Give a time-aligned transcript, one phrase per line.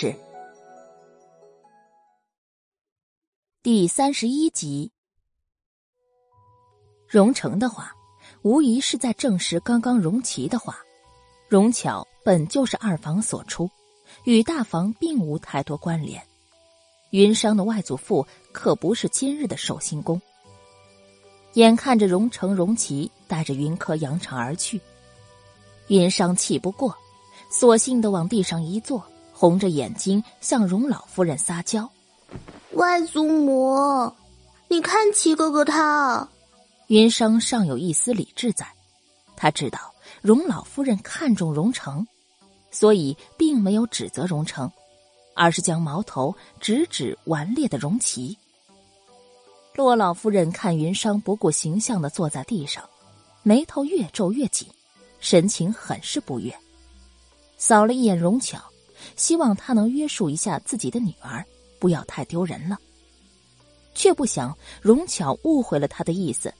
[0.00, 0.14] 是
[3.64, 4.92] 第三十一集。
[7.08, 7.92] 荣成的话，
[8.42, 10.78] 无疑是在证实刚刚荣琪的话。
[11.48, 13.68] 荣巧本就是二房所出，
[14.22, 16.22] 与大房并无太多关联。
[17.10, 20.20] 云商的外祖父可不是今日的寿星公。
[21.54, 24.80] 眼看着荣成、荣琪带着云柯扬长而去，
[25.88, 26.94] 云商气不过，
[27.50, 29.04] 索性的往地上一坐。
[29.40, 31.88] 红着眼睛向荣老夫人撒娇
[32.74, 34.12] ：“外祖母，
[34.66, 36.28] 你看齐哥哥他。”
[36.88, 38.66] 云生尚有一丝理智在，
[39.36, 42.04] 他知道荣老夫人看中荣成，
[42.72, 44.68] 所以并没有指责荣成，
[45.36, 48.36] 而是将矛头直指顽劣的荣琪。
[49.72, 52.82] 洛老夫人看云商不顾形象的坐在地上，
[53.44, 54.66] 眉头越皱越紧，
[55.20, 56.52] 神情很是不悦，
[57.56, 58.58] 扫了一眼荣巧。
[59.16, 61.44] 希望他能约束一下自己的女儿，
[61.78, 62.78] 不要太丢人了。
[63.94, 66.54] 却不想荣巧误会了他的意思，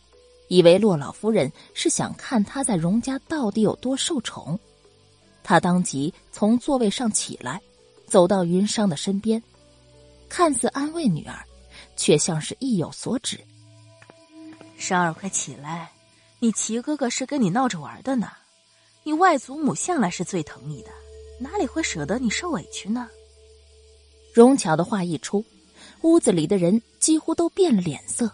[0.49, 4.59] 以为洛老夫人是想看他在荣家到底有多受宠。
[5.45, 7.61] 他当即从座位上起来，
[8.07, 9.43] 走到云商的身边，
[10.29, 11.45] 看似安慰女儿，
[11.97, 13.39] 却像是意有所指
[14.79, 15.93] ：“裳儿，快起来！
[16.41, 18.31] 你齐哥哥是跟你闹着玩的呢。
[19.05, 20.91] 你外祖母向来是最疼你的。”
[21.39, 23.09] 哪里会舍得你受委屈呢？
[24.33, 25.45] 荣巧的话一出，
[26.03, 28.31] 屋子里的人几乎都变了脸色。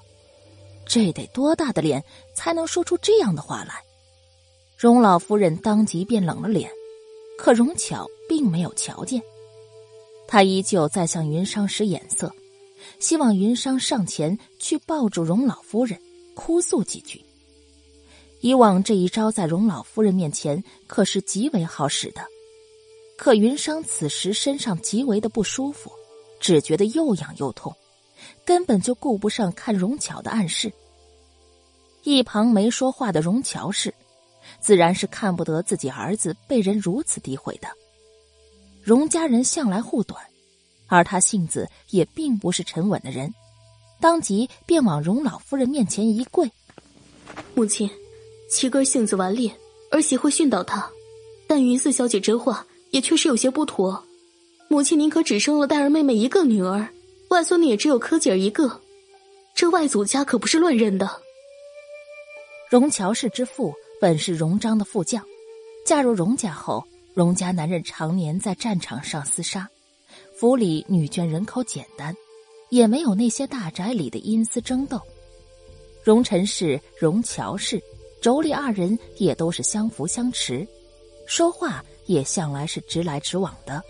[0.86, 2.02] 这得多大的脸
[2.34, 3.74] 才能说出这样的话来？
[4.76, 6.70] 荣老夫人当即便冷了脸，
[7.38, 9.22] 可荣巧并没有瞧见，
[10.26, 12.30] 她依旧在向云商使眼色，
[12.98, 15.98] 希望云商上前去抱住荣老夫人，
[16.34, 17.24] 哭诉几句。
[18.40, 22.20] 以往这一招在荣老夫人面前可是极为好使的。
[23.16, 25.90] 可云商此时身上极为的不舒服，
[26.40, 27.74] 只觉得又痒又痛，
[28.44, 30.72] 根本就顾不上看荣巧的暗示。
[32.02, 33.94] 一旁没说话的荣乔氏，
[34.60, 37.68] 自然是看不得自己儿子被人如此诋毁的。
[38.82, 40.22] 荣家人向来护短，
[40.86, 43.32] 而他性子也并不是沉稳的人，
[44.00, 46.50] 当即便往荣老夫人面前一跪
[47.54, 47.88] ：“母亲，
[48.50, 49.50] 七哥性子顽劣，
[49.90, 50.90] 儿媳会训导他，
[51.46, 54.04] 但云四小姐这话。”也确实有些不妥，
[54.68, 56.88] 母亲宁可只生了黛儿妹妹一个女儿，
[57.30, 58.80] 外孙女也只有柯姐儿一个，
[59.52, 61.10] 这外祖家可不是乱认的。
[62.70, 65.20] 荣乔氏之父本是荣章的副将，
[65.84, 66.84] 嫁入荣家后，
[67.14, 69.68] 荣家男人常年在战场上厮杀，
[70.38, 72.14] 府里女眷人口简单，
[72.70, 75.00] 也没有那些大宅里的阴私争斗。
[76.04, 77.82] 荣臣氏、荣乔氏
[78.22, 80.64] 妯娌二人也都是相扶相持，
[81.26, 81.84] 说话。
[82.06, 83.82] 也向来是直来直往的。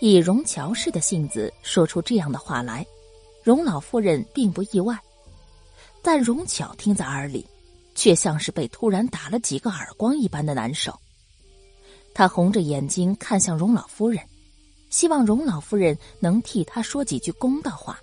[0.00, 2.84] 以荣乔氏的性子说出这样的话来，
[3.42, 4.98] 荣老夫人并不意外，
[6.02, 7.46] 但荣巧听在耳里，
[7.94, 10.92] 却像是被突然打了几个耳光一般的难受。
[12.14, 14.20] 她红着眼睛看向荣老夫人，
[14.90, 17.98] 希望荣老夫人能替他说几句公道话，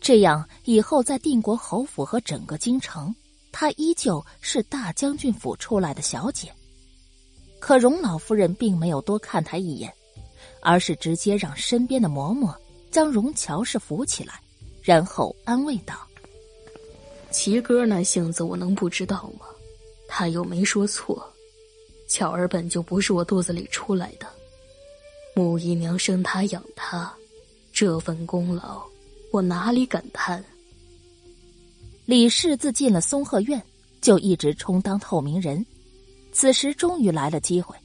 [0.00, 3.12] 这样以后在定国侯府和整个京城，
[3.50, 6.52] 她依旧是大将军府出来的小姐。
[7.62, 9.94] 可荣老夫人并没有多看他一眼，
[10.60, 12.52] 而是直接让身边的嬷嬷
[12.90, 14.34] 将荣乔氏扶起来，
[14.82, 15.94] 然后安慰道
[17.30, 19.46] ：“齐哥那性子我能不知道吗？
[20.08, 21.24] 他又没说错，
[22.08, 24.26] 巧儿本就不是我肚子里出来的，
[25.36, 27.14] 母姨娘生他养他，
[27.72, 28.82] 这份功劳
[29.30, 30.44] 我哪里敢贪？”
[32.06, 33.62] 李氏自进了松鹤院，
[34.00, 35.64] 就一直充当透明人。
[36.32, 37.76] 此时终于来了机会，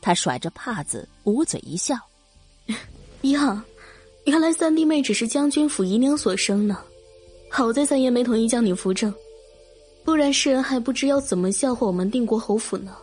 [0.00, 1.96] 他甩着帕子，捂嘴一笑：
[3.22, 3.64] “呀，
[4.24, 6.84] 原来三弟妹只是将军府姨娘所生呢。
[7.50, 9.12] 好在三爷没同意将你扶正，
[10.04, 12.94] 不然世人还不知要怎么笑话我们定国侯府呢。”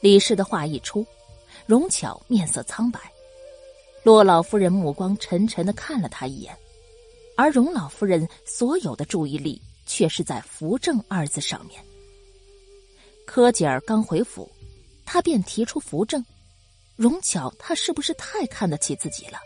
[0.00, 1.04] 李氏的话一出，
[1.64, 3.00] 荣巧面色苍白，
[4.02, 6.54] 洛老夫人目光沉沉的看了他一眼，
[7.36, 11.82] 而荣老夫人所有的注意力却是在“扶正”二字上面。
[13.26, 14.50] 柯姐儿刚回府，
[15.04, 16.24] 他便提出扶正。
[16.94, 19.38] 荣巧，他是不是太看得起自己了？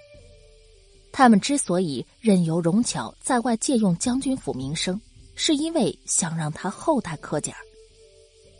[1.10, 5.00] 他们之所以任由荣巧在外借用将军府名声，
[5.34, 7.58] 是因为想让他厚待柯姐儿。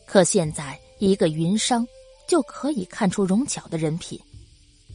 [0.05, 1.87] 可现在一个云商
[2.27, 4.19] 就可以看出荣巧的人品，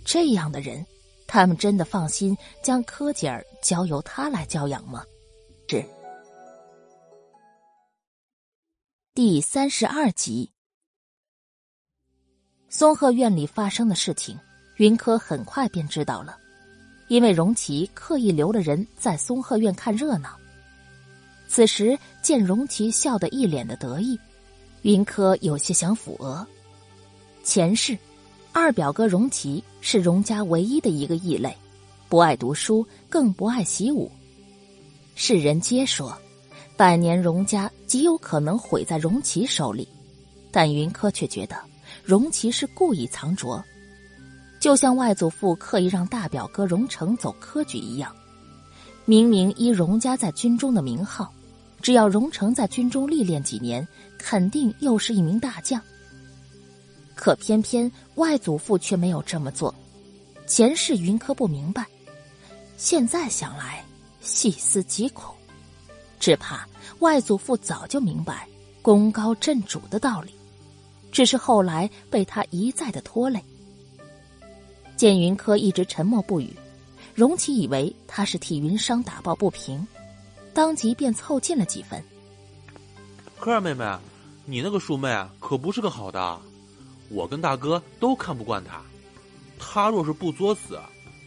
[0.03, 0.85] 这样的人，
[1.25, 5.05] 他们真的放心将柯姐儿交由他来教养吗？
[5.69, 5.85] 是。
[9.15, 10.51] 第三十二集，
[12.67, 14.37] 松鹤院里发生的事情，
[14.75, 16.37] 云柯很快便知道了，
[17.07, 20.37] 因为荣琪刻意留了人在松鹤院看热闹。
[21.47, 24.19] 此时见荣琪笑得一脸的得意，
[24.81, 26.45] 云柯有些想抚额。
[27.41, 27.97] 前世，
[28.51, 31.55] 二表哥荣琪是荣家唯一的一个异类，
[32.09, 34.11] 不爱读书，更不爱习武。
[35.15, 36.13] 世人皆说，
[36.75, 39.87] 百年荣家极有可能毁在荣琪手里，
[40.51, 41.55] 但云柯却觉得
[42.03, 43.63] 荣琪是故意藏拙。
[44.59, 48.13] 就像外祖父刻意让大表哥荣成走科举一样，
[49.05, 51.31] 明明依荣家在军中的名号，
[51.81, 53.87] 只要荣成在军中历练几年，
[54.17, 55.79] 肯定又是一名大将。
[57.13, 59.73] 可偏偏外祖父却没有这么做，
[60.47, 61.85] 前世云柯不明白，
[62.75, 63.85] 现在想来
[64.19, 65.33] 细思极恐，
[66.19, 66.67] 只怕
[66.99, 68.47] 外祖父早就明白
[68.81, 70.33] 功高震主的道理，
[71.11, 73.43] 只是后来被他一再的拖累。
[74.95, 76.55] 见云柯一直沉默不语，
[77.13, 79.85] 荣启以为他是替云商打抱不平，
[80.53, 82.01] 当即便凑近了几分。
[83.37, 83.85] 柯儿妹妹，
[84.45, 86.39] 你那个叔妹可不是个好的，
[87.09, 88.81] 我跟大哥都看不惯她。
[89.59, 90.79] 她若是不作死，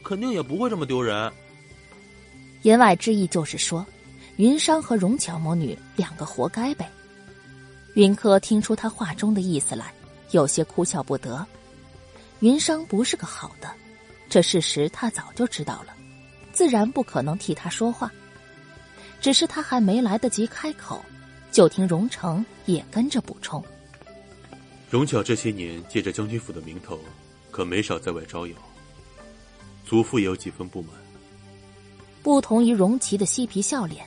[0.03, 1.31] 肯定也不会这么丢人。
[2.62, 3.87] 言外之意就是说，
[4.38, 6.88] 云商和荣巧母女两个活该呗。
[7.94, 9.93] 云柯听出他话中的意思来，
[10.31, 11.44] 有些哭笑不得。
[12.38, 13.69] 云商不是个好的，
[14.29, 15.93] 这事实他早就知道了，
[16.52, 18.12] 自然不可能替他说话。
[19.20, 21.05] 只是他还没来得及开口，
[21.50, 23.61] 就听荣成也跟着补充
[24.88, 26.96] ：“荣巧这些年借着将军府的名头，
[27.50, 28.55] 可没少在外招摇，
[29.84, 30.93] 祖父也有几分不满。”
[32.23, 34.06] 不同于荣琪的嬉皮笑脸，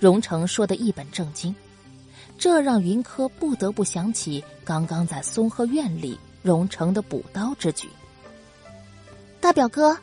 [0.00, 1.54] 荣成说的一本正经，
[2.38, 6.18] 这让云柯不得不想起刚刚在松鹤院里。
[6.42, 7.86] 荣成的补刀之举，
[9.42, 9.94] 大表哥，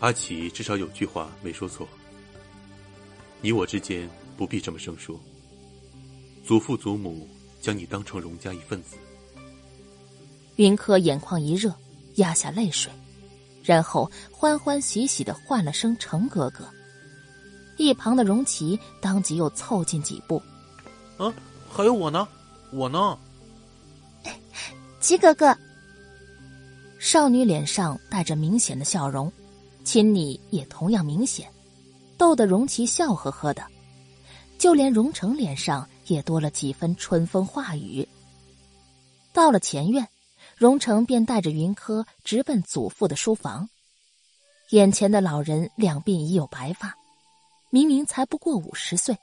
[0.00, 1.86] 阿奇至少有句话没说错。
[3.40, 5.16] 你我之间不必这么生疏。
[6.44, 7.28] 祖父祖母
[7.60, 8.96] 将你当成荣家一份子。
[10.56, 11.72] 云柯眼眶一热，
[12.16, 12.90] 压下泪水，
[13.62, 16.68] 然后欢欢喜喜的唤了声“程哥哥”。
[17.76, 20.42] 一旁的荣琪当即又凑近几步
[21.18, 21.32] ：“啊，
[21.70, 22.26] 还有我呢，
[22.72, 23.18] 我呢。”
[25.00, 25.54] 齐哥哥，
[26.98, 29.30] 少女脸上带着明显的笑容，
[29.84, 31.50] 亲昵也同样明显，
[32.16, 33.62] 逗得荣琪笑呵呵的，
[34.58, 38.08] 就连荣成脸上也多了几分春风化雨。
[39.34, 40.08] 到了前院，
[40.56, 43.68] 荣成便带着云柯直奔祖父的书房。
[44.70, 46.96] 眼前的老人两鬓已有白发，
[47.74, 49.18] 明明才不过五十岁，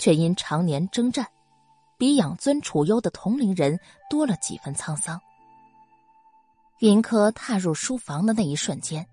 [0.00, 1.28] 却因常年征战。
[1.96, 3.78] 比养尊处优的同龄人
[4.10, 5.20] 多了几分沧桑。
[6.80, 9.06] 云柯踏入书房的那一瞬间，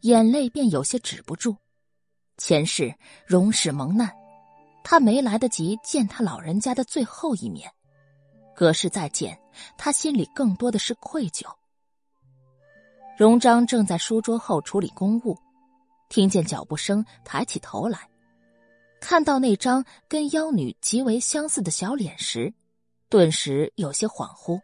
[0.00, 1.54] 眼泪便有些止不住。
[2.38, 2.94] 前世
[3.26, 4.10] 荣氏蒙难，
[4.82, 7.70] 他没来得及见他老人家的最后一面，
[8.56, 9.38] 隔世再见，
[9.76, 11.44] 他心里更多的是愧疚。
[13.18, 15.36] 荣章正在书桌后处理公务，
[16.08, 18.08] 听见脚步声，抬起头来。
[19.02, 22.54] 看到那张跟妖女极为相似的小脸时，
[23.08, 24.60] 顿时有些恍惚。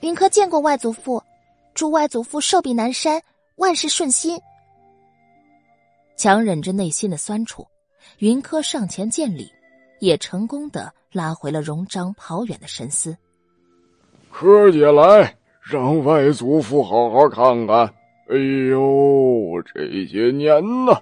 [0.00, 1.22] 云柯见过外祖父，
[1.74, 3.22] 祝外祖父寿比南山，
[3.56, 4.40] 万事顺心。
[6.16, 7.66] 强忍着内心的酸楚，
[8.18, 9.52] 云柯上前见礼，
[10.00, 13.14] 也成功的拉回了荣章跑远的神思。
[14.32, 17.76] 柯姐来，让外祖父好好看看。
[18.30, 18.36] 哎
[18.70, 20.98] 呦，这些年呐。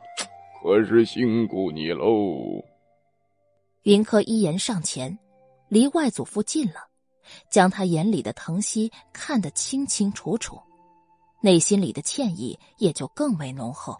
[0.64, 2.64] 可是辛苦你喽！
[3.82, 5.18] 云柯一言上前，
[5.68, 6.88] 离外祖父近了，
[7.50, 10.58] 将他眼里的疼惜看得清清楚楚，
[11.42, 13.94] 内心里的歉意也就更为浓厚。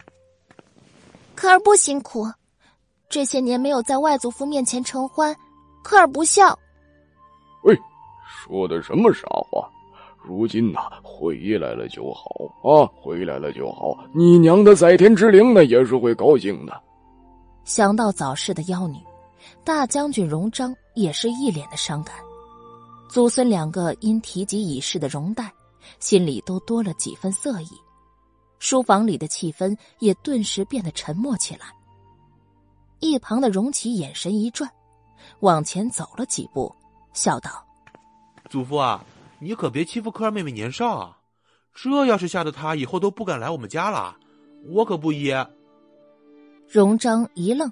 [1.35, 2.25] 科儿不辛苦，
[3.09, 5.35] 这些年没有在外祖父面前承欢，
[5.83, 6.57] 科儿不孝。
[7.61, 7.77] 喂，
[8.27, 9.71] 说的什么傻话？
[10.27, 12.29] 如今呐，回来了就好
[12.63, 13.95] 啊，回来了就好。
[14.11, 16.81] 你娘的在天之灵呢，也是会高兴的。
[17.63, 18.97] 想到早逝的妖女，
[19.63, 22.15] 大将军荣章也是一脸的伤感。
[23.07, 25.51] 祖孙两个因提及已逝的荣代，
[25.99, 27.69] 心里都多了几分色意。
[28.57, 31.67] 书房里的气氛也顿时变得沉默起来。
[32.99, 34.69] 一旁的荣启眼神一转，
[35.41, 36.73] 往前走了几步，
[37.13, 37.51] 笑道
[38.49, 39.05] ：“祖父啊。”
[39.39, 41.17] 你可别欺负科儿妹妹年少啊！
[41.73, 44.15] 这要是吓得她以后都不敢来我们家了，
[44.67, 45.33] 我可不依。
[46.69, 47.71] 荣章一愣，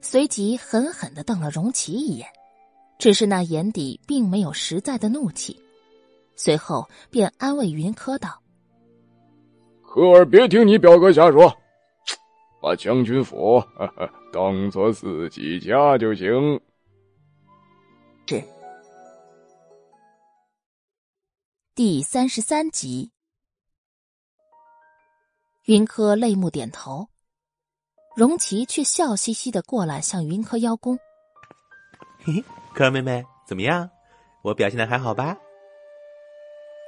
[0.00, 2.28] 随即狠狠的瞪了荣琪一眼，
[2.98, 5.60] 只是那眼底并没有实在的怒气。
[6.36, 8.40] 随后便安慰云柯道
[9.82, 11.52] ：“科儿别听你表哥瞎说，
[12.62, 13.62] 把将军府
[14.32, 16.60] 当做自己家就行。
[21.82, 23.10] 第三十三集，
[25.64, 27.08] 云柯泪目点头，
[28.14, 30.98] 荣琪却笑嘻嘻的过来向云柯邀功。
[32.22, 32.44] 嘿嘿，
[32.74, 33.88] 柯儿妹妹怎么样？
[34.42, 35.34] 我表现的还好吧？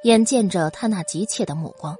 [0.04, 1.96] 眼见着他那急切的目光，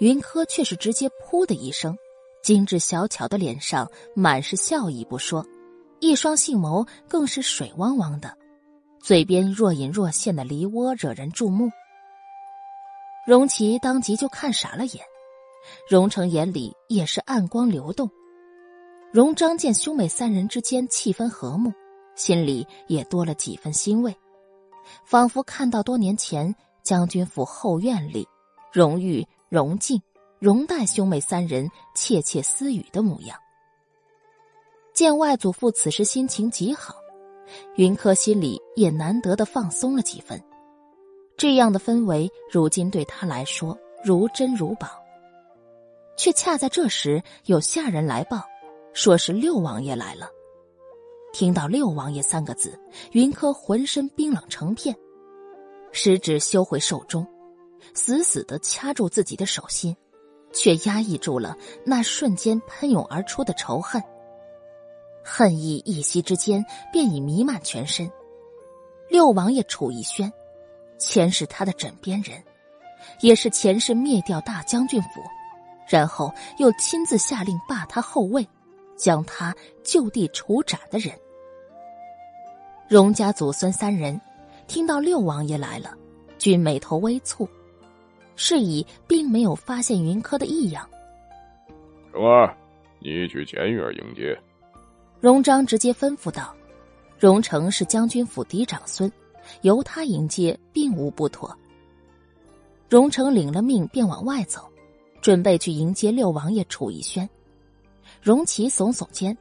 [0.00, 1.96] 云柯却是直接“噗”的一声，
[2.42, 5.42] 精致小巧的脸上满是笑意不说，
[6.00, 8.36] 一双杏眸更是水汪汪的，
[9.00, 11.70] 嘴边若隐若现的梨涡惹人注目。
[13.26, 15.04] 荣琪当即就看傻了眼，
[15.90, 18.08] 荣成眼里也是暗光流动。
[19.12, 21.72] 荣章见兄妹三人之间气氛和睦，
[22.14, 24.16] 心里也多了几分欣慰，
[25.04, 26.54] 仿佛看到多年前。
[26.84, 28.28] 将军府后院里，
[28.72, 30.00] 荣玉、荣静、
[30.38, 33.36] 荣代兄妹三人窃窃私语的模样。
[34.94, 36.94] 见外祖父此时心情极好，
[37.74, 40.40] 云柯心里也难得的放松了几分。
[41.36, 44.88] 这样的氛围，如今对他来说如珍如宝。
[46.16, 48.42] 却恰在这时，有下人来报，
[48.94, 50.30] 说是六王爷来了。
[51.34, 52.80] 听到“六王爷”三个字，
[53.12, 54.96] 云柯浑身冰冷成片。
[55.92, 57.26] 食指收回手中，
[57.92, 59.94] 死死的掐住自己的手心，
[60.52, 64.02] 却压抑住了那瞬间喷涌而出的仇恨。
[65.22, 68.10] 恨意一息之间便已弥漫全身。
[69.10, 70.32] 六王爷楚逸轩，
[70.98, 72.42] 前是他的枕边人，
[73.20, 75.22] 也是前世灭掉大将军府，
[75.88, 78.46] 然后又亲自下令罢他后位，
[78.96, 81.12] 将他就地处斩的人。
[82.88, 84.20] 荣家祖孙三人。
[84.68, 85.96] 听到六王爷来了，
[86.38, 87.48] 均眉头微蹙，
[88.34, 90.84] 是以并没有发现云柯的异样。
[92.12, 92.52] 蓉儿，
[92.98, 94.36] 你去前院迎接。
[95.20, 96.52] 荣章直接吩咐道
[97.16, 99.08] ：“荣成是将军府嫡长孙，
[99.62, 101.56] 由他迎接并无不妥。”
[102.88, 104.68] 荣成领了命便往外走，
[105.20, 107.28] 准备去迎接六王爷楚逸轩。
[108.22, 109.36] 荣琪耸耸肩，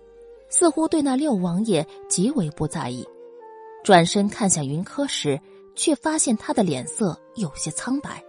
[0.50, 3.07] 似乎对那六王爷极为不在意。
[3.83, 5.39] 转身看向云柯时，
[5.75, 8.24] 却发现他的脸色有些苍白。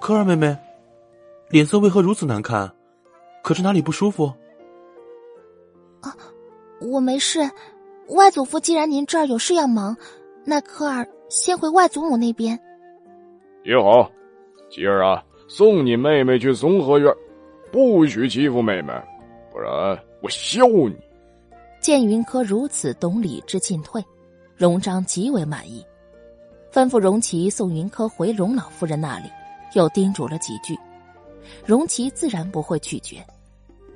[0.00, 0.56] 柯儿妹妹，
[1.50, 2.72] 脸色为何如此难看？
[3.42, 4.32] 可是哪里不舒服？
[6.00, 6.16] 啊，
[6.80, 7.50] 我没事。
[8.08, 9.96] 外祖父既然您这儿有事要忙，
[10.44, 12.58] 那科儿先回外祖母那边。
[13.64, 14.10] 也好，
[14.70, 17.14] 今儿啊，送你妹妹去松和院，
[17.70, 18.92] 不许欺负妹妹，
[19.52, 20.96] 不然我削你。
[21.80, 24.02] 见云柯如此懂礼之进退。
[24.56, 25.84] 荣章极为满意，
[26.72, 29.24] 吩咐荣琪送云柯回荣老夫人那里，
[29.74, 30.78] 又叮嘱了几句。
[31.66, 33.24] 荣琪自然不会拒绝，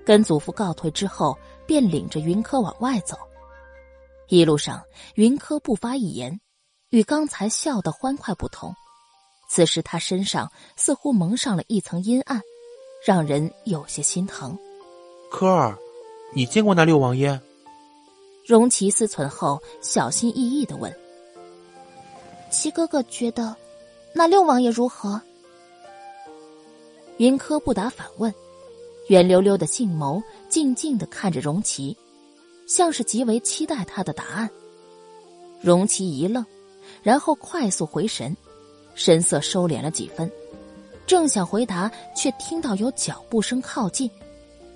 [0.05, 3.17] 跟祖父告退之后，便领着云柯往外走。
[4.29, 4.83] 一路上，
[5.15, 6.41] 云柯不发一言，
[6.91, 8.75] 与刚才笑得欢快不同。
[9.49, 12.43] 此时他身上似乎蒙上了一层阴暗，
[13.05, 14.59] 让人有些心疼。
[15.31, 15.79] 柯儿，
[16.35, 17.41] 你见过那六王爷？
[18.45, 20.93] 荣琪思忖后，小心翼翼的问
[22.51, 23.57] ：“七哥哥觉得，
[24.13, 25.21] 那六王爷如何？”
[27.19, 28.35] 云柯不答反问，
[29.09, 31.97] 圆溜溜的杏眸静静的看着荣琪，
[32.67, 34.51] 像是极为期待他的答案。
[35.61, 36.45] 荣琪一愣，
[37.03, 38.37] 然后快速回神，
[38.95, 40.31] 神色收敛了几分，
[41.07, 44.11] 正想回答，却听到有脚步声靠近。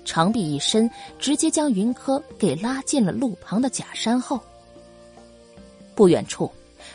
[0.05, 4.41] 长臂一伸，直接将云柯给拉进了路旁的假山后。
[5.95, 6.51] 不远处，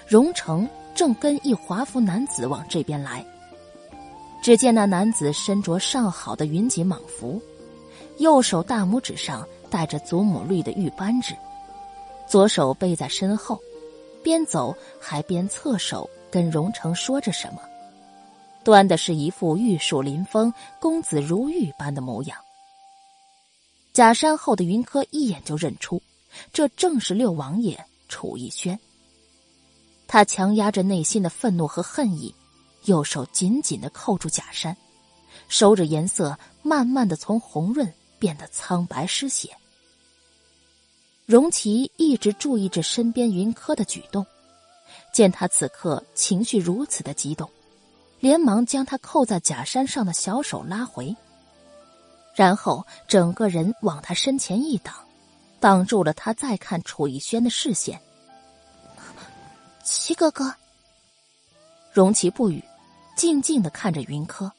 [0.08, 3.24] 荣成正跟一华服男子往这边来。
[4.42, 7.40] 只见那男子身着上好的云锦蟒服，
[8.18, 11.36] 右手大拇指上戴着祖母绿的玉扳指，
[12.30, 13.60] 左手背在身后，
[14.24, 17.60] 边走还边侧手跟荣成说着什么，
[18.64, 22.38] 端的是一副玉树临风、公子如玉般的模样。
[23.92, 26.02] 假山后的云柯一眼就认出，
[26.54, 28.80] 这正是六王爷楚逸轩。
[30.08, 32.34] 他强压着内心的愤怒和恨意，
[32.86, 34.78] 右手紧紧的扣住假山，
[35.50, 39.50] 手指颜色慢慢的从红润变得苍白失血。
[41.26, 44.24] 荣琪一直注意着身边云柯的举动，
[45.12, 47.50] 见他此刻情绪如此的激动，
[48.20, 51.16] 连忙将他扣在假山上的小手拉回。
[52.36, 54.94] 然后整个人往他身前一挡，
[55.60, 58.00] 挡住了他再看楚逸轩的视线。
[59.84, 60.54] 齐哥哥，
[61.92, 62.64] 荣琪不语，
[63.16, 64.52] 静静的看着云柯。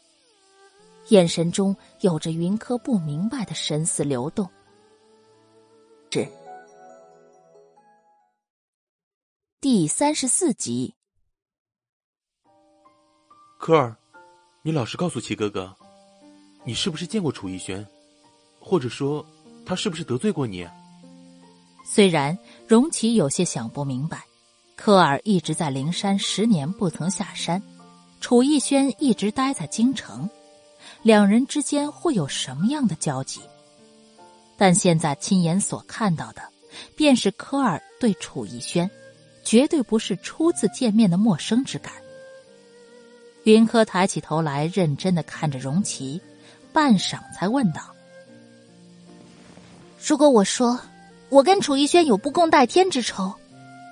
[1.11, 4.49] 眼神中有着云柯不明白的神思流动。
[6.11, 6.27] 是
[9.69, 10.95] 第三十四集。
[13.59, 13.97] 科尔，
[14.63, 15.75] 你老实告诉齐哥哥，
[16.65, 17.85] 你是不是见过楚逸轩，
[18.61, 19.27] 或者说
[19.67, 20.65] 他是不是得罪过你？
[21.85, 24.23] 虽然荣琪有些想不明白，
[24.77, 27.61] 科尔一直在灵山十年不曾下山，
[28.21, 30.31] 楚逸轩一直待在京城，
[31.03, 33.41] 两人之间会有什么样的交集？
[34.57, 36.53] 但现在亲眼所看到的，
[36.95, 38.89] 便是科尔对楚逸轩，
[39.47, 41.93] 绝对不是初次见面的陌生之感。
[43.45, 46.21] 云柯抬起头来，认真的看着荣琪，
[46.73, 47.95] 半晌才问道
[50.05, 50.77] ：“如果我说
[51.29, 53.33] 我跟楚逸轩有不共戴天之仇，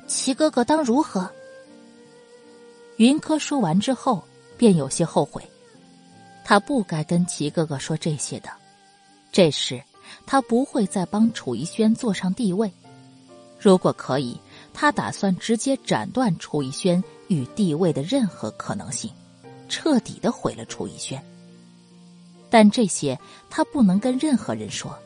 [0.08, 1.30] 齐哥哥当如何？”
[2.98, 4.24] 云柯说完之后，
[4.58, 5.40] 便有些后悔，
[6.44, 8.50] 他不该跟齐哥哥说这些的。
[9.30, 9.80] 这时，
[10.26, 12.72] 他不会再帮楚逸轩坐上帝位。
[13.56, 14.36] 如果可以，
[14.74, 19.10] 他打算直接斩断楚逸轩与帝位的任何可能性。
[19.66, 21.20] 彻底的毁了楚逸轩，
[22.50, 24.96] 但这些他不能跟任何人说，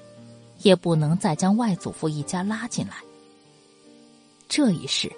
[0.62, 2.96] 也不能再将外祖父一家拉进来。
[4.48, 5.10] 这一世，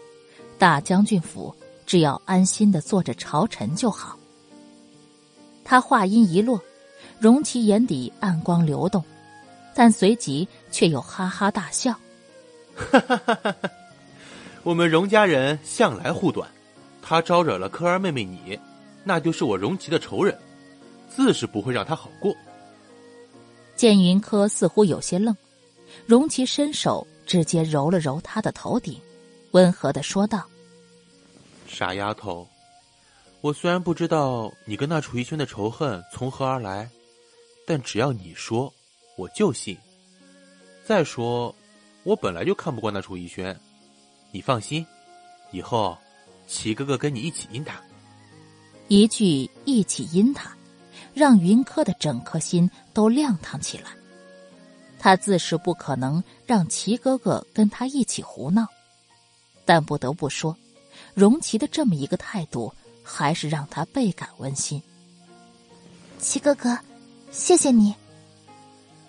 [0.58, 1.52] 大将军府
[1.86, 4.16] 只要安心的做着朝臣就好。
[5.64, 6.60] 他话音一落，
[7.18, 9.02] 荣琪眼底暗光流动，
[9.74, 11.98] 但随即却又哈哈大笑
[12.76, 13.70] ：“哈哈哈哈哈！
[14.62, 16.50] 我们荣家人向来护短，
[17.00, 18.58] 他招惹了科儿妹妹你。”
[19.02, 20.38] 那就是我荣琪的仇人，
[21.08, 22.36] 自是不会让他好过。
[23.74, 25.34] 见云柯似乎有些愣，
[26.04, 29.00] 荣琪伸手直接揉了揉他的头顶，
[29.52, 30.46] 温和的说道
[31.66, 32.46] ：“傻丫头，
[33.40, 36.86] 我虽然不知道你跟那楚逸轩的仇恨从何而来，
[37.66, 38.70] 但只要你说，
[39.16, 39.74] 我就信。
[40.84, 41.54] 再说，
[42.02, 43.58] 我本来就看不惯那楚逸轩，
[44.30, 44.86] 你放心，
[45.50, 45.96] 以后
[46.46, 47.80] 齐哥哥跟你一起阴他。”
[48.88, 50.50] 一句“一起阴他”，
[51.14, 53.90] 让云柯的整颗心都亮堂起来。
[54.98, 58.66] 他自是不可能让齐哥哥跟他一起胡闹，
[59.64, 60.56] 但不得不说，
[61.14, 64.82] 荣琪的这么一个态度，还是让他倍感温馨。
[66.18, 66.76] 齐哥哥，
[67.30, 67.94] 谢谢你。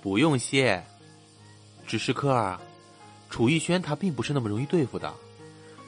[0.01, 0.81] 不用谢，
[1.86, 2.60] 只是科儿，
[3.32, 5.12] 楚逸轩他并不是那么容易对付的。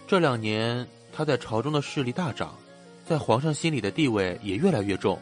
[0.08, 2.56] 这两年他在朝中的势力大涨。
[3.06, 5.20] 在皇上心里的地位也越来越重，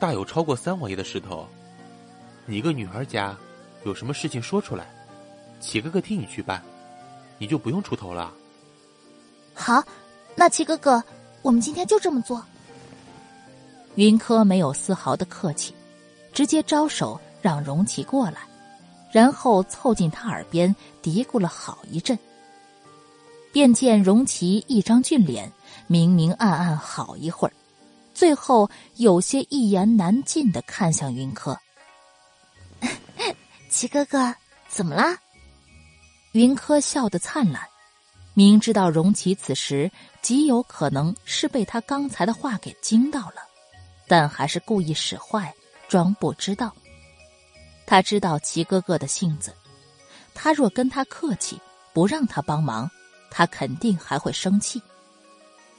[0.00, 1.46] 大有超过三王爷的势头。
[2.46, 3.36] 你一个女儿家，
[3.84, 4.86] 有什么事情说出来，
[5.60, 6.62] 齐哥哥替你去办，
[7.36, 8.32] 你就不用出头了。
[9.52, 9.84] 好，
[10.34, 11.04] 那齐哥哥，
[11.42, 12.42] 我们今天就这么做。
[13.96, 15.74] 云柯没有丝毫的客气，
[16.32, 18.38] 直接招手让荣琪过来，
[19.14, 22.18] 然后凑近他耳边嘀咕了好一阵。
[23.52, 25.52] 便见荣琪一张俊脸，
[25.86, 27.54] 明明暗暗好一会儿，
[28.12, 31.56] 最后有些一言难尽的看向云柯。
[33.70, 34.34] 齐哥哥，
[34.68, 35.16] 怎么啦？
[36.32, 37.62] 云柯笑得灿烂，
[38.34, 39.88] 明知道荣琪此时
[40.22, 43.36] 极有可能是被他刚才的话给惊到了，
[44.08, 45.54] 但还是故意使坏，
[45.86, 46.74] 装不知道。
[47.86, 49.54] 他知道齐哥哥的性子，
[50.34, 51.60] 他若跟他客气，
[51.92, 52.90] 不让他帮忙。
[53.36, 54.80] 他肯定还会生气，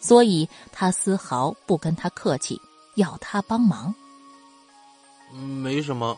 [0.02, 2.60] 所以他丝毫不跟他客气，
[2.96, 3.96] 要他帮忙。
[5.32, 6.18] 没什么，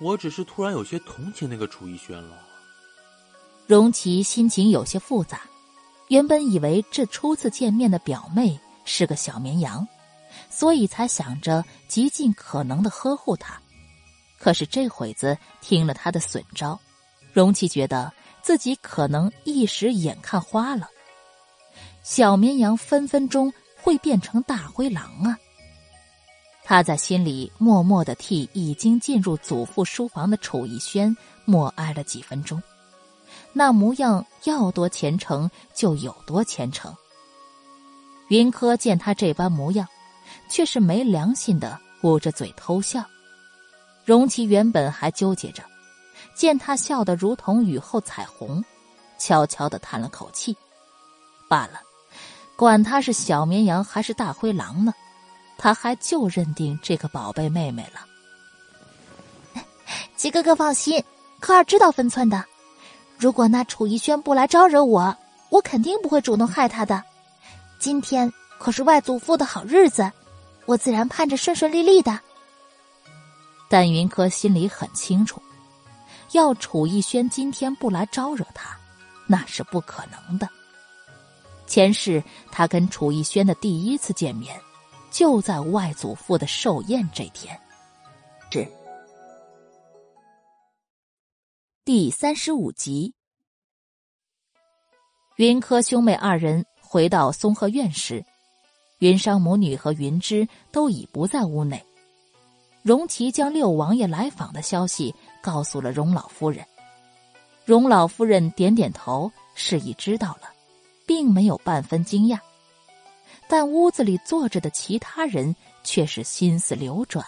[0.00, 2.36] 我只是突然有些同情那个楚逸轩了。
[3.66, 5.40] 荣琪心情有些复杂，
[6.08, 9.86] 原本以为这初次见面的表妹是个小绵羊，
[10.48, 13.61] 所以才想着极尽可能的呵护她。
[14.42, 16.80] 可是这会子听了他的损招，
[17.32, 18.12] 荣琪觉得。
[18.42, 20.88] 自己可能一时眼看花了，
[22.02, 25.38] 小绵羊分分钟会变成大灰狼啊！
[26.64, 32.60] 他在心里默默的替已经进入祖父书房的楚逸轩默哀了几分钟，
[33.52, 36.92] 那模样要多虔诚就有多虔诚。
[38.26, 39.86] 云柯见他这般模样，
[40.50, 43.04] 却是没良心的捂着嘴偷笑。
[44.04, 45.62] 荣琪原本还纠结着。
[46.34, 48.64] 见他笑得如同雨后彩虹，
[49.18, 50.56] 悄悄的叹了口气。
[51.46, 51.80] 罢了，
[52.56, 54.94] 管他是小绵羊还是大灰狼呢，
[55.58, 59.62] 他还就认定这个宝贝妹妹了。
[60.16, 61.04] 齐哥哥放心，
[61.38, 62.42] 科儿知道分寸的。
[63.18, 65.14] 如果那楚逸轩不来招惹我，
[65.50, 67.04] 我肯定不会主动害他的。
[67.78, 70.10] 今天可是外祖父的好日子，
[70.64, 72.18] 我自然盼着顺顺利利的。
[73.72, 75.40] 但云柯心里很清楚，
[76.32, 78.78] 要楚逸轩今天不来招惹他，
[79.26, 80.46] 那是不可能的。
[81.66, 84.60] 前世他跟楚逸轩的第一次见面，
[85.10, 87.58] 就在外祖父的寿宴这天。
[88.50, 88.68] 是
[91.82, 93.14] 第三十五集。
[95.36, 98.22] 云柯兄妹二人回到松鹤院时，
[98.98, 101.82] 云商母女和云芝都已不在屋内。
[102.82, 106.66] 荣琪将六王爷来访的消息告诉了荣老夫人，
[107.64, 110.48] 荣老夫人点点头，示意知道了，
[111.06, 112.38] 并没有半分惊讶。
[113.48, 117.24] 但屋子里坐着的其他人却是心思流转，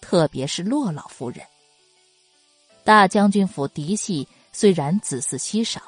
[0.00, 1.44] 特别是洛老夫人。
[2.82, 5.82] 大将军府嫡系虽然子嗣稀少，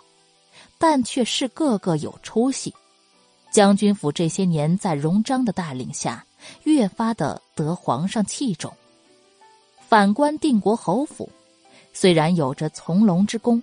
[0.76, 2.74] 但却是个个有出息。
[3.50, 6.22] 将军府这些年在荣章的带领下，
[6.64, 8.70] 越发的得皇上器重。
[9.88, 11.30] 反观定国侯府，
[11.92, 13.62] 虽然有着从龙之功，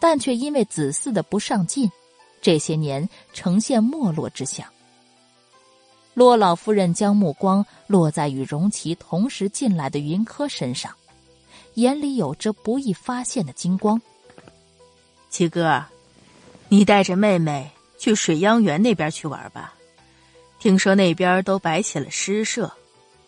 [0.00, 1.90] 但却因为子嗣的不上进，
[2.40, 4.66] 这些年呈现没落之象。
[6.14, 10.92] 洛老夫人将目光落在与荣琪同时进来的云柯身上，
[11.74, 14.00] 眼里有着不易发现的金光。
[15.28, 15.84] 七哥，
[16.68, 19.74] 你带着妹妹去水央园那边去玩吧，
[20.58, 22.72] 听说那边都摆起了诗社。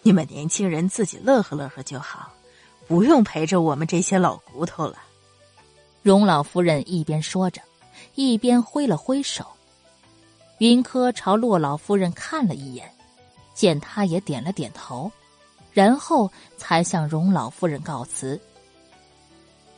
[0.02, 2.32] 你们年轻人自己乐呵乐呵就好，
[2.88, 4.96] 不用陪着我们这些老骨头了。
[6.02, 7.62] 荣老夫人一边说着，
[8.16, 9.46] 一边挥了挥手。
[10.58, 12.92] 云柯朝洛老夫人看了一眼，
[13.54, 15.10] 见她也点了点头，
[15.72, 18.40] 然后才向荣老夫人告辞。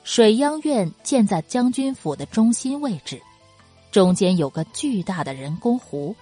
[0.02, 3.20] 水央院建在将军府的中心位置，
[3.90, 6.14] 中间有个巨大的人工湖，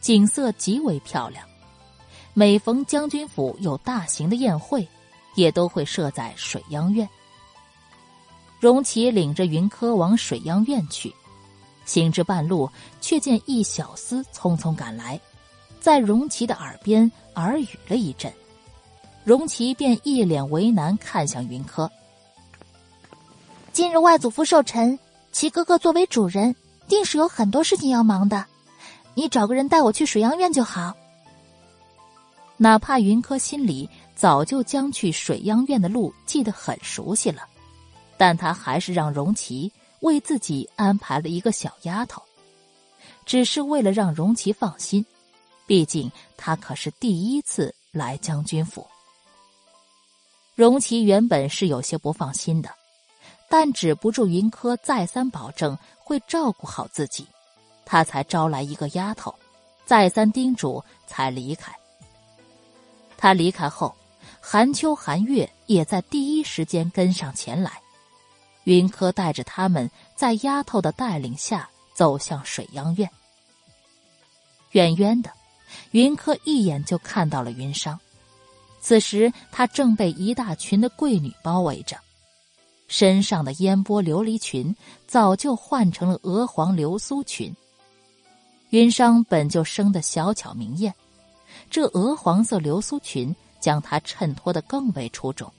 [0.00, 1.44] 景色极为漂亮。
[2.38, 4.86] 每逢将军府有大型的宴会，
[5.36, 7.08] 也都会设在水央院。
[8.60, 11.10] 荣启领着云柯往水央院去，
[11.86, 12.68] 行至半路，
[13.00, 15.18] 却见一小厮匆匆赶来，
[15.80, 18.30] 在荣启的耳边耳语了一阵，
[19.24, 21.90] 荣启便一脸为难看向云柯。
[23.72, 24.98] 今日外祖父寿辰，
[25.32, 26.54] 齐哥哥作为主人，
[26.86, 28.44] 定是有很多事情要忙的，
[29.14, 30.94] 你找个人带我去水央院就好。
[32.58, 37.42] 哪怕云柯心里早就将去水央院的路记得很熟悉了，
[38.16, 42.22] 但他还是让荣琪为自己安排了一个小丫头，
[43.26, 45.04] 只是为了让荣琪放心，
[45.66, 48.86] 毕竟他可是第一次来将军府。
[50.54, 52.70] 荣琪原本是有些不放心的，
[53.50, 57.26] 但止不住云柯再三保证会照顾好自己，
[57.84, 59.34] 他才招来一个丫头，
[59.84, 61.70] 再三叮嘱才离开。
[63.16, 63.94] 他离开后，
[64.40, 67.72] 韩秋、韩月也在第一时间跟上前来。
[68.64, 73.08] 云柯带着他们在丫头的带领下走向水央院。
[74.72, 75.30] 远远的，
[75.92, 77.96] 云柯一眼就看到了云裳。
[78.80, 81.96] 此时他正被一大群的贵女包围着，
[82.88, 84.74] 身上的烟波琉璃裙
[85.06, 87.54] 早就换成了鹅黄流苏裙。
[88.70, 90.92] 云裳本就生得小巧明艳。
[91.70, 95.52] 这鹅黄色流苏裙将她衬托得更为出众，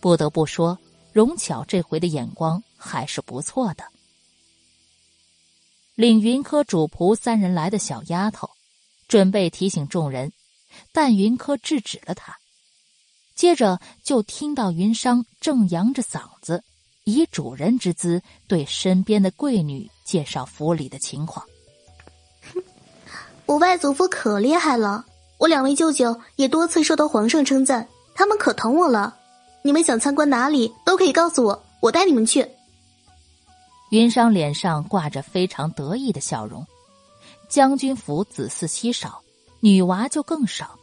[0.00, 0.78] 不得不说，
[1.12, 3.84] 荣巧这回的眼光还是不错的。
[5.94, 8.48] 领云柯主仆三人来的小丫头，
[9.08, 10.32] 准备提醒众人，
[10.92, 12.38] 但云柯制止了他。
[13.34, 16.62] 接着就听到云商正扬着嗓子，
[17.04, 21.46] 以主人之姿对身边的贵女介绍府里的情况。
[23.50, 25.04] 我外祖父可厉害了，
[25.36, 29.16] 我两位舅舅也多次受到皇上称赞，他们可疼我了。
[29.62, 32.48] 你们想参观哪里都可以告诉我，我带你们去。
[33.90, 36.64] 云裳脸上挂着非常得意的笑容。
[37.48, 39.20] 将军府子嗣稀少，
[39.58, 40.78] 女娃就更少。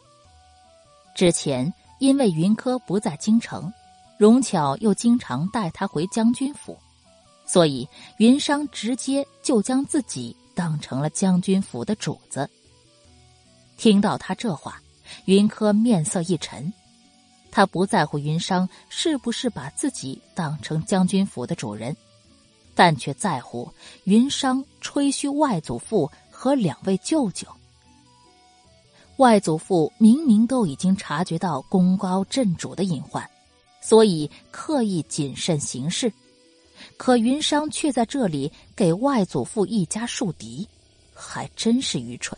[1.16, 3.72] 之前因为云柯不在京城，
[4.18, 6.78] 荣巧又经常带他回将军府，
[7.46, 12.50] 所以云裳直接就将自己当成了将军府的主子。
[13.78, 14.82] 听到他这话，
[15.26, 16.74] 云柯面色一沉。
[17.52, 21.96] 他不在乎云商是不是把自己当成将军府的主人，
[22.76, 23.72] 但却在乎
[24.04, 27.48] 云商吹嘘外祖父和两位舅舅。
[29.18, 33.28] 外祖父明明都已经察觉到功高震主的隐患，
[33.82, 36.14] 所以刻意谨慎行事，
[36.98, 40.68] 可云商却在这里给外祖父一家树敌，
[41.16, 42.38] 还真是愚蠢。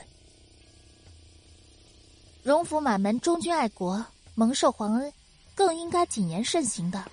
[2.50, 5.14] 荣府满门忠君爱国，蒙受皇恩，
[5.54, 7.06] 更应该谨言慎行的。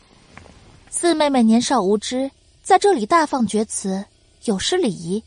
[0.88, 2.30] 四妹妹年少无知，
[2.62, 4.02] 在这里大放厥词，
[4.44, 5.22] 有失礼仪。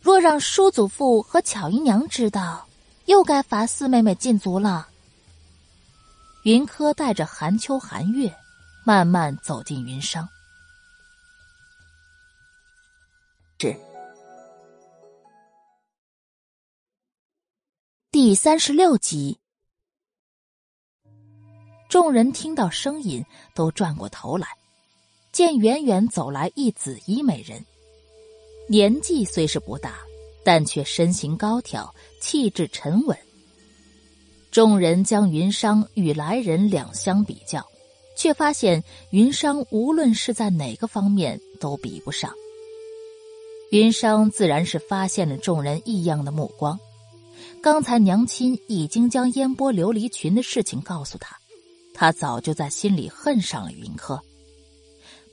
[0.00, 2.64] 若让叔祖父和巧姨娘知道，
[3.06, 4.86] 又该罚四妹妹禁足了。
[6.44, 8.32] 云柯带着寒秋、寒月，
[8.84, 10.28] 慢慢走进云商。
[13.58, 13.76] 是
[18.12, 19.38] 第三十六集。
[21.88, 24.48] 众人听到声音，都转过头来，
[25.30, 27.64] 见远远走来一紫衣美人。
[28.68, 29.94] 年纪虽是不大，
[30.44, 33.16] 但却身形高挑，气质沉稳。
[34.50, 37.64] 众人将云商与来人两相比较，
[38.16, 42.34] 却发现云商无论是在哪个方面都比不上。
[43.70, 46.76] 云商自然是发现了众人异样的目光。
[47.62, 51.36] 刚才娘亲已经将烟波琉璃裙的事情告诉他。
[51.92, 54.18] 他早就在心里恨上了云柯，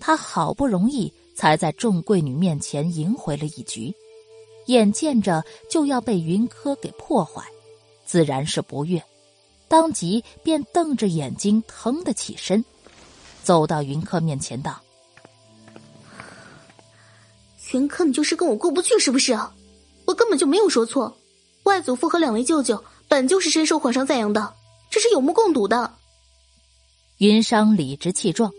[0.02, 3.94] 他好不容易才在众贵女面前赢回了一局，
[4.66, 7.42] 眼见着就要被云柯给破坏，
[8.06, 9.02] 自然是不悦，
[9.70, 12.66] 当即便瞪着眼睛腾的起身，
[13.42, 14.82] 走到云柯面前道
[17.72, 19.32] ：“云柯，你就是跟我过不去是不是？
[20.04, 21.18] 我根本就没有说错，
[21.68, 24.54] 外祖父和两位舅舅本就是深受皇上赞扬的，
[24.90, 25.94] 这是有目共睹的。”
[27.20, 28.50] 云商理直气壮，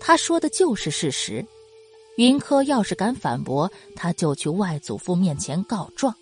[0.00, 1.44] 他说的就是事实。
[2.16, 6.14] 云柯要是敢反驳，他就去外祖父面前告状。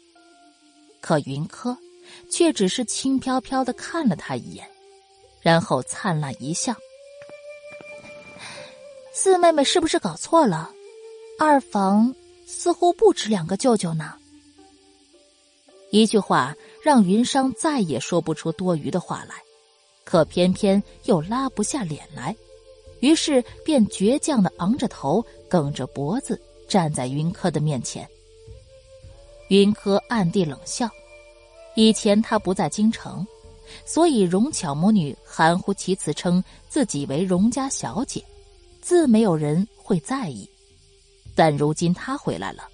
[1.02, 1.76] 可云柯
[2.30, 4.66] 却只是轻飘飘的看了他一眼，
[5.42, 6.74] 然后灿烂一笑
[9.12, 10.70] ：“四妹妹是不是搞错了？
[11.38, 12.14] 二房
[12.46, 14.14] 似乎不止两个舅舅呢。”
[15.90, 19.34] 一句话让云商再也说不出多余的话来。
[20.04, 22.34] 可偏偏又拉不下脸来，
[23.00, 28.08] 于是便倔强的昂着头，梗着脖子站在云柯的面前。
[29.50, 30.88] 云柯暗地冷笑，
[31.76, 33.24] 以前他不在京城，
[33.84, 38.24] 所以荣巧母女含糊其辞称自己为荣家小姐，
[38.80, 40.48] 自没有人会在意。
[41.36, 42.68] 但如今他回来了，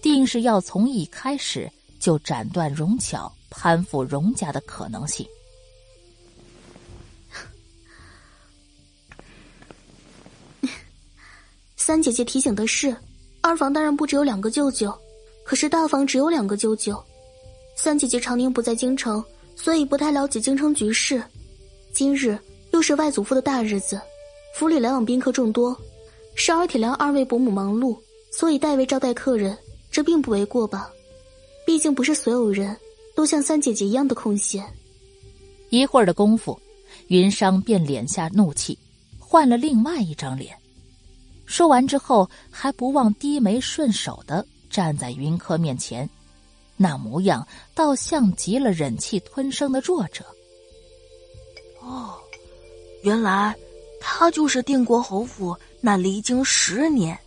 [0.00, 1.68] 定是要从一开始
[1.98, 5.26] 就斩断荣巧攀附荣家的可能性。
[11.76, 12.96] 三姐姐提醒的是，
[13.40, 14.92] 二房当然不只有两个舅舅，
[15.44, 17.02] 可是大房只有两个舅舅。
[17.76, 21.22] 三姐姐常年不在京城，所以不太了解京城局势。
[21.92, 22.38] 今日
[22.72, 24.00] 又是外祖父的大日子，
[24.54, 25.76] 府里来往宾客众多，
[26.34, 27.98] 少儿体谅二位伯母忙碌，
[28.32, 29.56] 所以代为招待客人，
[29.90, 30.90] 这并不为过吧？
[31.66, 32.74] 毕竟不是所有人
[33.14, 34.64] 都像三姐姐一样的空闲。
[35.68, 36.58] 一会儿的功夫，
[37.08, 38.78] 云商便敛下怒气，
[39.18, 40.56] 换了另外一张脸。
[41.44, 46.08] 说完之后，还不忘低眉顺手的站在云柯面前，
[46.76, 50.24] 那模样倒像极了忍气吞声的弱者。
[51.80, 52.14] 哦，
[53.02, 53.54] 原来
[54.00, 57.18] 他就是定国侯府那离京十年，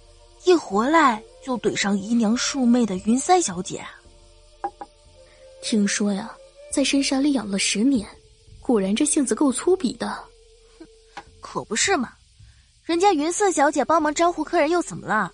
[0.46, 3.86] 一回来就怼上姨娘庶妹的云三小姐。
[5.62, 6.32] 听说呀，
[6.72, 8.08] 在深山里养了十年，
[8.62, 10.18] 果然这性子够粗鄙的。
[11.42, 12.14] 可不是嘛。
[12.84, 15.32] 人家云色小姐帮忙招呼客人又怎么了？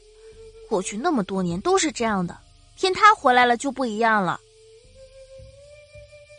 [0.68, 2.38] 过去那么多年都是这样的，
[2.76, 4.40] 偏她回来了就不一样了。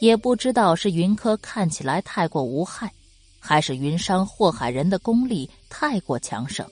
[0.01, 2.93] 也不知道是云柯看起来太过无害，
[3.39, 6.69] 还是云商祸害人的功力太过强盛，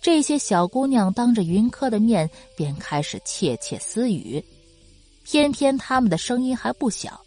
[0.00, 4.44] 这些小姑娘当着云柯的面便开始窃窃私语，
[5.28, 7.20] 偏偏他们的声音还不小，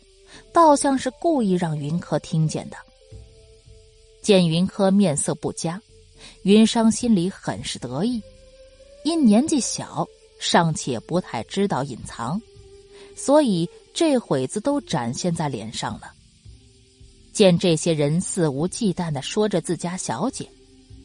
[0.54, 2.78] 倒像是故意让云柯听见的。
[4.22, 5.82] 见云柯面色不佳。
[6.44, 8.22] 云商心里很是得意，
[9.04, 10.08] 因年纪小，
[10.40, 12.42] 尚且不太知道隐藏，
[13.18, 16.14] 所以这会子都展现在脸上了。
[17.34, 20.50] 见这些人肆无忌惮的说着自家小姐，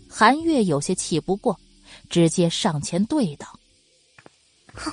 [0.08, 1.58] 韩月有些气不过，
[2.08, 3.46] 直接上前对道
[4.74, 4.92] ：“哼，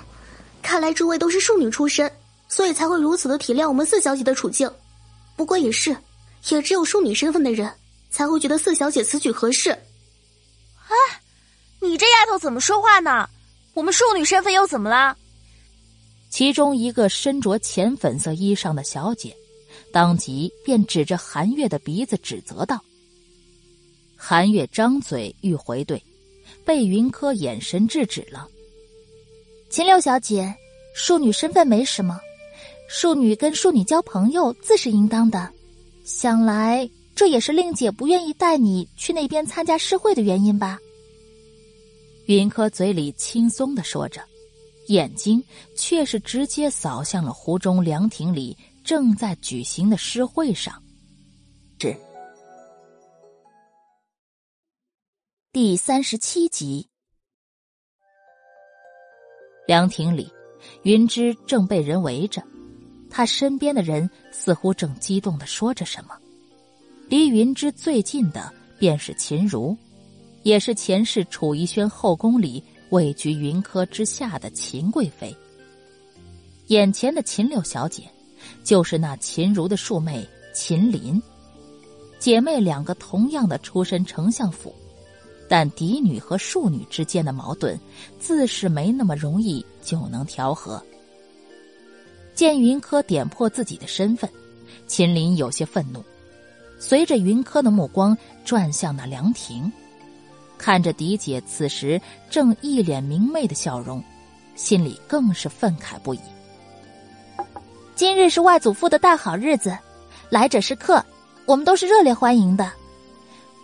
[0.72, 2.10] 看来诸位都是庶女出身，
[2.48, 4.72] 所以才会如此的体谅我们四小姐的处境。
[5.36, 5.94] 不过也是，
[6.48, 7.70] 也只有庶女身份的人
[8.10, 9.70] 才会觉得四小姐此举合适。”
[10.88, 10.96] 哎，
[11.82, 13.28] 你这丫头怎么说话呢？
[13.74, 15.18] 我们庶女身份又怎么了？
[16.30, 19.36] 其中一个身着浅粉色衣裳的小姐，
[19.92, 22.82] 当即便指着韩月的鼻子指责道
[24.16, 26.02] ：“韩月张嘴欲回怼，
[26.64, 28.48] 被云柯眼神制止了。
[29.70, 30.54] 秦六小姐，
[30.94, 32.20] 庶女身份没什么，
[32.88, 35.52] 庶女跟庶女交朋友自是应当的。
[36.04, 40.80] 想来这也是令姐不愿意带你去那边参加诗会的原因吧？
[42.28, 44.22] 云柯嘴里轻松的说着，
[44.88, 45.44] 眼睛
[45.76, 50.82] 却是直接扫向了湖中凉亭里正在举行的诗会上。
[51.80, 51.96] 是
[55.52, 56.88] 第三十七集，
[59.68, 60.32] 凉亭里，
[60.84, 62.44] 云芝正被人围着，
[63.10, 66.16] 他身边的人似乎正激动的说着什么。
[67.08, 69.78] 离云芝最近的便是秦如。
[70.44, 75.32] 也是前世楚逸轩后宫里位居云柯之下的秦贵妃。
[76.70, 78.10] 眼前的秦六小姐，
[78.64, 81.22] 就是那秦如的庶妹秦琳。
[82.18, 84.74] 姐妹两个同样的出身丞相府，
[85.52, 87.78] 但嫡女和庶女之间的矛盾，
[88.18, 90.82] 自是没那么容易就能调和。
[92.34, 94.30] 见云柯点破自己的身份，
[94.88, 96.02] 秦林有些愤怒，
[96.80, 99.70] 随着云柯的目光转向那凉亭。
[100.58, 104.02] 看着嫡姐此时正一脸明媚的笑容，
[104.56, 106.20] 心里更是愤慨不已。
[107.94, 109.78] 今日是外祖父的大好日子，
[110.30, 111.06] 来者是客，
[111.46, 112.72] 我们都是热烈欢迎的。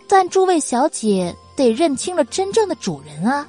[0.08, 3.46] 但诸位小姐得认清了真正的主人啊！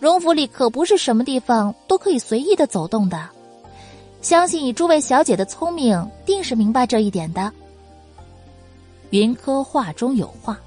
[0.00, 3.28] 荣府里可不是什么地方都可以随意的走动的。
[4.22, 7.52] 相信以诸位小姐的聪明，定是明白这一点的。
[9.10, 10.58] 云柯话中有话，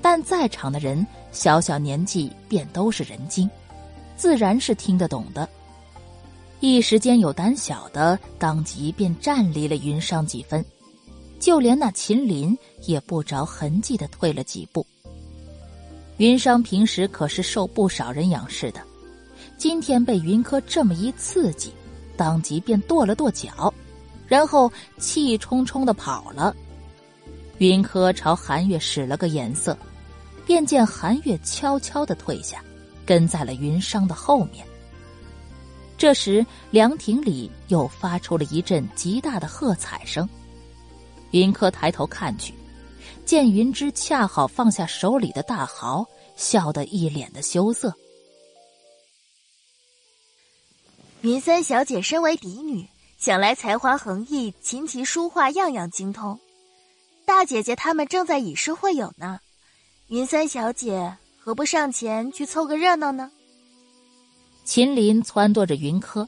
[0.00, 1.06] 但在场的人。
[1.32, 3.50] 小小年纪便都是人精，
[4.16, 5.46] 自然是听得懂的。
[6.60, 10.64] 一时间有胆小的当即便站离了云商几分，
[11.38, 14.86] 就连那秦林也不着痕迹的退了几步。
[16.16, 18.80] 云商平时可是受不少人仰视的，
[19.56, 21.72] 今天被云柯这么一刺激，
[22.16, 23.72] 当即便跺了跺脚，
[24.26, 26.54] 然后气冲冲的跑了。
[27.58, 29.76] 云柯朝韩月使了个眼色。
[30.46, 32.62] 便见韩月悄悄的退下，
[33.04, 34.64] 跟在了云商的后面。
[35.98, 40.28] 这时凉亭里又发出了一阵极大的喝彩声。
[41.36, 42.54] 云柯抬头看去，
[43.26, 47.94] 见云芝恰好放下手里的大毫，笑得一脸的羞涩。
[51.20, 56.38] 云三小姐身为嫡女，想来才华横溢，琴棋书画样样精通。
[57.26, 59.40] 大姐姐他们正在以诗会友呢。
[60.08, 63.30] 云三小姐何不上前去凑个热闹呢？
[64.64, 66.26] 秦林撺掇着云柯。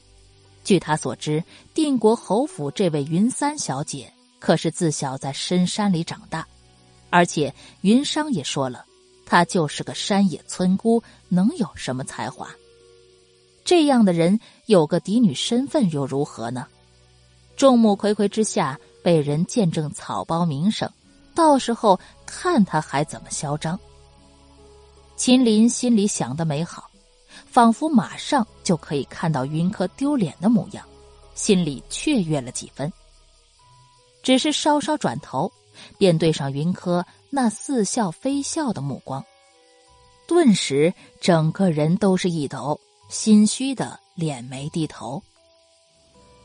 [0.63, 1.43] 据他所知，
[1.73, 6.47] 定国侯府这位云三小姐可是自小在深山里长大，
[7.09, 8.85] 而且云商也说了，
[9.25, 12.49] 她就是个山野村姑，能有什么才华？
[13.65, 16.65] 这样的人有个嫡女身份又如何呢？
[17.55, 20.89] 众目睽睽之下被人见证草包名声。
[21.35, 23.79] 到时候看他还怎么嚣张。
[25.15, 26.89] 秦林心里想的美好，
[27.45, 30.85] 仿佛马上就可以看到云柯丢脸的模样，
[31.35, 32.91] 心里雀跃了几分。
[34.29, 35.51] 只是稍稍转头，
[35.97, 39.25] 便对上云柯那似笑非笑的目光，
[40.27, 45.19] 顿时整个人都是一抖，心虚的脸没低头。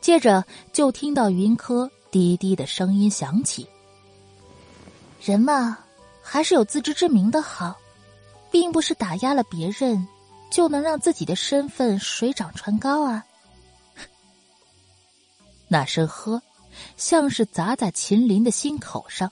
[0.01, 0.43] 接着
[0.73, 3.69] 就听到云柯低低的声音响起。
[5.21, 5.77] 人嘛，
[6.23, 7.75] 还是有自知之明的好，
[8.49, 10.07] 并不是打压了别人，
[10.49, 13.23] 就能让自己的身份水涨船高啊！
[15.69, 16.41] 那声“呵”，
[16.97, 19.31] 像是砸在秦林的心口上，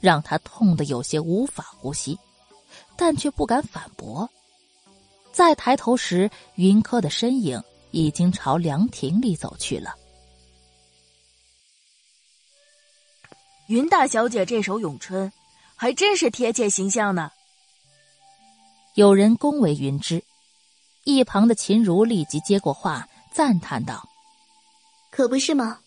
[0.00, 2.18] 让他痛得有些无法呼吸，
[2.96, 4.28] 但却不敢反驳。
[5.32, 9.94] 再抬头时，云柯的身影已经朝凉亭里走去了。
[13.68, 15.32] 云大小姐这首咏春，
[15.76, 17.30] 还真是贴切形象呢。
[18.94, 20.22] 有人恭维云芝，
[21.04, 24.08] 一旁的秦如立即接过话，赞叹道
[25.12, 25.78] ：“可不是吗？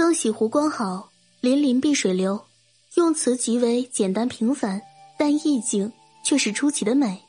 [0.00, 1.10] 更喜湖光好，
[1.42, 2.42] 粼粼碧水流，
[2.94, 4.80] 用词极为简单平凡，
[5.18, 5.92] 但意境
[6.24, 7.22] 却是出奇的美。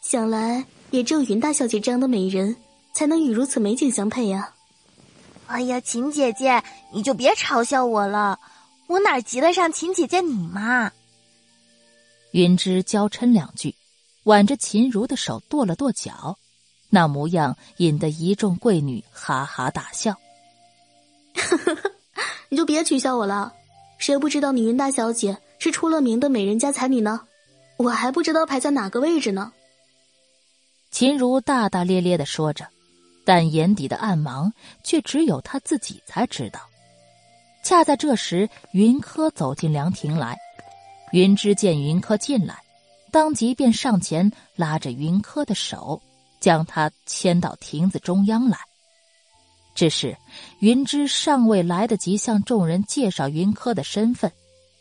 [0.00, 2.56] 想来也只有云大小姐这样的美人，
[2.92, 4.52] 才能与如此美景相配呀。”
[5.46, 8.40] 哎呀，秦姐姐，你就别嘲笑我了。
[8.88, 10.90] 我哪及得上秦姐姐你嘛？
[12.32, 13.76] 云芝娇嗔两句，
[14.24, 16.36] 挽着秦如的手跺了跺脚，
[16.90, 20.16] 那模样引得一众贵女哈哈大笑。
[22.52, 23.50] 你就别取笑我了，
[23.96, 27.22] 谁不知道你云大小姐是出了名的美人家才女呢？
[27.78, 29.54] 我还不知道排在哪个位置呢。
[30.90, 32.66] 秦如大大咧咧的说着，
[33.24, 34.52] 但眼底的暗芒
[34.84, 36.60] 却只有她自己才知道。
[37.64, 40.36] 恰在这时，云柯走进凉亭来，
[41.12, 42.58] 云芝见云柯进来，
[43.10, 46.02] 当即便上前拉着云柯的手，
[46.38, 48.58] 将他牵到亭子中央来。
[49.74, 50.16] 只是
[50.60, 54.30] 云芝尚未来得及向众人介绍云柯的身份，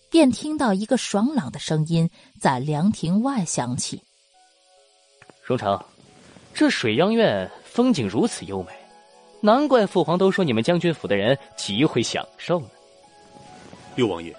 [0.09, 4.03] 便听到一个爽朗的声音在凉亭外响起
[5.43, 5.81] ：“荣成，
[6.53, 8.71] 这水央院风景如此优美，
[9.39, 12.67] 难怪父皇都说你们将军府的人极会享受呢。”
[13.95, 14.35] 六王爷，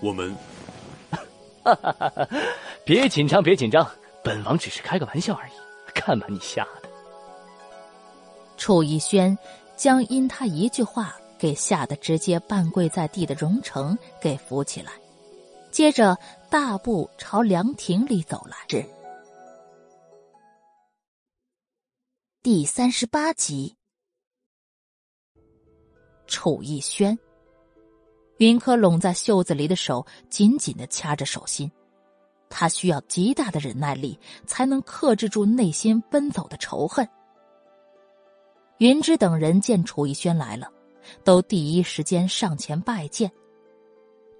[0.00, 0.34] 我们，
[1.10, 2.28] 哈哈哈哈
[2.84, 3.88] 别紧张，别紧张，
[4.24, 5.52] 本王只是开个玩笑而已，
[5.94, 6.88] 看把你吓的。
[8.56, 9.38] 楚逸轩。
[9.76, 14.92] 将因他一句话给吓得直接半跪在地的荣成给扶起来，
[15.70, 16.16] 接着
[16.48, 18.56] 大步朝凉亭里走来。
[18.68, 18.84] 是
[22.42, 23.76] 第三十八集。
[26.26, 27.18] 楚逸轩，
[28.38, 31.70] 云柯拢在袖子里的手紧紧的掐着手心，
[32.48, 37.08] 他需要极大的忍耐力才能克制住内心奔走的仇恨。
[38.82, 40.68] 云芝等人见楚逸轩来了，
[41.22, 43.30] 都第一时间上前拜见。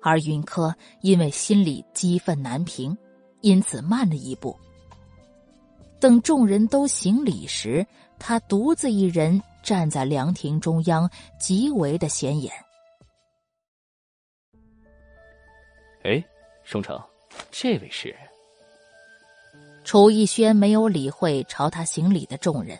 [0.00, 2.98] 而云柯因为心里激愤难平，
[3.42, 4.58] 因此慢了一步。
[6.00, 7.86] 等众人都行礼时，
[8.18, 12.52] 他独自一人站在凉亭中央，极为的显眼。
[16.02, 16.20] 哎，
[16.64, 17.00] 宋城，
[17.52, 18.12] 这位是？
[19.84, 22.76] 楚逸轩没有理会朝他行礼的众人。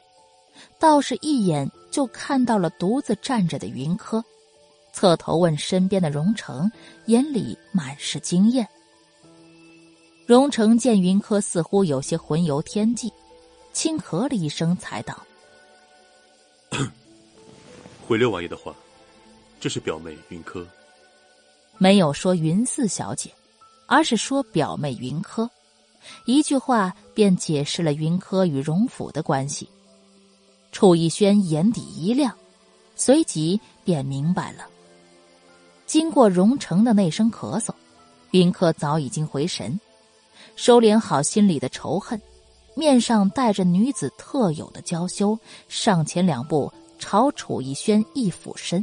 [0.83, 4.21] 倒是一眼就看到了独自站着的云柯，
[4.93, 6.69] 侧头问身边的荣成，
[7.07, 8.69] 眼里满是惊艳。
[10.27, 13.13] 荣成见云柯似乎有些魂游天际，
[13.73, 15.25] 轻咳了一声，才道
[18.09, 18.75] ：“回六王爷的话，
[19.61, 20.67] 这是表妹云柯。”
[21.79, 23.31] 没有说云四小姐，
[23.87, 25.49] 而是说表妹云柯，
[26.27, 29.69] 一句话便解释了云柯与荣府的关系。
[30.73, 32.35] 楚逸轩眼底一亮，
[32.97, 34.67] 随即便明白了。
[35.87, 37.71] 经过荣成的那声咳嗽，
[38.31, 39.79] 云柯早已经回神，
[40.57, 42.21] 收敛好心里的仇恨，
[42.75, 48.83] 面上带着女子特有的娇羞，上前两步朝楚逸轩一俯身：“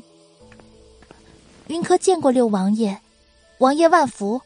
[1.67, 3.01] 云柯见过六王爷，
[3.57, 4.39] 王爷万福。”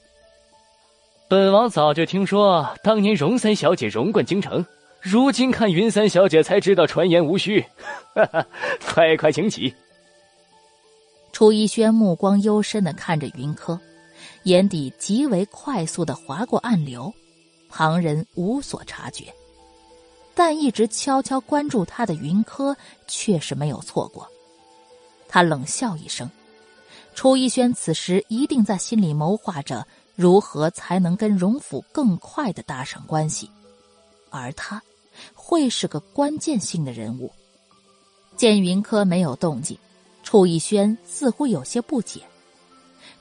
[1.28, 4.66] 本王早就听说，当年荣三小姐荣冠京城。
[5.04, 7.60] 如今看云三小姐才知道传言无虚，
[8.16, 8.48] 哈哈，
[8.86, 9.74] 快快请起。
[11.34, 13.78] 楚逸轩目光幽深的看着云柯，
[14.44, 17.14] 眼底极为快速的划过暗流，
[17.68, 19.26] 旁人无所察觉，
[20.34, 22.74] 但一直悄悄关注他的云柯
[23.06, 24.26] 却是没有错过。
[25.28, 26.32] 他冷笑一声，
[27.14, 29.86] 楚逸轩此时一定在心里谋划着
[30.16, 33.52] 如何才能跟荣府更快的搭上关系，
[34.30, 34.82] 而他。
[35.46, 37.30] 会是个关键性的人物。
[38.38, 39.78] 见云柯没有动静，
[40.24, 42.22] 楚逸轩似乎有些不解。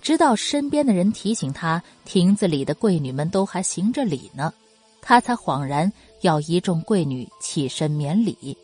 [0.01, 4.55] 直到身边的人提醒他，亭子里的贵女们都还行着礼呢，
[5.01, 8.57] 他才恍然要一众贵女起身免礼。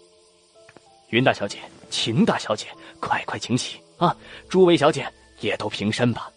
[1.09, 1.59] 云大小姐、
[1.91, 2.69] 秦大小姐，
[3.01, 4.17] 快快请起啊！
[4.49, 5.05] 诸位小姐
[5.41, 6.31] 也都平身吧。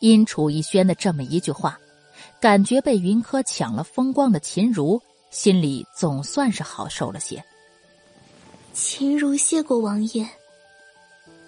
[0.00, 1.78] 因楚逸轩的这么一句话，
[2.40, 5.00] 感觉被云柯抢了风光的秦如。
[5.32, 7.42] 心里总算是好受了些。
[8.74, 10.28] 秦如谢过王爷。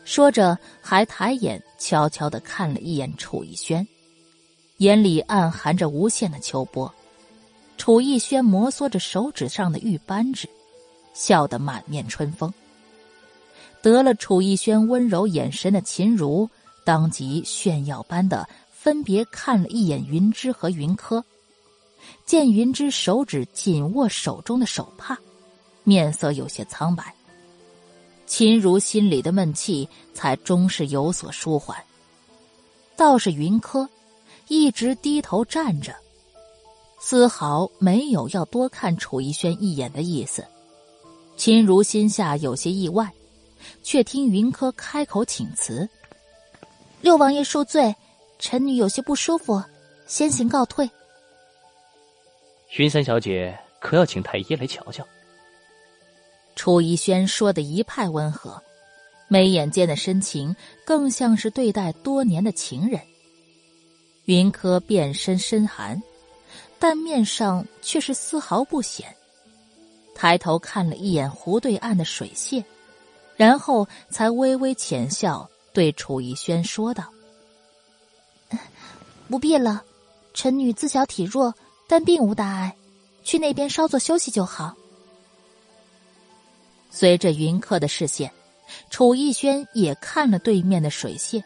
[0.04, 3.86] 说着，还抬眼悄悄的看了一眼楚逸轩，
[4.78, 6.92] 眼里暗含着无限的秋波。
[7.76, 10.48] 楚逸轩摩挲着手指上的玉扳指，
[11.12, 12.52] 笑得满面春风。
[13.82, 16.48] 得了楚逸轩温柔眼神的秦如，
[16.84, 21.22] 当即炫耀般的分别看了一眼云芝和云柯。
[22.26, 25.18] 见云芝手指紧握手中的手帕，
[25.82, 27.14] 面色有些苍白。
[28.26, 31.76] 秦如心里的闷气才终是有所舒缓。
[32.96, 33.86] 倒是云柯，
[34.48, 35.94] 一直低头站着，
[36.98, 40.42] 丝毫没有要多看楚逸轩一眼的意思。
[41.36, 43.12] 秦如心下有些意外，
[43.82, 45.86] 却听云柯开口请辞
[47.02, 47.94] ：“六王爷恕罪，
[48.38, 49.62] 臣女有些不舒服，
[50.06, 50.88] 先行告退。”
[52.76, 55.06] 云三小姐，可要请太医来瞧瞧？
[56.56, 58.60] 楚逸轩说的一派温和，
[59.28, 60.54] 眉眼间的深情
[60.84, 63.00] 更像是对待多年的情人。
[64.24, 66.02] 云柯变身深寒，
[66.80, 69.14] 但面上却是丝毫不显。
[70.12, 72.64] 抬头看了一眼湖对岸的水榭，
[73.36, 77.04] 然后才微微浅笑，对楚逸轩说道
[79.28, 79.84] ：“不必了，
[80.32, 81.54] 臣女自小体弱，
[81.86, 82.74] 但并无大碍，
[83.22, 84.74] 去那边稍作休息就好。
[86.90, 88.30] 随着云客的视线，
[88.88, 91.42] 楚逸轩也看了对面的水榭，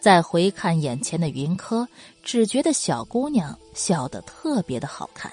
[0.00, 1.86] 再回看眼前的云柯，
[2.22, 5.30] 只觉得小姑娘笑得特别的好看，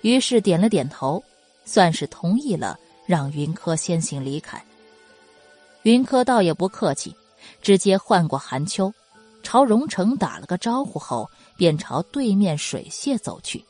[0.00, 1.22] 于是点了点头，
[1.64, 4.62] 算是同意了让云柯先行离开。
[5.82, 7.14] 云柯倒也不客气，
[7.62, 8.92] 直接换过寒秋。
[9.42, 13.64] 朝荣成打了个招呼后，便朝对面水榭走去。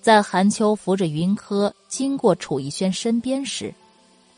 [0.00, 3.74] 在韩秋扶着云柯经过楚逸轩身边时，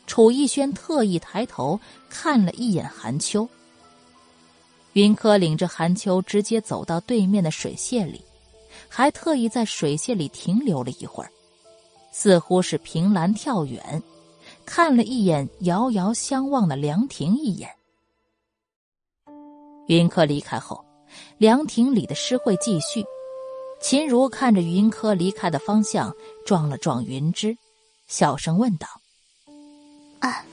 [0.05, 1.79] 楚逸轩特意抬头
[2.09, 3.47] 看了一眼韩秋。
[4.93, 8.21] 云柯领着韩秋直接走到对面的水榭里，
[8.89, 11.31] 还特意在水榭里停留了一会儿，
[12.11, 14.03] 似乎是凭栏跳远，
[14.65, 17.69] 看了一眼遥遥相望的凉亭一眼。
[19.87, 20.83] 云柯离开后，
[21.37, 23.03] 凉亭里的诗会继续。
[23.81, 26.13] 秦如看着云柯离开的方向，
[26.45, 27.57] 撞了撞云芝，
[28.07, 28.87] 小声问道
[30.19, 30.45] ：“哎，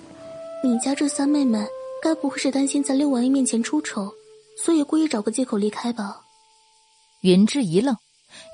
[0.64, 1.64] 你家这三妹妹
[2.02, 4.12] 该不会是担心在六王爷面前出丑，
[4.56, 6.20] 所以故意找个借口离开吧？”
[7.22, 7.96] 云芝一愣，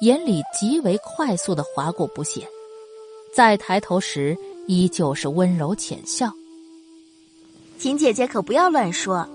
[0.02, 2.46] 眼里极为快速的划过不屑，
[3.34, 6.30] 再抬头时依旧是温柔浅笑
[7.78, 9.26] ：“秦姐姐可不要乱说。”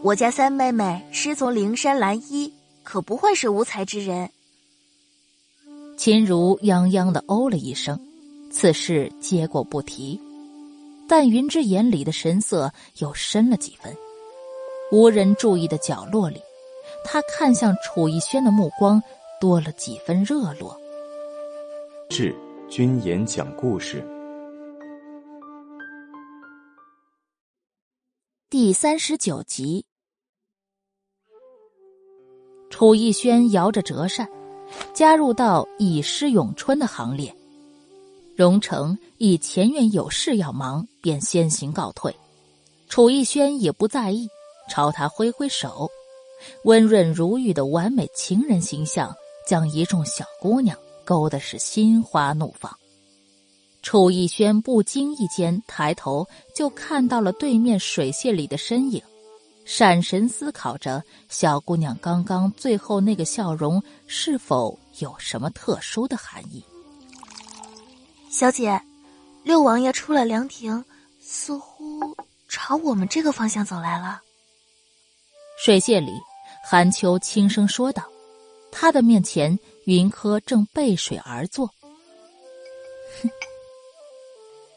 [0.00, 2.52] 我家三妹妹师从灵山蓝衣，
[2.84, 4.30] 可不会是无才之人。
[5.96, 7.98] 秦如泱泱的哦了一声，
[8.48, 10.18] 此事接过不提。
[11.08, 13.92] 但云之眼里的神色又深了几分。
[14.92, 16.40] 无人注意的角落里，
[17.04, 19.02] 他看向楚逸轩的目光
[19.40, 20.78] 多了几分热络。
[22.08, 22.32] 志
[22.70, 24.06] 君言讲故事。
[28.48, 29.84] 第三十九集，
[32.70, 34.28] 楚逸轩摇着折扇，
[34.94, 37.34] 加入到以诗咏春的行列。
[38.36, 42.14] 荣成以前院有事要忙，便先行告退。
[42.88, 44.28] 楚逸轩也不在意，
[44.70, 45.90] 朝他挥挥手。
[46.64, 49.12] 温润如玉的完美情人形象，
[49.46, 52.72] 将一众小姑娘勾的是心花怒放。
[53.82, 59.02] 楚逸轩不经意间抬头，就看到了对面水榭里的身影，
[59.70, 66.64] 闪神思考着小姑娘刚刚最后那个笑容是否有什么特殊的含义。
[68.30, 68.80] 小姐，
[69.44, 70.82] 六王爷出了凉亭，
[71.20, 72.16] 似乎
[72.48, 74.22] 朝我们这个方向走来了。
[75.62, 76.12] 水榭里，
[76.64, 78.02] 韩秋轻声说道
[78.72, 81.66] ：“他的面前，云柯正背水而坐。”
[83.20, 83.30] 哼。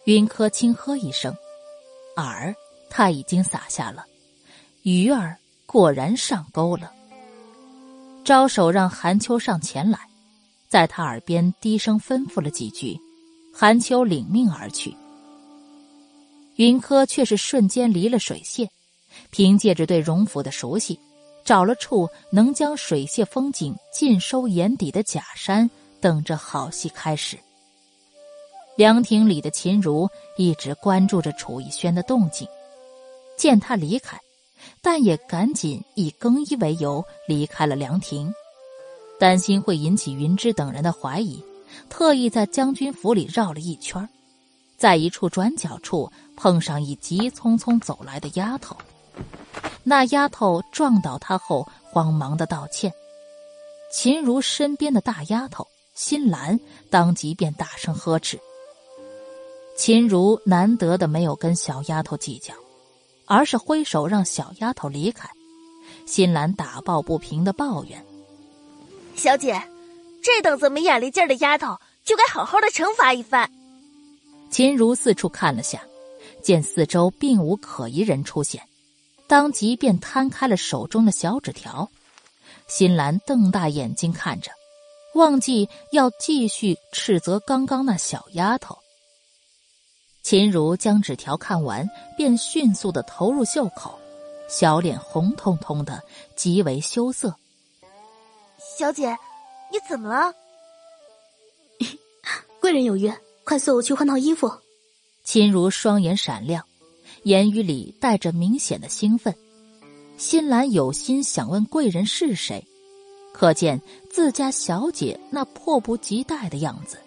[0.04, 1.34] 云柯轻喝一声，
[2.18, 2.54] 饵
[2.90, 4.06] 他已经撒下了，
[4.84, 6.92] 鱼儿果然上钩了。
[8.24, 10.00] 招手让韩秋上前来，
[10.70, 13.00] 在他耳边低声吩咐了几句，
[13.54, 14.96] 韩秋领命而去。
[16.56, 18.68] 云柯却是瞬间离了水榭，
[19.30, 21.00] 凭借着对荣府的熟悉，
[21.44, 25.70] 找了处能将水榭风景尽收眼底的假山，
[26.00, 27.38] 等着好戏开始。
[28.78, 30.08] 凉亭里的秦如
[30.38, 32.48] 一直关注着楚逸轩的动静，
[33.38, 34.18] 见他离开，
[34.82, 38.34] 但也赶紧以更衣为由离开了凉亭，
[39.20, 41.44] 担心会引起云芝等人的怀疑，
[41.90, 44.10] 特意在将军府里绕了一圈，
[44.78, 48.76] 在一处转角处碰上一急匆匆走来的丫头，
[49.84, 52.92] 那丫头撞倒他后慌忙的道歉，
[53.92, 56.60] 秦如身边的大丫头新兰
[56.90, 58.40] 当即便大声呵斥。
[59.78, 62.54] 秦如难得的没有跟小丫头计较，
[63.32, 65.30] 而是挥手让小丫头离开。
[66.06, 68.06] 新兰打抱不平的抱怨
[69.16, 69.62] ：“小姐，
[70.22, 73.50] 这等子没眼力劲儿的丫头，就该好好的惩罚一番。”
[74.52, 75.82] 秦如四处看了下，
[76.44, 78.62] 见四周并无可疑人出现，
[79.28, 81.90] 当即便摊开了手中的小纸条。
[82.68, 84.52] 新兰瞪大眼睛看着，
[85.14, 88.78] 忘记要继续斥责刚刚那小丫头。
[90.24, 93.98] 秦如将纸条看完，便迅速的投入袖口，
[94.48, 96.02] 小脸红彤彤的，
[96.36, 97.36] 极为羞涩。
[98.78, 99.10] 小姐，
[99.72, 100.34] 你怎么了？
[102.62, 103.14] 贵人有约，
[103.44, 104.52] 快送我去换套衣服。
[105.24, 106.64] 秦如双眼闪亮，
[107.24, 109.36] 言语里带着明显的兴奋。
[110.18, 112.66] 新兰有心想问贵人是谁，
[113.34, 117.00] 可见自家小姐那迫不及待的样子，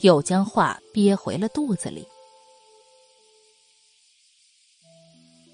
[0.00, 2.08] 又将话憋回了肚子里。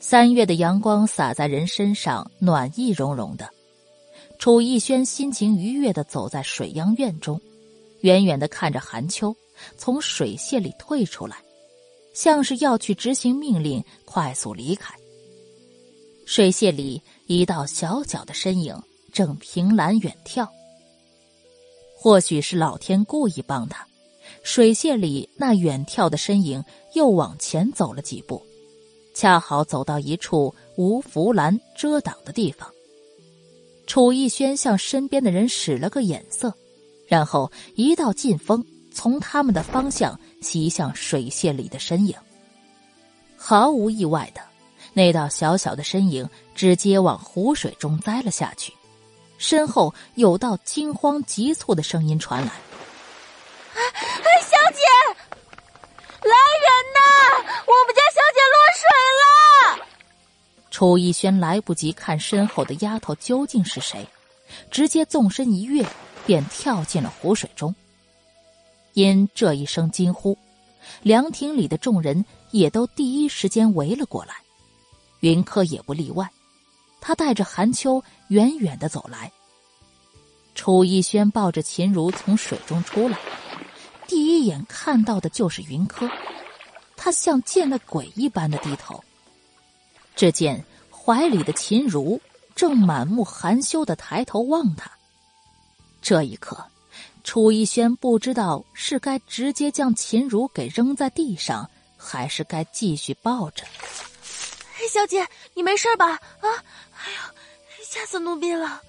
[0.02, 3.48] 三月的阳光洒在人身上，暖意融融的。
[4.38, 7.38] 楚逸轩心情愉悦的走在水央院中，
[8.00, 9.36] 远远的看着韩秋
[9.76, 11.36] 从水榭里退出来，
[12.14, 14.94] 像是要去执行命令，快速离开。
[16.24, 18.74] 水榭里，一道小小的身影
[19.12, 20.48] 正凭栏远眺。
[21.94, 23.86] 或许是老天故意帮他，
[24.42, 28.42] 水榭里那远眺的身影又往前走了几步，
[29.14, 32.70] 恰好走到一处无扶栏遮挡的地方。
[33.86, 36.54] 楚逸轩向身边的人使了个眼色，
[37.06, 42.14] 然后一道劲风从他们的方向袭向水榭里的身影。
[43.36, 44.40] 毫无意外的。
[44.92, 48.72] 那道小小的身影直接往湖水中栽了下去，
[49.38, 52.48] 身后有道惊慌急促的声音传来
[53.72, 53.78] ：“啊
[54.42, 54.82] 小姐，
[56.22, 57.00] 来人呐！
[57.66, 58.82] 我们家小姐落水
[59.20, 59.86] 了！”
[60.70, 64.06] 楚逸轩来不及看身后的丫头究竟是谁，
[64.70, 65.84] 直接纵身一跃，
[66.26, 67.74] 便跳进了湖水中。
[68.94, 70.36] 因这一声惊呼，
[71.02, 74.34] 凉亭里的众人也都第一时间围了过来。
[75.20, 76.28] 云柯也不例外，
[77.00, 79.30] 他带着寒秋远远的走来。
[80.54, 83.18] 楚逸轩抱着秦如从水中出来，
[84.10, 86.10] 第一眼看到的就是云柯，
[86.96, 89.04] 他像见了鬼一般的低头。
[90.16, 92.20] 只见怀里的秦如
[92.56, 94.90] 正满目含羞的抬头望他。
[96.02, 96.66] 这一刻，
[97.22, 103.64] 楚逸轩不知道是该直接将秦如给扔在地上，还是该继续抱着。
[104.90, 106.14] 小姐，你没事吧？
[106.14, 106.18] 啊！
[106.42, 108.82] 哎呦，吓死奴婢了！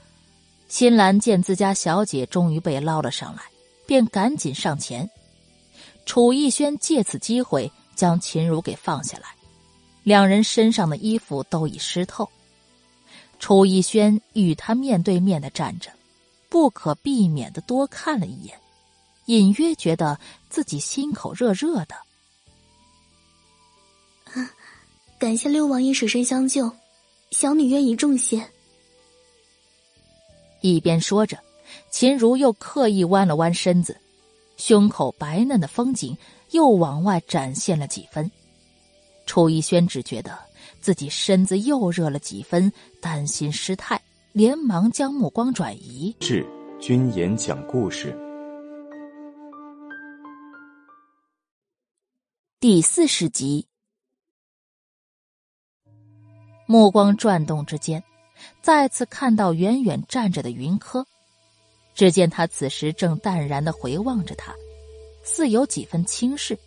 [0.68, 3.44] 新兰见自家小姐终于被捞了上来，
[3.92, 5.10] 便赶紧上前。
[6.06, 9.36] 楚逸轩借此机会将秦如给放下来，
[10.04, 12.30] 两人身上的衣服都已湿透。
[13.38, 15.92] 楚逸轩与他面对面的站着，
[16.48, 18.58] 不可避免的多看了一眼，
[19.26, 20.18] 隐约觉得
[20.50, 21.96] 自己心口热热的。
[25.20, 26.72] 感谢六王爷舍身相救，
[27.32, 28.50] 小女愿以重谢。
[30.62, 31.38] 一边说着，
[31.92, 33.96] 秦如又刻意弯了弯身子，
[34.56, 36.18] 胸口白嫩的风景
[36.52, 38.32] 又往外展现了几分。
[39.26, 40.40] 楚逸轩只觉得
[40.80, 42.72] 自己身子又热了几分，
[43.02, 46.16] 担心失态，连忙将目光转移。
[46.20, 46.48] 至
[46.80, 48.18] 君言讲故事
[52.60, 53.68] 第四十集。
[56.66, 58.02] 目光转动之间，
[58.62, 61.06] 再次看到远远站着的云柯。
[61.94, 64.54] 只见他此时正淡然的回望着他，
[65.24, 66.58] 似有几分轻视。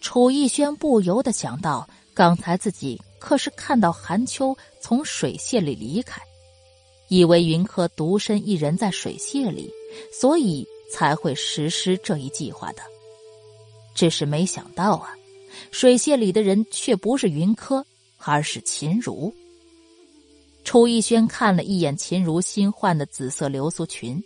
[0.00, 6.20] 楚逸轩不由得想到，刚才自己可是看到韩秋从水榭里离开，
[7.08, 9.70] 以为云柯独身一人在水榭里，
[10.12, 12.82] 所以才会实施这一计划的。
[13.94, 15.14] 只是没想到啊，
[15.70, 17.84] 水榭里的人却不是云柯。
[18.18, 19.32] 而是秦如。
[20.66, 24.20] 楚逸轩看了一眼秦如新换的紫色流苏裙，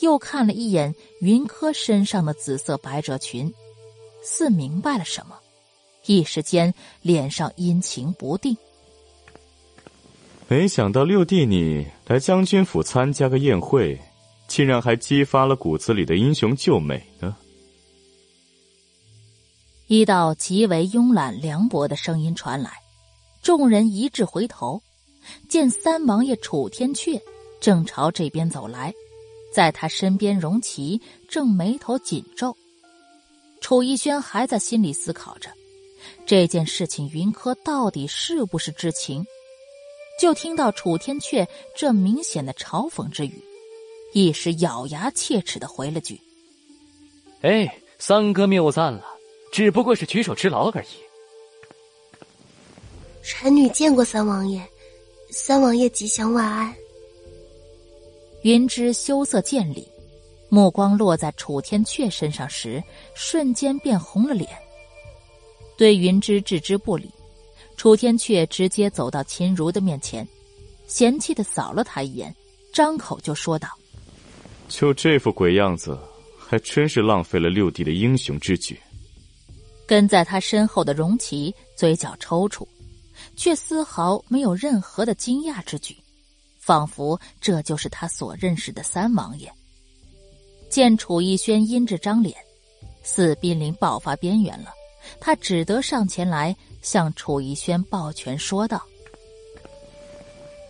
[0.00, 3.50] 又看了一眼云柯身上的紫色百褶裙，
[4.20, 5.38] 似明白了什么，
[6.06, 8.56] 一时间脸上阴晴不定。
[10.48, 13.96] 没想到六弟你来将军府参加个宴会，
[14.48, 17.36] 竟然还激发了骨子里的英雄救美呢！
[19.86, 22.72] 一道极为慵懒凉薄的声音传来。
[23.40, 24.82] 众人一致回头，
[25.48, 27.20] 见三王爷楚天阙
[27.60, 28.94] 正朝这边走来，
[29.52, 32.56] 在他身边，荣琪正眉头紧皱。
[33.60, 35.50] 楚逸轩还在心里思考着
[36.26, 39.24] 这件事情，云柯到底是不是知情？
[40.20, 43.42] 就听到楚天阙这明显的嘲讽之语，
[44.12, 46.20] 一时咬牙切齿的回了句
[47.42, 49.04] ：“哎，三哥谬赞了，
[49.52, 50.86] 只不过是举手之劳而已。”
[53.22, 54.66] 臣女见过三王爷，
[55.30, 56.74] 三王爷吉祥万安。
[58.42, 59.86] 云芝羞涩见礼，
[60.48, 62.82] 目光落在楚天阙身上时，
[63.14, 64.48] 瞬间变红了脸。
[65.76, 67.10] 对云芝置之不理，
[67.76, 70.26] 楚天阙直接走到秦如的面前，
[70.86, 72.34] 嫌弃的扫了他一眼，
[72.72, 73.68] 张口就说道
[74.68, 75.98] ：“就这副鬼样子，
[76.38, 78.80] 还真是浪费了六弟的英雄之举。”
[79.86, 82.66] 跟在他身后的荣琪嘴角抽搐。
[83.38, 85.96] 却丝毫没有任何的惊讶之举，
[86.58, 89.50] 仿佛这就是他所认识的三王爷。
[90.68, 92.36] 见楚逸轩阴着张脸，
[93.04, 94.72] 似濒临爆发边缘了，
[95.20, 98.84] 他只得上前来向楚逸轩抱拳说道：“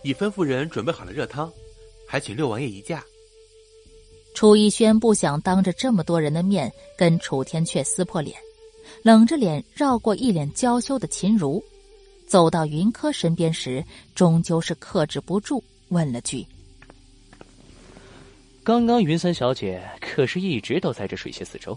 [0.05, 1.51] 已吩咐人准备好了热汤，
[2.07, 3.03] 还请六王爷一驾。
[4.35, 8.37] 楚逸轩不想当着这么多人的面跟楚天阙撕破脸，
[9.01, 11.61] 冷着脸绕过一脸娇羞的秦如，
[12.29, 16.45] 走到云柯身边时，终究是克制不住，问了句
[18.63, 21.75] ：“刚刚云三小姐可是一直都在这水榭四周？”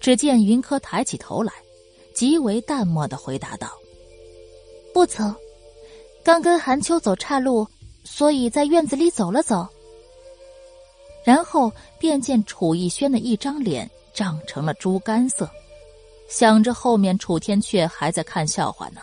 [0.00, 1.52] 只见云柯抬起头来，
[2.14, 3.68] 极为淡漠的回答道
[4.94, 5.34] ：“不曾，
[6.22, 7.66] 刚跟韩秋走岔路，
[8.04, 9.66] 所以在院子里走了走。”
[11.26, 15.50] 然后便见楚逸轩的一张脸涨成了猪肝色，
[16.28, 19.00] 想着后面楚天阙还在看笑话呢，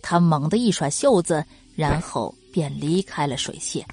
[0.00, 1.44] 他猛地一甩袖子，
[1.76, 3.84] 然后便离开了水榭。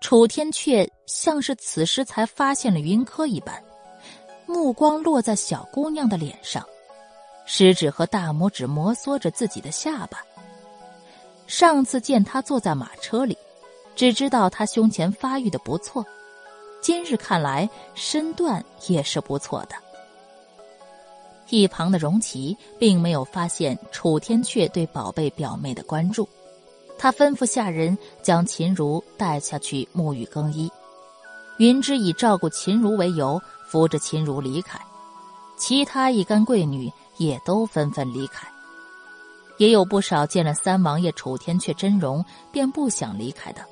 [0.00, 3.62] 楚天阙像是此时才发现了云柯一般，
[4.46, 6.64] 目光落在小姑娘的脸上，
[7.44, 10.22] 食指和大拇指摩挲着自己的下巴。
[11.46, 13.36] 上次见他坐在马车里，
[13.96, 16.06] 只知道他胸前发育的不错，
[16.80, 19.74] 今日看来身段也是不错的。
[21.50, 26.28] 一旁的荣琪并没有发现楚天阙对宝贝表妹的关注，
[26.98, 30.70] 他吩咐下人将秦如带下去沐浴更衣。
[31.58, 34.78] 云芝以照顾秦如为由，扶着秦如离开，
[35.56, 38.46] 其他一干贵女也都纷纷离开。
[39.56, 43.62] 也有不少见了三王爷楚天阙真容便不想离开的，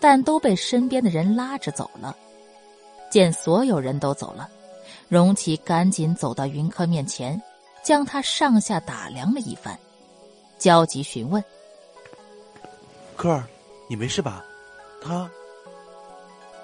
[0.00, 2.14] 但都被身边的人拉着走了。
[3.14, 4.48] 见所有人都走了，
[5.08, 7.40] 荣启赶紧走到云柯面前，
[7.80, 9.78] 将他上下打量了一番，
[10.58, 11.40] 焦急询问
[13.14, 13.44] ：“柯儿，
[13.88, 14.44] 你没事吧？
[15.00, 15.30] 他……”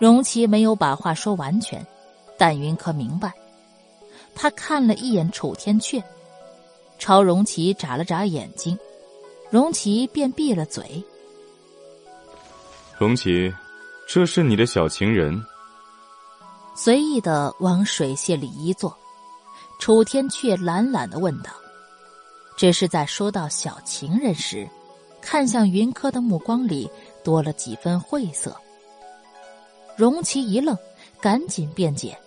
[0.01, 1.87] 荣启没有把话说完全，
[2.37, 3.33] 但云柯明白，
[4.35, 6.03] 他看了一眼楚天阙。
[6.99, 8.77] 朝荣琪眨了眨眼睛，
[9.51, 11.01] 荣琪便闭了嘴。
[12.99, 13.55] 荣琪，
[14.09, 15.41] 这是你的小情人。
[16.83, 18.97] 随意的往水榭里一坐，
[19.79, 21.51] 楚天却懒懒的问道
[22.57, 24.67] ：“只是在说到小情人时，
[25.21, 26.91] 看向云柯的目光里
[27.23, 28.57] 多了几分晦涩。”
[29.95, 30.75] 荣琪一愣，
[31.21, 32.19] 赶紧辩解：“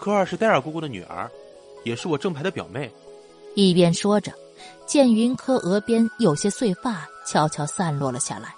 [0.00, 1.30] 柯二是戴尔姑姑的女儿，
[1.84, 2.90] 也是我正牌的表妹。”
[3.54, 4.32] 一边说着，
[4.86, 8.54] 见云柯额边有些碎发悄悄散落了下来，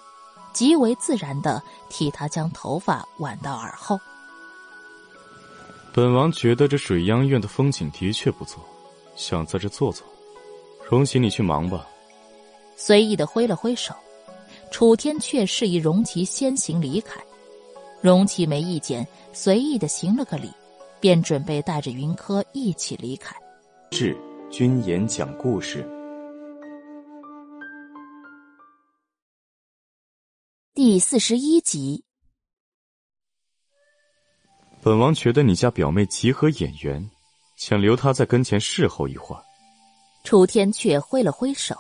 [0.53, 1.61] 极为自然的
[1.91, 3.99] 替他将头发挽到耳后。
[5.99, 8.63] 本王觉得这水央院的风景的确不错，
[9.17, 10.07] 想在这坐坐。
[10.89, 11.89] 容琪，你去忙吧。
[12.77, 13.93] 随意的挥了挥手，
[14.71, 17.21] 楚天却示意容齐先行离开。
[18.01, 20.49] 容齐没意见，随意的行了个礼，
[21.01, 23.35] 便准备带着云柯一起离开。
[23.91, 24.17] 是。
[24.53, 25.85] 君言讲故事
[30.75, 32.05] 第四十一集。
[34.81, 37.11] 本王觉得你家表妹极合眼缘，
[37.57, 39.43] 想留她在跟前侍候一会儿。
[40.25, 41.77] 楚天却挥了挥手，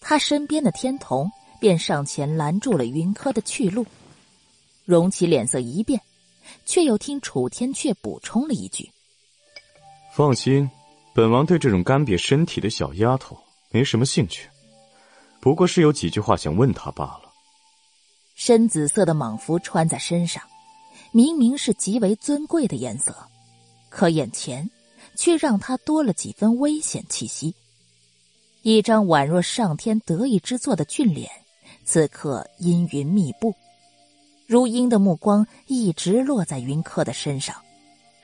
[0.00, 1.30] 他身边的天童
[1.60, 3.86] 便上前拦住了云柯的去路。
[4.84, 6.00] 荣启脸色一变，
[6.66, 8.90] 却又听楚天却补充了一句
[10.14, 10.68] ：“放心。”
[11.14, 13.38] 本王对这种干瘪身体的小丫头
[13.70, 14.48] 没什么兴趣，
[15.40, 17.32] 不过是有几句话想问她罢了。
[18.34, 20.42] 深紫色的蟒服穿在身上，
[21.16, 23.14] 明明是极为尊贵的颜色，
[23.88, 24.68] 可眼前
[25.14, 27.54] 却让他多了几分危险气息。
[28.62, 31.30] 一张宛若上天得意之作的俊脸，
[31.84, 33.54] 此刻阴云密布，
[34.48, 37.54] 如鹰的目光一直落在云柯的身上。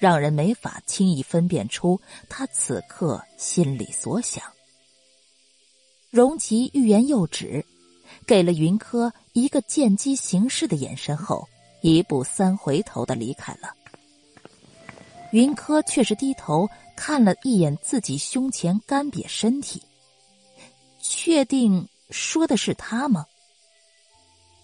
[0.00, 4.42] 让人没法轻易分辨出他此刻心里所想。
[6.10, 7.64] 荣琪欲言又止，
[8.26, 11.46] 给了云柯一个见机行事的眼神后，
[11.80, 13.74] 一步三回头的离开了。
[15.32, 19.80] 云柯却是低头看了一眼自己胸前干瘪身体，
[21.00, 23.24] 确定说的是他吗？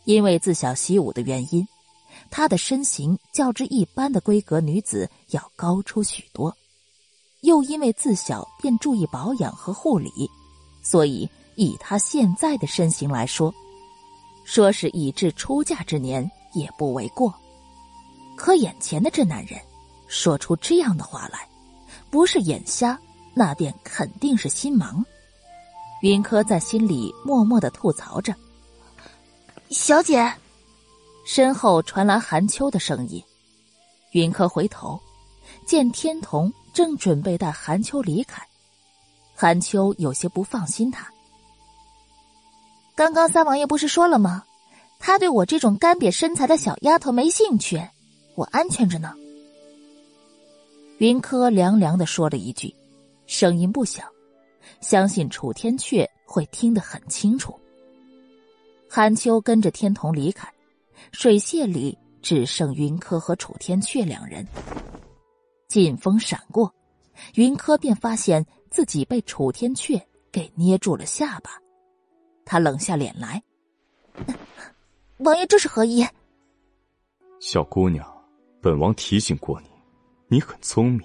[0.04, 1.66] 因为自小习武的原因。
[2.30, 6.56] 她的身形较之一般的闺阁女子要高出许多，
[7.42, 10.10] 又因为自小便注意保养和护理，
[10.82, 13.54] 所以以她现在的身形来说，
[14.44, 17.32] 说是已至出嫁之年也不为过。
[18.36, 19.60] 可眼前的这男人
[20.08, 21.48] 说出这样的话来，
[22.10, 22.98] 不是眼瞎，
[23.34, 25.04] 那便肯定是心盲。
[26.02, 28.34] 云柯在心里默默的吐槽着
[29.70, 30.32] ：“小姐。”
[31.26, 33.20] 身后传来韩秋的声音，
[34.12, 35.00] 云柯回头，
[35.66, 38.46] 见天童正准备带韩秋离开，
[39.34, 41.10] 韩秋有些不放心他。
[42.94, 44.44] 刚刚三王爷不是说了吗？
[44.98, 47.80] 他对我这种干瘪身材的小丫头没兴趣，
[48.34, 49.14] 我安全着呢。
[50.98, 52.74] 云柯凉凉的说了一句，
[53.26, 54.04] 声音不小，
[54.80, 57.54] 相信楚天阙会听得很清楚。
[58.88, 60.50] 韩秋跟着天童离开，
[61.12, 64.46] 水榭里只剩云柯和楚天阙两人。
[65.68, 66.72] 劲风闪过，
[67.34, 70.00] 云柯便发现自己被楚天阙
[70.32, 71.50] 给捏住了下巴。
[72.44, 73.42] 他冷下脸来
[75.18, 76.06] ：“王爷这是何意？”
[77.40, 78.06] 小姑娘，
[78.60, 79.68] 本王提醒过你，
[80.28, 81.02] 你很聪明，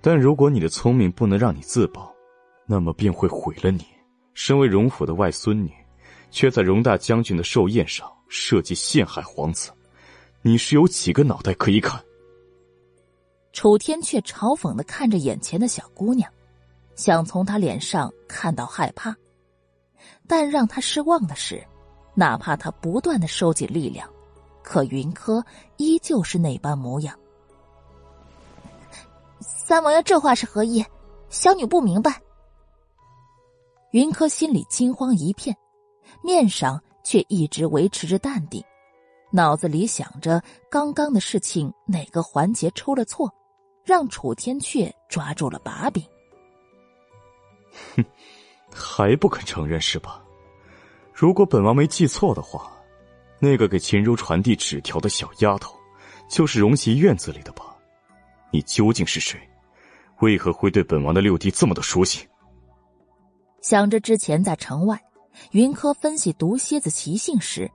[0.00, 2.14] 但如果你的聪明不能让你自保，
[2.66, 3.84] 那么便会毁了你。
[4.34, 5.72] 身为荣府的外孙女，
[6.30, 9.72] 却在荣大将军的寿宴上设计陷害皇子，
[10.42, 12.00] 你是有几个脑袋可以砍？
[13.52, 16.30] 楚天却嘲讽的看着眼前的小姑娘，
[16.94, 19.16] 想从她脸上看到害怕。
[20.28, 21.60] 但让他失望的是，
[22.18, 24.10] 哪怕他不断的收紧力量，
[24.60, 25.40] 可云柯
[25.76, 27.16] 依旧是那般模样。
[29.38, 30.84] 三王爷这话是何意？
[31.28, 32.20] 小女不明白。
[33.92, 35.56] 云柯心里惊慌一片，
[36.20, 38.60] 面上却一直维持着淡定，
[39.30, 43.32] 脑子里想着刚刚的事情哪个环节出了错，
[43.84, 46.02] 让楚天阙抓住了把柄。
[47.94, 48.04] 哼。
[48.70, 50.20] 还不肯承认是吧？
[51.20, 52.70] 如果本王没记错的话，
[53.40, 55.74] 那个给秦如传递纸条的小丫头，
[56.30, 57.76] 就是荣琪院子里的吧？
[58.52, 59.36] 你究竟是谁？
[60.20, 62.24] 为何会对本王的六弟这么的熟悉？
[63.60, 64.96] 想着之前在城外，
[65.50, 67.68] 云柯分析毒蝎子习性时，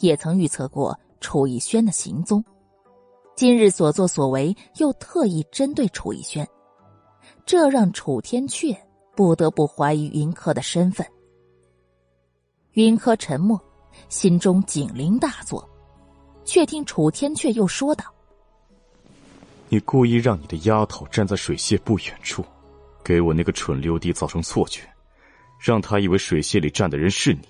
[0.00, 2.44] 也曾预测过楚逸轩的行踪，
[3.34, 6.46] 今日所作所为又特意针对楚逸轩，
[7.46, 8.76] 这让楚天阙。
[9.16, 11.06] 不得不怀疑云柯的身份。
[12.74, 13.60] 云柯沉默，
[14.08, 15.68] 心中警铃大作，
[16.44, 18.04] 却听楚天阙又说道
[19.68, 22.44] ：“你故意让你的丫头站在水榭不远处，
[23.02, 24.82] 给我那个蠢六弟造成错觉，
[25.58, 27.40] 让他以为水榭里站的人是你。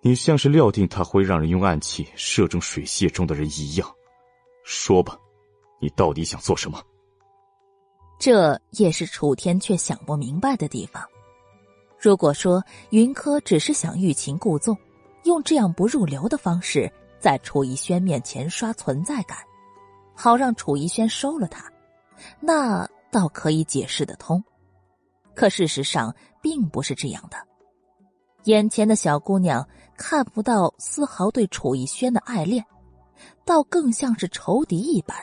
[0.00, 3.88] 你像是料定他会让人用暗器射中水榭中的人一样。
[4.64, 5.16] 说吧，
[5.80, 6.82] 你到底想做什么？”
[8.18, 11.02] 这也是楚天却想不明白的地方。
[12.04, 14.76] 如果说云柯只是想欲擒故纵，
[15.22, 19.38] 用这样不入流的方式在楚逸轩面前刷存在感，
[20.14, 21.64] 好让楚逸轩收了他，
[22.40, 24.44] 那倒可以解释得通。
[25.34, 27.38] 可事实上并不是这样的。
[28.42, 32.62] 眼前的小姑娘看不到丝毫对楚逸轩的爱恋，
[33.46, 35.16] 倒更像是仇敌一般。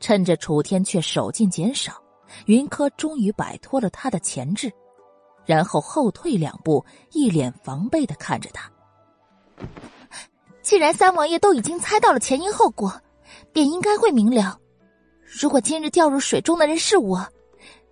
[0.00, 2.02] 趁着楚天却手劲减少，
[2.46, 4.68] 云柯终于摆脱了他的钳制，
[5.50, 8.70] 然后后退两步，一脸防备的看着他。
[10.62, 12.92] 既然三王爷都已经猜到了前因后果，
[13.52, 14.56] 便应该会明了。
[15.24, 17.26] 如果今日掉入水中的人是我，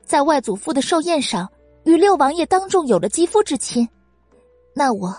[0.05, 1.51] 在外祖父的寿宴上
[1.83, 3.89] 与六王爷当众有了肌肤之亲，
[4.73, 5.13] 那我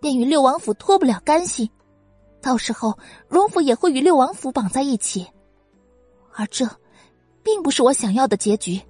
[0.00, 1.70] 便与六王府脱不了干系，
[2.40, 5.26] 到时候荣府也会与六王府绑在一起。
[6.32, 6.66] 而这，
[7.42, 8.80] 并不是我想要的结局。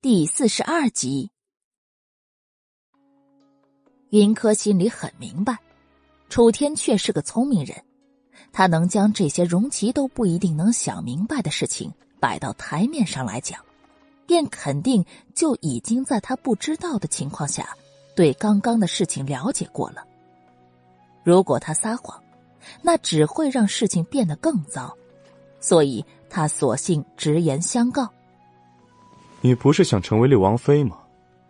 [0.00, 1.28] 第四十二集，
[4.10, 5.58] 云柯心里很明白，
[6.28, 7.76] 楚天却是个聪明人，
[8.52, 13.60] 他能将这些荣琪都不一定能想明白的事情摆到台面上来讲，
[14.24, 17.76] 便肯定就已经在他不知道的情况下，
[18.14, 20.06] 对刚刚的事情了解过了。
[21.24, 22.22] 如果他撒谎，
[22.82, 24.96] 那只会让事情变得更糟。
[25.58, 28.08] 所以他索性直言相告
[29.40, 30.98] ：“你不是想成为六王妃吗？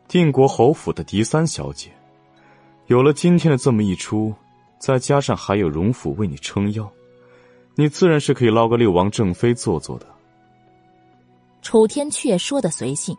[0.07, 1.91] 定国侯府的嫡三小姐，
[2.87, 4.35] 有了今天的这么一出，
[4.79, 6.91] 再加上还有荣府为你撑腰，
[7.75, 10.07] 你自然是可以捞个六王正妃做做的。”
[11.63, 13.17] 楚天阙说的随性，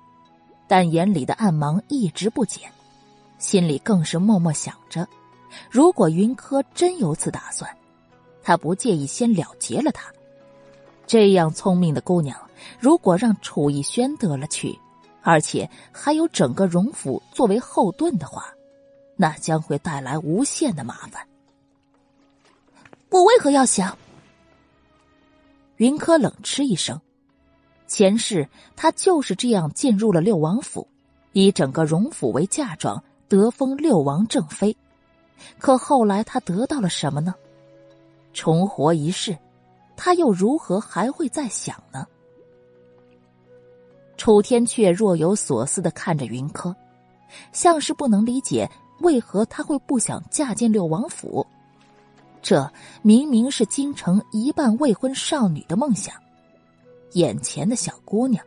[0.67, 2.71] 但眼里的暗芒一直不减，
[3.37, 5.07] 心里更是默默想着：
[5.69, 7.69] 如果云柯真有此打算，
[8.41, 10.11] 他不介意先了结了他。
[11.09, 12.39] 这样聪明的姑娘，
[12.79, 14.77] 如果让楚逸轩得了去，
[15.23, 18.53] 而且还有整个荣府作为后盾的话，
[19.15, 21.25] 那将会带来无限的麻烦。
[23.09, 23.97] 我为何要想？
[25.77, 27.01] 云柯冷嗤一声，
[27.87, 30.87] 前世他就是这样进入了六王府，
[31.31, 34.77] 以整个荣府为嫁妆，得封六王正妃。
[35.57, 37.33] 可后来他得到了什么呢？
[38.31, 39.35] 重活一世。
[40.01, 42.07] 他又如何还会再想呢？
[44.15, 46.73] 楚天却若有所思的看着云柯，
[47.51, 48.69] 像是不能理解
[49.01, 51.45] 为何他会不想嫁进六王府。
[52.41, 52.71] 这
[53.01, 56.15] 明明是京城一半未婚少女的梦想。
[57.11, 58.41] 眼前的小姑娘，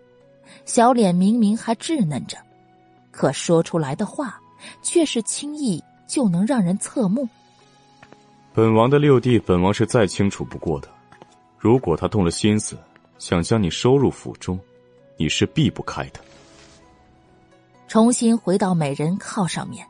[0.65, 2.39] 小脸明明还稚嫩着，
[3.11, 4.41] 可说出来的话
[4.81, 7.29] 却是轻易就能让人侧目。
[8.55, 10.89] 本王的六弟，本王是再清楚不过的。
[11.63, 12.77] 如果他动了心思，
[13.21, 14.59] 想将你收入府中，
[15.17, 16.19] 你是避不开的。
[17.87, 19.87] 重新回到美人靠上面，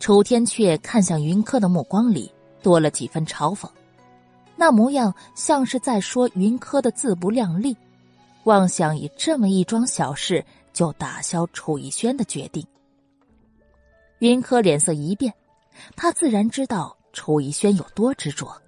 [0.00, 2.32] 楚天阙看向云柯的目光里
[2.64, 3.70] 多了几分嘲讽，
[4.56, 7.76] 那模样像是在说云柯的自不量力，
[8.42, 12.66] 妄想以这么一桩小事就打消楚逸轩的决定。
[14.18, 15.32] 云柯脸色一变，
[15.94, 18.60] 他自然知道楚逸轩有多执着。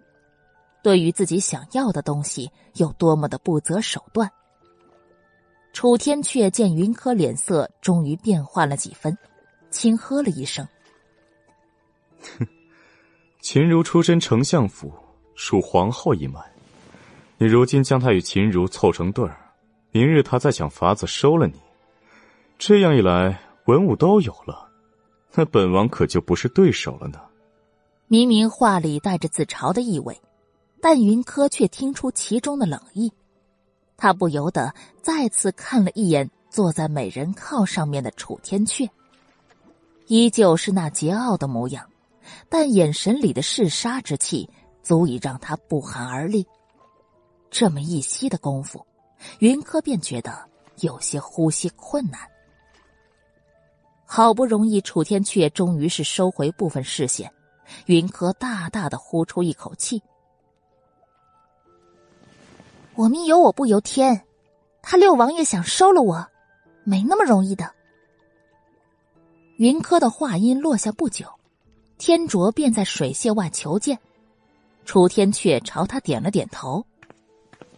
[0.89, 4.33] 对于自己想要的东西有多么的不择手段。
[5.75, 9.15] 楚天阙见云柯脸色终于变换了几分，
[9.69, 10.67] 轻呵了一声
[12.39, 12.49] ：“哼，
[13.43, 14.91] 秦如出身丞相府，
[15.35, 16.41] 属皇后一脉。
[17.37, 19.37] 你如今将她与秦如凑成对儿，
[19.91, 21.61] 明日她再想法子收了你，
[22.57, 24.71] 这样一来，文武都有了，
[25.35, 27.21] 那本王可就不是对手了呢。”
[28.09, 30.19] 明明话里带着自嘲的意味。
[30.81, 33.13] 但云柯却听出其中的冷意，
[33.97, 34.73] 他不由得
[35.03, 38.89] 再次看了一眼坐在美人靠上面的楚天阙，
[40.07, 41.89] 依旧是那桀骜的模样，
[42.49, 44.49] 但眼神里的嗜杀之气
[44.83, 46.47] 足以让他不寒而栗。
[47.51, 48.87] 这么一息的功夫，
[49.41, 50.49] 云柯便觉得
[50.81, 52.21] 有些呼吸困难。
[54.05, 57.31] 好不容易，楚天阙终于是收回部分视线，
[57.87, 60.03] 云柯大大的呼出一口气。
[62.99, 64.25] 我命由我不由天，
[64.83, 66.27] 他六王爷想收了我，
[66.83, 67.73] 没那么容易的。
[69.59, 71.25] 云柯的话音落下不久，
[71.97, 73.97] 天卓便在水榭外求见，
[74.85, 76.85] 楚天阙朝他点了点头。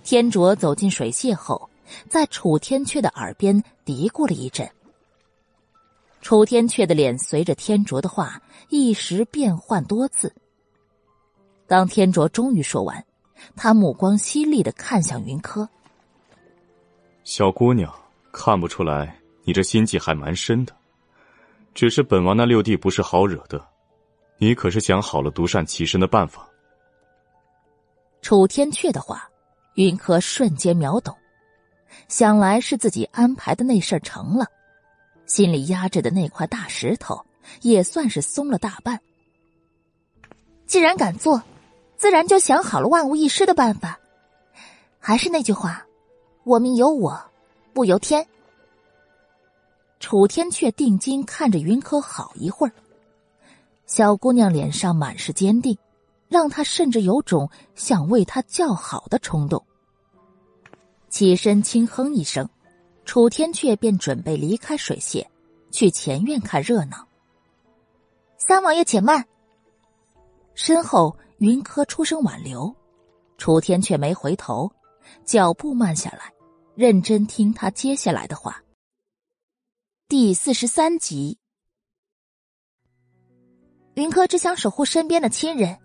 [0.02, 1.68] 天卓走进水榭后，
[2.08, 4.66] 在楚天阙的耳边嘀咕了一阵。
[6.22, 8.40] 楚天阙的脸随着天卓的话
[8.70, 10.34] 一时变幻多次。
[11.66, 13.04] 当天卓终于说完。
[13.56, 15.68] 他目光犀利的看向云柯，
[17.24, 17.92] 小姑娘，
[18.32, 20.74] 看不出来你这心计还蛮深的。
[21.74, 23.64] 只是本王那六弟不是好惹的，
[24.38, 26.48] 你可是想好了独善其身的办法？
[28.22, 29.28] 楚天阙的话，
[29.74, 31.16] 云柯瞬间秒懂，
[32.08, 34.46] 想来是自己安排的那事儿成了，
[35.26, 37.24] 心里压着的那块大石头
[37.62, 39.00] 也算是松了大半。
[40.66, 41.42] 既然敢做。
[42.00, 44.00] 自然就想好了万无一失的办法。
[44.98, 45.84] 还是那句话，
[46.44, 47.22] 我命由我，
[47.74, 48.26] 不由天。
[49.98, 52.72] 楚天阙定睛看着云柯好一会儿，
[53.84, 55.76] 小姑娘脸上满是坚定，
[56.26, 59.62] 让他甚至有种想为她叫好的冲动。
[61.10, 62.48] 起身轻哼一声，
[63.04, 65.26] 楚天阙便准备离开水榭，
[65.70, 67.06] 去前院看热闹。
[68.38, 69.22] 三王爷且慢，
[70.54, 71.14] 身后。
[71.40, 72.70] 云柯出声挽留，
[73.38, 74.70] 楚天却没回头，
[75.24, 76.30] 脚步慢下来，
[76.74, 78.62] 认真听他接下来的话。
[80.06, 81.38] 第四十三集，
[83.94, 85.78] 云柯只想守护身边的亲人，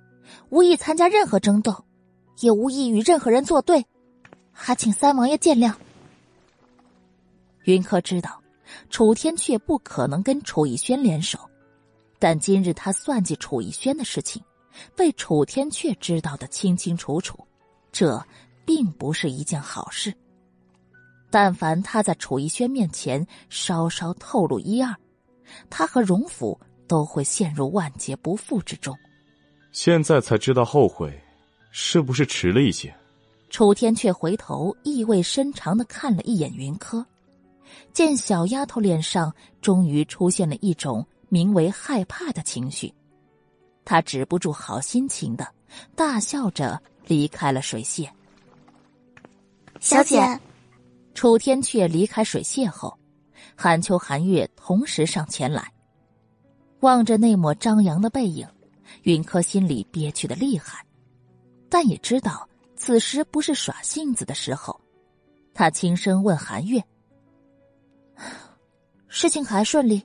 [0.50, 1.86] 无意参加任何争斗，
[2.42, 3.86] 也无意与任何人作对，
[4.52, 5.74] 还请三王爷见谅。
[7.64, 8.44] 云柯知道，
[8.90, 11.40] 楚天却不可能跟楚逸轩联手，
[12.20, 14.44] 但今日他算计楚逸轩的事情。
[14.96, 17.38] 被楚天阙知道的清清楚楚，
[17.92, 18.24] 这
[18.66, 20.14] 并不是一件好事。
[21.30, 24.96] 但凡他在楚逸轩面前稍稍透露一二，
[25.70, 28.96] 他和荣府都会陷入万劫不复之中。
[29.72, 31.22] 现在才知道后悔，
[31.72, 32.96] 是不是迟了一些？
[33.50, 37.06] 楚天阙回头意味深长的看了一眼云柯，
[37.94, 42.94] 见小丫头脸上终于出现了一种名为害怕的情绪。
[43.86, 45.48] 他止不住好心情的
[45.96, 48.10] 大笑着离开了水榭。
[49.80, 50.40] 小姐，
[51.14, 52.98] 楚天阙离开水榭后，
[53.56, 55.72] 韩秋、韩月同时上前来，
[56.80, 58.48] 望着那抹张扬的背影，
[59.04, 60.84] 云柯心里憋屈的厉害，
[61.70, 64.82] 但也知道此时不是耍性子的时候。
[65.54, 66.84] 他轻声问韩月
[69.08, 70.04] ：“事情还顺利？”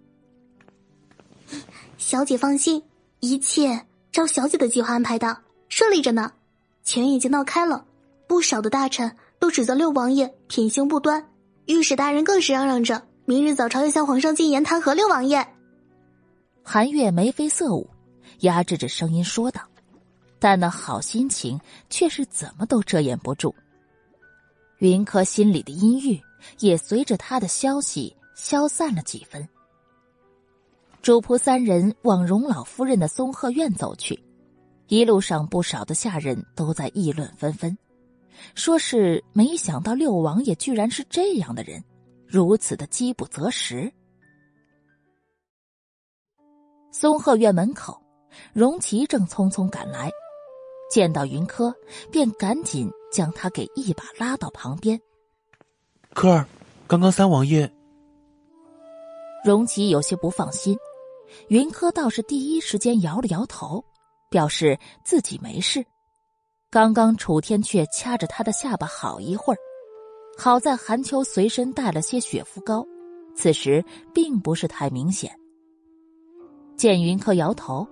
[1.99, 2.81] 小姐放心。
[3.21, 6.33] 一切照小姐的计划安排的，顺利着呢。
[6.83, 7.85] 前已经闹开了，
[8.27, 11.29] 不少的大臣都指责六王爷品行不端，
[11.67, 15.47] 御史大人更是嚷嚷着，明日早朝要向皇上进言弹劾六王爷。
[16.63, 17.89] 韩月眉飞色舞，
[18.41, 19.61] 压制着声音说道，
[20.39, 21.61] 但那好心情
[21.91, 23.55] 却是怎么都遮掩不住。
[24.79, 26.19] 云柯心里的阴郁
[26.59, 29.47] 也随着他的消息消散了几分。
[31.03, 34.23] 主仆三人往荣老夫人的松鹤院走去，
[34.89, 37.77] 一路上不少的下人都在议论纷纷。
[38.55, 41.83] 说是没想到六王爷居然是这样的人，
[42.27, 43.91] 如此的饥不择食。
[46.93, 48.03] 松鹤院门口，
[48.53, 50.11] 荣琪正匆匆赶来，
[50.91, 51.75] 见到云柯，
[52.13, 55.01] 便赶紧将他给一把拉到旁边。
[56.13, 56.47] 柯儿，
[56.87, 57.71] 刚刚三王爷……
[59.43, 60.77] 荣琪有些不放心，
[61.49, 63.85] 云柯倒是第一时间摇了摇头，
[64.31, 65.85] 表示自己没事。
[66.71, 69.59] 刚刚楚天阙掐着他的下巴好一会儿，
[70.39, 72.87] 好在韩秋随身带了些雪肤膏，
[73.35, 75.31] 此时并不是太明显。
[76.77, 77.87] 见云柯摇头，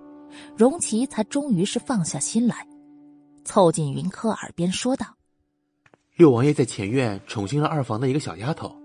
[0.55, 2.65] 荣琪才终于是放下心来，
[3.43, 5.05] 凑近云柯耳边说道
[6.15, 8.75] ：“六王爷在前院宠幸了二房的一个小丫头，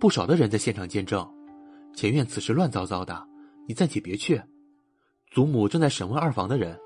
[0.00, 1.26] 不少的人在现场见证。
[1.94, 3.26] 前院此时乱糟糟的，
[3.66, 4.40] 你暂且别去。
[5.30, 6.78] 祖母正在审问二房的人，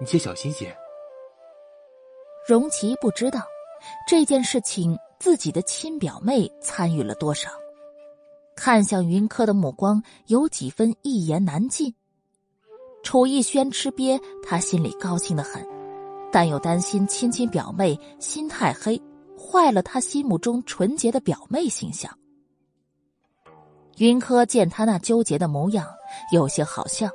[0.00, 0.76] 你且小心些。”
[2.46, 3.42] 荣琪不知道
[4.08, 7.50] 这件事情自己的亲表妹参与了多少，
[8.56, 11.94] 看向云柯的目光有几分一言难尽。
[13.02, 15.64] 楚逸轩吃瘪，他心里高兴的很，
[16.32, 19.00] 但又担心亲亲表妹心太黑，
[19.36, 22.17] 坏了他心目中纯洁的表妹形象。
[23.98, 25.86] 云柯见他那纠结的模样，
[26.32, 27.10] 有些好笑，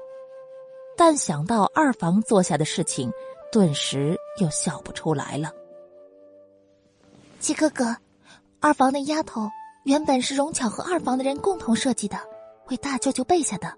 [0.98, 3.12] 但想到二房做下的事情。
[3.52, 5.52] 顿时又笑不出来了。
[7.40, 7.96] 七哥哥，
[8.60, 9.48] 二房那丫头
[9.84, 12.18] 原本是荣巧和二房的人共同设计的，
[12.70, 13.72] 为大舅舅备下的。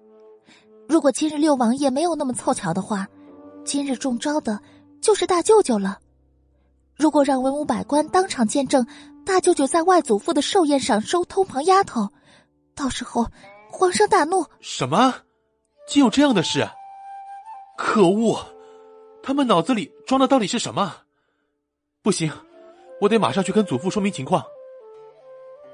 [0.87, 3.05] 如果今日六王爷没有那么凑巧的话，
[3.65, 4.61] 今日中招的
[5.01, 5.99] 就是大舅舅了。
[6.95, 8.87] 如果让文武百官当场见证
[9.25, 12.07] 大舅舅在外祖父的寿宴上收通房丫头，
[12.75, 13.25] 到时候
[13.71, 14.45] 皇上大怒。
[14.59, 15.15] 什么？
[15.87, 16.67] 竟有这样的事？
[17.77, 18.45] 可恶！
[19.23, 20.93] 他们脑子里装的到底是什么？
[22.01, 22.31] 不行，
[23.01, 24.43] 我得马上去跟祖父说明情况。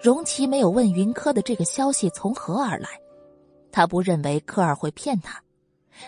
[0.02, 2.90] 荣琪没有问云柯的这个消息从何而来，
[3.72, 5.42] 他不认为科尔会骗他，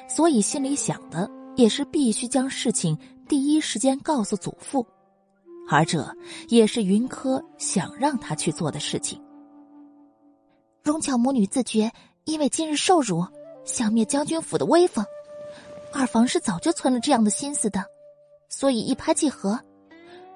[0.08, 4.86] 所以心里想的也是必须将事情第一时间告诉祖父，
[5.70, 6.04] 而这
[6.48, 9.22] 也是云柯想让他去做的事情。
[10.84, 11.90] 荣巧母女自觉，
[12.26, 13.26] 因为今日受辱，
[13.64, 15.06] 想灭将军府的威风。
[15.94, 17.86] 二房是早就存了这样的心思的，
[18.50, 19.58] 所以一拍即合。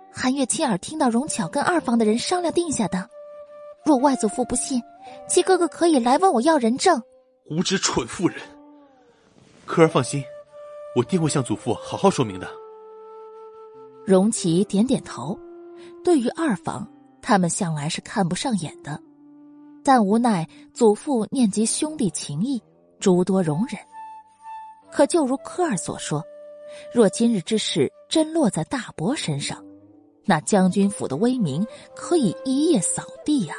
[0.09, 3.09] 韩月亲耳听到荣巧跟二房的人商量定下的。
[3.85, 4.81] 若外祖父不信，
[5.27, 7.01] 七哥哥可以来问我要人证。
[7.49, 8.39] 无知蠢妇人！
[9.65, 10.23] 科儿放心，
[10.95, 12.47] 我定会向祖父好好说明的。
[14.05, 15.37] 荣琪点点头。
[16.05, 16.87] 对于二房，
[17.21, 18.97] 他们向来是看不上眼的，
[19.87, 22.61] 但无奈祖父念及兄弟情谊，
[22.99, 23.79] 诸多容忍。
[24.91, 26.21] 可就如科尔所说，
[26.93, 29.63] 若今日之事真落在大伯身上，
[30.25, 31.65] 那将军府的威名
[31.95, 33.55] 可以一夜扫地呀。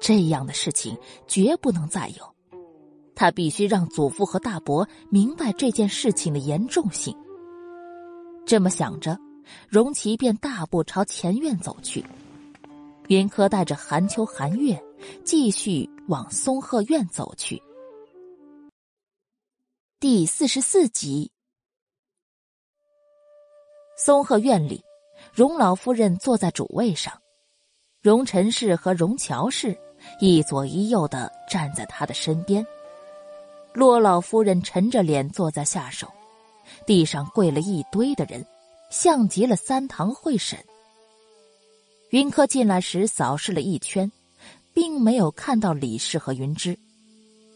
[0.00, 0.96] 这样的事情
[1.28, 2.24] 绝不能再有，
[3.14, 7.14] 他必须让祖父和大伯明白这件事情的严重性。
[8.46, 9.18] 这么想着，
[9.68, 12.02] 荣琪便大步朝前院走去。
[13.08, 14.82] 云柯带着韩秋、韩月
[15.24, 17.62] 继续往松鹤院走去。
[19.98, 21.30] 第四十四集，
[23.98, 24.82] 松鹤院里，
[25.32, 27.20] 荣老夫人坐在主位上，
[28.00, 29.78] 荣陈氏和荣乔氏
[30.20, 32.66] 一左一右的站在她的身边。
[33.74, 36.10] 洛老夫人沉着脸坐在下手，
[36.86, 38.44] 地上跪了一堆的人，
[38.90, 40.58] 像极了三堂会审。
[42.08, 44.10] 云柯进来时扫视了一圈，
[44.80, 46.74] 并没有看到李氏和云芝。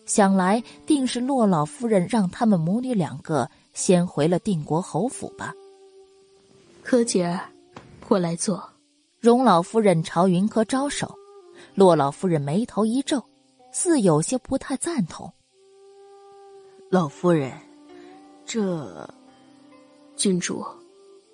[0.04, 5.54] 想来定是洛老夫人让他们母女两个先回了定国侯府吧。
[6.82, 7.40] 柯姐儿，
[8.06, 8.62] 过来坐。
[9.20, 11.14] 荣老夫人朝云柯招手，
[11.74, 13.24] 洛老夫人眉头一皱，
[13.72, 15.32] 似有些不太赞同。
[16.90, 17.50] 老夫人，
[18.44, 19.08] 这
[20.14, 20.62] 郡主，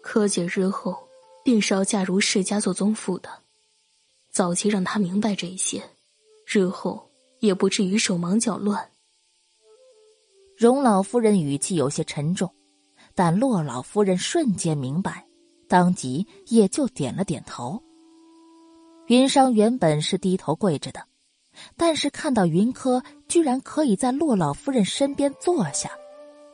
[0.01, 0.97] 柯姐日后
[1.45, 3.29] 定是要嫁入世家做宗妇的，
[4.31, 5.83] 早期让他明白这些，
[6.47, 7.07] 日后。
[7.41, 8.91] 也不至于手忙脚乱。
[10.59, 12.53] 荣老夫人语气有些沉重，
[13.15, 15.25] 但洛老夫人瞬间明白，
[15.67, 17.83] 当即也就点了点头。
[19.07, 21.03] 云商原本是低头跪着的，
[21.79, 25.91] 但是看到云柯居然可以在洛老夫人身边坐下，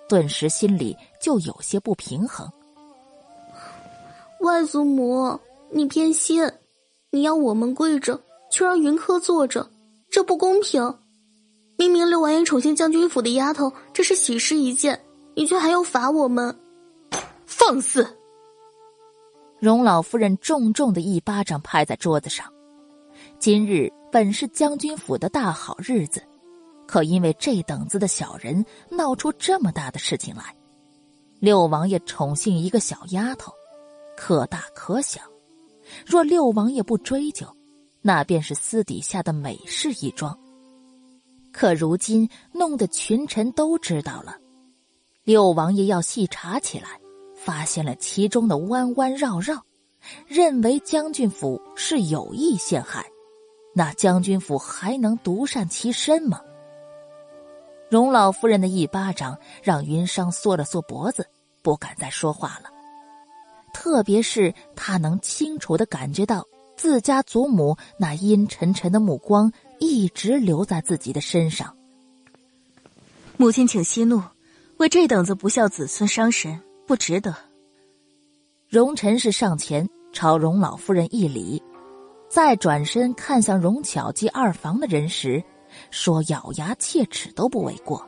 [0.09, 2.48] 顿时心里就有些不平衡。
[4.43, 5.36] 外祖母，
[5.69, 6.48] 你偏心，
[7.11, 8.20] 你要我们跪着，
[8.51, 9.70] 却让云柯坐着，
[10.11, 10.99] 这不公平。
[11.78, 15.05] 明明六王爷宠幸将军府的丫头，这是喜事一件，
[15.35, 16.59] 你却还要罚我们，
[17.47, 18.07] 放肆！
[19.59, 22.51] 荣老夫人重重的一巴掌拍在桌子上。
[23.39, 26.23] 今日本是将军府的大好日子，
[26.87, 30.55] 可因为这等子的小人闹出这么大的事情来，
[31.41, 33.53] 六王爷宠幸一个小丫头，
[34.16, 35.20] 可大可小。
[36.05, 37.47] 若六王爷不追究，
[38.03, 40.39] 那便是私底下的美事一桩。
[41.53, 44.37] 可如今弄得群臣都知道了，
[45.25, 47.01] 六王爷要细查起来，
[47.35, 49.65] 发现了其中的弯弯绕绕，
[50.27, 53.07] 认为将军府是有意陷害，
[53.75, 56.41] 那将军府还能独善其身吗？
[57.89, 61.27] 荣老夫人的一巴掌让云商缩了缩脖子，
[61.63, 62.71] 不敢再说话了。
[63.77, 66.43] 特别是他能清楚的感觉到
[66.78, 69.53] 自家祖母那阴沉沉的目光。
[69.78, 71.77] 一直留在自己的身上。
[73.36, 74.23] 母亲，请息怒，
[74.78, 77.36] 为这等子不孝子孙伤神，不值得。
[78.70, 81.62] 荣臣是上前朝荣老夫人一礼，
[82.31, 85.44] 再转身看向荣巧及二房的人时，
[85.90, 88.03] 说：“咬牙切齿都不为过。”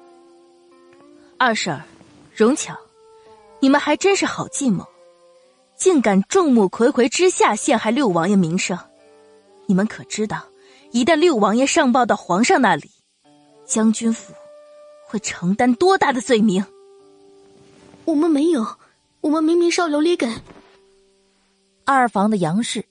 [1.37, 1.79] 二婶，
[2.35, 2.75] 荣巧，
[3.61, 4.87] 你们还真是好计谋，
[5.79, 8.77] 竟敢众目睽睽之下陷害六王爷名声，
[9.67, 10.45] 你们可知道？
[10.91, 12.91] 一旦六王爷上报到皇上那里，
[13.65, 14.35] 将军府
[15.07, 16.65] 会承担多大的罪名？
[18.05, 18.67] 我们没有，
[19.21, 20.29] 我们明明是要琉璃梗。
[21.85, 22.85] 二房的杨氏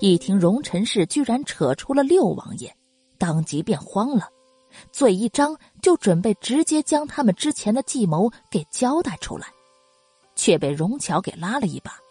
[0.00, 2.74] 一听荣臣氏居然扯出了六王爷，
[3.18, 4.28] 当即便慌了，
[4.90, 9.46] 嘴一张就准备直接将他们之前的计谋给交代出来，
[10.34, 12.01] 却被荣巧给拉了一把。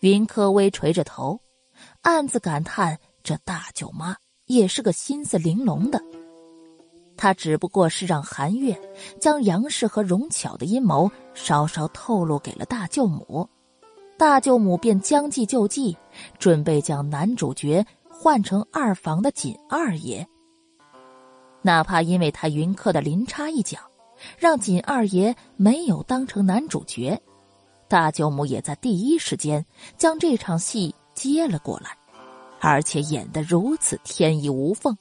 [0.00, 1.40] 云柯微垂着头，
[2.02, 2.98] 暗自感叹。
[3.22, 4.14] 这大舅妈
[4.44, 6.00] 也是个心思玲珑的，
[7.16, 8.78] 她只不过是让韩月
[9.20, 13.48] 将杨氏和荣巧的阴谋稍稍透露给了大舅母，
[14.16, 15.96] 大舅母便将计就计，
[16.38, 20.24] 准备将男主角换成二房的锦二爷。
[21.62, 23.80] 哪怕因为他云客的临差一脚，
[24.38, 27.20] 让锦二爷没有当成男主角，
[27.88, 29.64] 大舅母也在第一时间
[29.96, 31.96] 将这场戏接了过来。
[32.58, 34.96] 而且演得如此天衣无缝，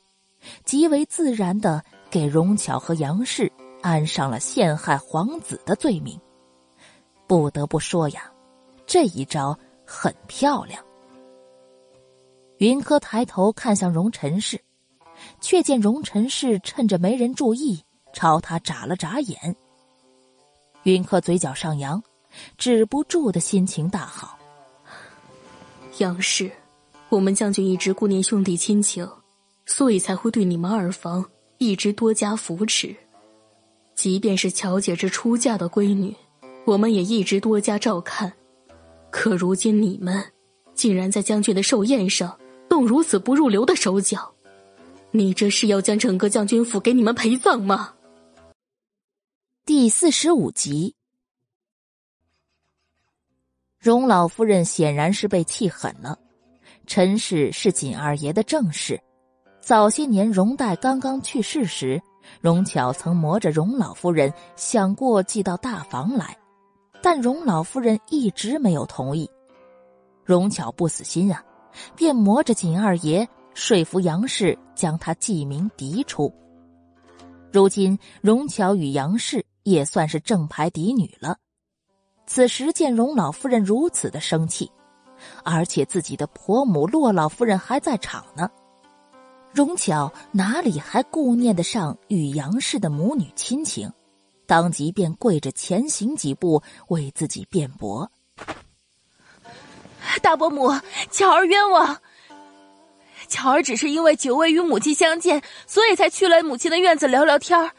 [0.66, 3.52] 极为自然的给荣巧和杨氏
[3.82, 6.20] 安上了陷害皇子的罪名。
[7.28, 8.30] 不得不说呀，
[8.86, 10.84] 这一招很漂亮。
[12.58, 14.62] 云柯抬头看向荣臣氏，
[15.40, 17.82] 却见荣臣氏趁着没人注意，
[18.14, 19.56] 朝他眨了眨眼。
[20.84, 22.04] 云柯嘴角上扬，
[22.58, 24.38] 止不住的心情大好。
[25.98, 26.52] 杨氏。
[27.10, 29.08] 我们将军一直顾念兄弟亲情，
[29.68, 31.24] 所以才会对你们二房
[31.60, 32.94] 一直多加扶持。
[33.94, 36.14] 即便是乔姐这出嫁的闺女，
[36.66, 38.34] 我们也一直多加照看。
[39.12, 40.22] 可如今你们
[40.74, 42.38] 竟然在将军的寿宴上
[42.68, 44.34] 动如此不入流的手脚，
[45.12, 47.94] 你这是要将整个将军府给你们陪葬吗？
[49.64, 50.96] 第四十五集，
[53.86, 56.18] 荣老夫人显然是被气狠了。
[56.88, 59.00] 陈氏是锦二爷的正室，
[59.62, 62.02] 早些年荣代刚刚去世时，
[62.42, 66.36] 荣巧曾磨着荣老夫人想过寄到大房来，
[67.00, 69.30] 但荣老夫人一直没有同意。
[70.24, 71.46] 荣巧不死心啊，
[71.96, 76.34] 便磨着锦二爷说服杨氏将他记名嫡出。
[77.52, 81.38] 如今荣巧与杨氏也算是正牌嫡女了，
[82.26, 84.72] 此时见荣老夫人如此的生气。
[85.44, 88.50] 而且自己的婆母洛老夫人还在场呢，
[89.54, 93.92] 荣巧哪里还顾念得上与杨氏的母女亲情？
[94.46, 98.12] 当即便跪着前行几步为自己辩驳
[100.22, 100.70] ：“大伯母，
[101.10, 101.98] 巧儿冤枉！
[103.28, 107.72] 巧儿只是因为久未与母亲相见，所以才去了母亲的院子聊聊天儿。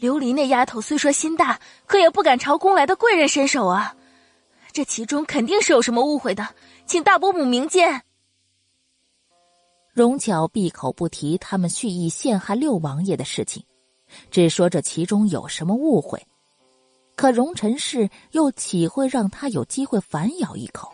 [0.00, 3.94] 琉璃那丫头虽说心大，可也不敢朝宫来的贵人伸手啊。”
[4.72, 6.46] 这其中肯定是有什么误会的，
[6.86, 8.02] 请大伯母明鉴。
[9.94, 13.64] 荣巧闭口不提他们蓄意陷害六王爷的事情，
[14.30, 16.22] 只说这其中有什么误会。
[17.14, 20.92] 可荣臣氏又岂会让他有机会反咬一口？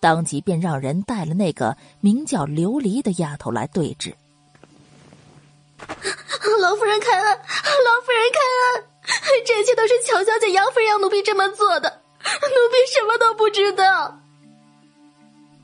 [0.00, 4.12] 当即便让人带了那个名叫琉璃的丫头来对质。
[6.60, 8.38] 老夫人开恩，老夫人开
[8.80, 8.84] 恩，
[9.46, 11.88] 这一切都是乔小姐、杨夫人让奴婢这么做的，
[12.20, 14.18] 奴婢什么都不知道。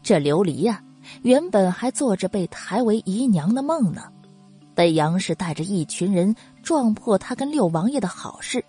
[0.02, 0.82] 这琉璃呀，
[1.22, 4.04] 原本还做着被抬为姨娘的梦呢，
[4.74, 8.64] 被杨氏带着一群人撞破他跟六王爷的好事，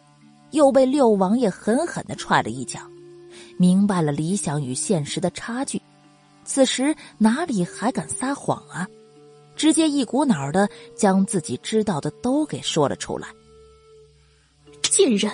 [0.52, 2.80] 又被六王爷狠狠的踹了一脚，
[3.58, 5.82] 明白了理想与现实的差距，
[6.44, 8.88] 此时哪里还敢撒谎啊？
[9.60, 13.28] 直接一股脑的将自己知道的都给说了出来。
[14.82, 15.30] 贱人，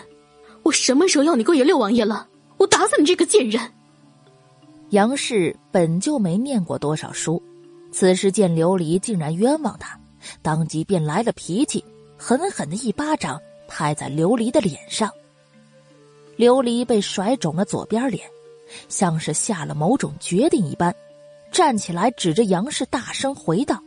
[0.63, 2.27] 我什么时候要你勾引六王爷了？
[2.57, 3.71] 我打死你这个贱人！
[4.89, 7.41] 杨氏本就没念过多少书，
[7.91, 9.99] 此时见琉璃竟然冤枉他，
[10.41, 11.85] 当即便来了脾气，
[12.17, 15.07] 狠狠的一巴掌拍在琉璃的脸上。
[16.35, 18.27] 琉璃被甩肿了左边脸，
[18.89, 20.93] 像是下了某种决定一般，
[21.51, 23.79] 站起来指着杨氏大声回道。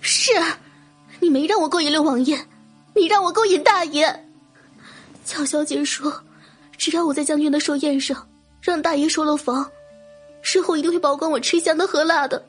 [0.00, 0.32] 是，
[1.20, 2.38] 你没让我勾引六王爷，
[2.94, 4.28] 你让我勾引大爷。
[5.24, 6.22] 乔小姐说，
[6.76, 8.28] 只要我在将军的寿宴上
[8.60, 9.70] 让大爷收了房，
[10.42, 12.44] 事后一定会保管我吃香的喝辣的。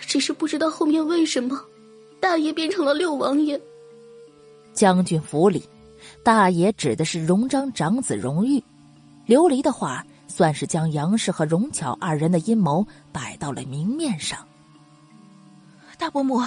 [0.00, 1.60] 只是不知道后面为什么，
[2.18, 3.60] 大爷变成了六王爷。
[4.72, 5.68] 将军府里，
[6.22, 8.58] 大爷指的是荣章长子荣玉。
[9.26, 14.47] 琉璃的话，算是将杨氏和荣巧二人的阴谋摆到了明面上。
[15.98, 16.40] 大伯母，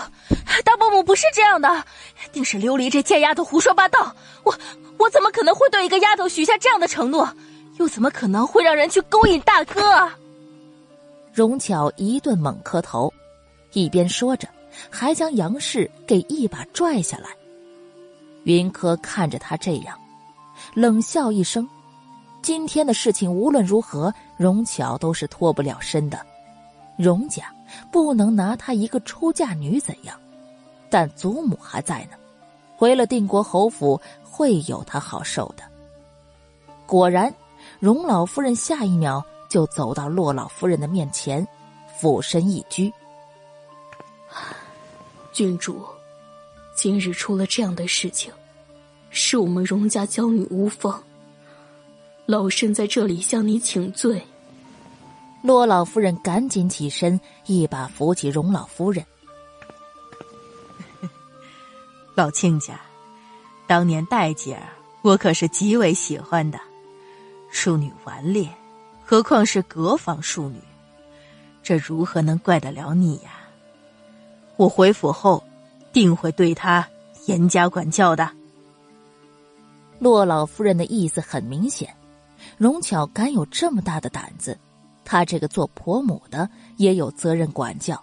[0.63, 1.85] 大伯母不是这样的，
[2.31, 4.15] 定是琉璃这贱丫头胡说八道。
[4.43, 4.57] 我
[4.97, 7.29] 我怎么可能会对一个丫头许下这样的承诺？
[7.77, 10.09] 又怎么可能会让人去勾引大哥？
[11.33, 13.11] 荣巧一顿猛磕头，
[13.73, 14.47] 一边说着，
[14.89, 17.29] 还将杨氏给一把拽下来。
[18.43, 19.99] 云柯看着他这样，
[20.73, 21.67] 冷笑一声
[22.41, 26.25] ：“今天的事情无论如何，荣巧都是脱不了身的。
[26.97, 27.43] 荣家。”
[27.91, 30.19] 不能拿她一个出嫁女怎样？
[30.89, 32.17] 但祖母还在呢，
[32.75, 35.63] 回了定国侯府会有她好受的。
[36.85, 37.33] 果然，
[37.79, 41.47] 荣老夫人下一秒就走到洛老夫人的面前，
[41.97, 42.91] 俯身一鞠
[45.31, 45.85] ：“郡主，
[46.75, 48.33] 今日出了这样的事情，
[49.09, 51.01] 是我们荣家娇女无方，
[52.25, 54.21] 老身在这里向你请罪。”
[55.41, 59.03] 骆老夫人赶紧起身，一把扶起荣老夫人。
[62.13, 62.79] 老亲家，
[63.65, 64.69] 当年戴姐儿，
[65.01, 66.59] 我可是极为喜欢的。
[67.49, 68.47] 庶女顽劣，
[69.03, 70.61] 何况是隔房庶女，
[71.63, 73.31] 这如何能怪得了你呀？
[74.57, 75.43] 我回府后，
[75.91, 76.87] 定会对她
[77.25, 78.29] 严加管教的。
[79.97, 81.95] 骆老夫人的意思很明显，
[82.57, 84.55] 荣巧敢有这么大的胆子。
[85.11, 88.01] 她这个做婆母的也有责任管教，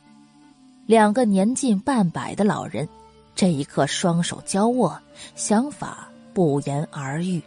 [0.84, 2.86] 两个年近半百的老人，
[3.34, 5.00] 这一刻双手交握，
[5.34, 7.40] 想法不言而喻。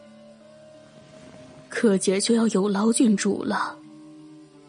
[1.70, 3.78] 柯姐就要有劳郡主了，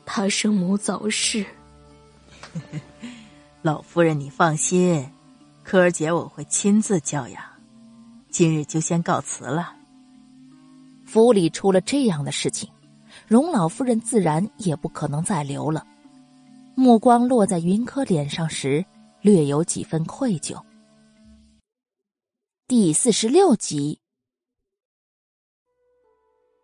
[0.04, 1.42] 她生母早逝。
[3.62, 5.08] 老夫人，你放心，
[5.62, 7.42] 柯儿姐我会亲自教养。
[8.28, 9.72] 今日就先告辞了。
[11.06, 12.68] 府里出了这样的事情。
[13.26, 15.86] 荣老夫人自然也不可能再留了，
[16.74, 18.84] 目光落在云柯脸上时，
[19.20, 20.60] 略有几分愧疚。
[22.66, 24.00] 第四十六集，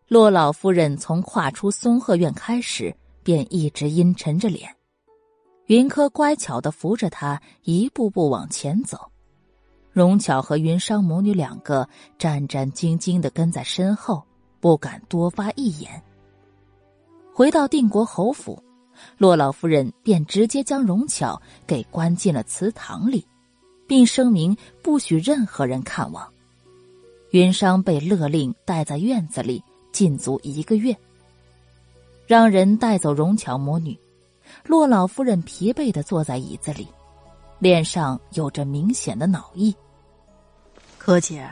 [0.07, 4.75] 洛老夫人从跨出松鹤院开始，便一直阴沉着脸。
[5.67, 9.11] 云柯乖巧的扶着她，一步步往前走。
[9.91, 11.87] 荣巧和云裳母女两个
[12.19, 14.25] 战战兢兢的跟在身后，
[14.61, 16.03] 不敢多发一言。
[17.39, 18.61] 回到定国侯府，
[19.17, 23.25] 洛老夫人便直接将荣巧给关进了祠堂里，
[23.87, 26.29] 并声明不许任何人看望。
[27.31, 29.63] 云商被勒令待在院子里
[29.93, 30.93] 禁足一个月。
[32.27, 33.97] 让人带走荣巧母女，
[34.65, 36.89] 洛老夫人疲惫的坐在椅子里，
[37.61, 39.73] 脸上有着明显的恼意。
[40.99, 41.49] 柯姐，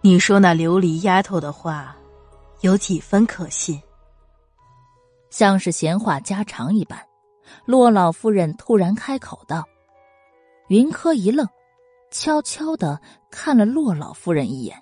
[0.00, 1.96] 你说那琉璃丫头的话，
[2.62, 3.80] 有几分可信？
[5.30, 7.00] 像是闲话家常一般，
[7.64, 9.64] 骆老夫人突然开口道
[10.68, 11.48] ：“云柯一愣，
[12.10, 13.00] 悄悄的
[13.30, 14.76] 看了骆老夫人一眼，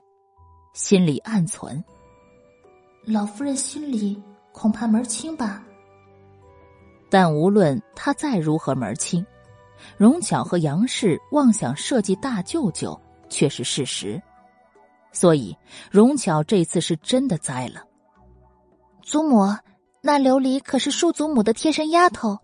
[0.73, 1.85] 心里暗存：
[3.05, 4.21] 老夫人心里
[4.51, 5.63] 恐怕门清吧。
[7.11, 9.25] 但无论他再如何门清，
[9.97, 12.99] 荣巧和杨氏妄想设计大舅舅
[13.29, 14.21] 却是事实，
[15.13, 15.57] 所以
[15.91, 17.85] 荣巧这次是真的栽了。”
[19.03, 19.47] 祖母，
[20.01, 22.39] 那琉璃可是叔祖母的贴身丫头。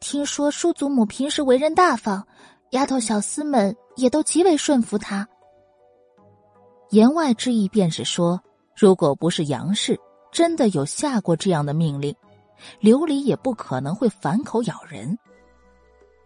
[0.00, 2.26] 听说叔祖母平时为人大方，
[2.70, 5.28] 丫头小厮们也都极为顺服她。
[6.90, 8.40] 言外之意便是说，
[8.76, 9.98] 如果不是杨氏
[10.32, 12.14] 真的有下过这样的命令，
[12.80, 15.16] 琉璃也不可能会反口咬人。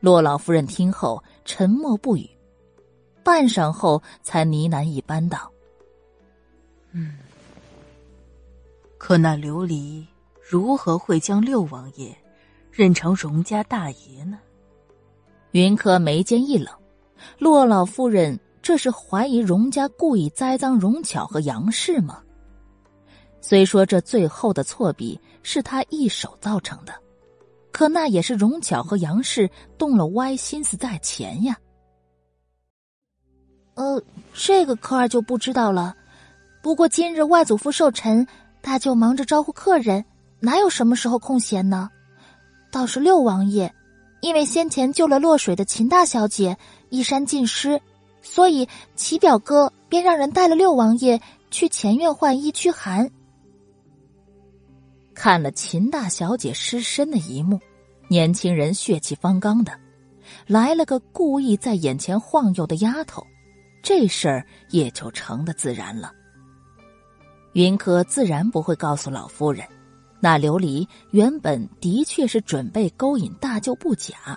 [0.00, 2.28] 洛老夫人听后沉默不语，
[3.22, 5.50] 半晌后才呢喃一般道
[6.92, 7.18] ：“嗯，
[8.96, 10.04] 可那琉璃
[10.48, 12.16] 如何会将六王爷？”
[12.70, 14.38] 认成荣家大爷呢？
[15.52, 16.68] 云柯眉间一冷，
[17.38, 22.22] 洛老夫人这是怀疑荣家故意栽赃荣巧和杨氏吗？
[23.40, 26.92] 虽说这最后的错笔是他一手造成的，
[27.72, 29.48] 可那也是荣巧和杨氏
[29.78, 31.56] 动了歪心思在前呀。
[33.74, 34.02] 呃，
[34.34, 35.96] 这个科儿就不知道了。
[36.62, 38.26] 不过今日外祖父寿辰，
[38.60, 40.04] 大舅忙着招呼客人，
[40.40, 41.90] 哪有什么时候空闲呢？
[42.70, 43.72] 倒是六王爷，
[44.20, 46.56] 因为先前救了落水的秦大小姐
[46.90, 47.80] 衣衫尽湿，
[48.22, 53.10] 所以齐表哥便让人带了六王爷去前院换衣驱寒。
[55.14, 57.58] 看了秦大小姐失身的一幕，
[58.08, 59.72] 年轻人血气方刚的，
[60.46, 63.26] 来了个故意在眼前晃悠的丫头，
[63.82, 66.12] 这事儿也就成的自然了。
[67.54, 69.66] 云柯自然不会告诉老夫人。
[70.26, 74.36] 那琉璃原本的确是准备勾引大舅不假，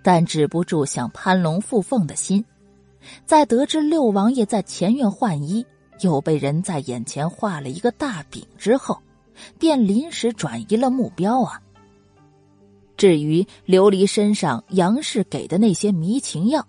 [0.00, 2.44] 但止不住想攀龙附凤的心，
[3.24, 5.66] 在得知六王爷在前院换衣，
[5.98, 9.02] 又被人在眼前画了一个大饼之后，
[9.58, 11.60] 便临时转移了目标啊。
[12.96, 16.64] 至于琉璃身上杨氏给的那些迷情药，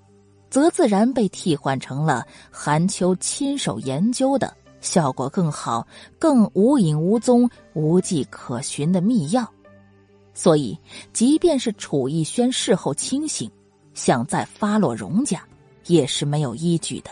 [0.49, 4.51] 则自然被替换成了韩秋亲手研究的。
[4.87, 5.85] 效果更好、
[6.17, 9.45] 更无影无踪、无迹可寻的秘药，
[10.33, 10.79] 所以
[11.11, 13.51] 即便是楚逸轩事后清醒，
[13.93, 15.43] 想再发落荣家，
[15.87, 17.11] 也是没有依据的。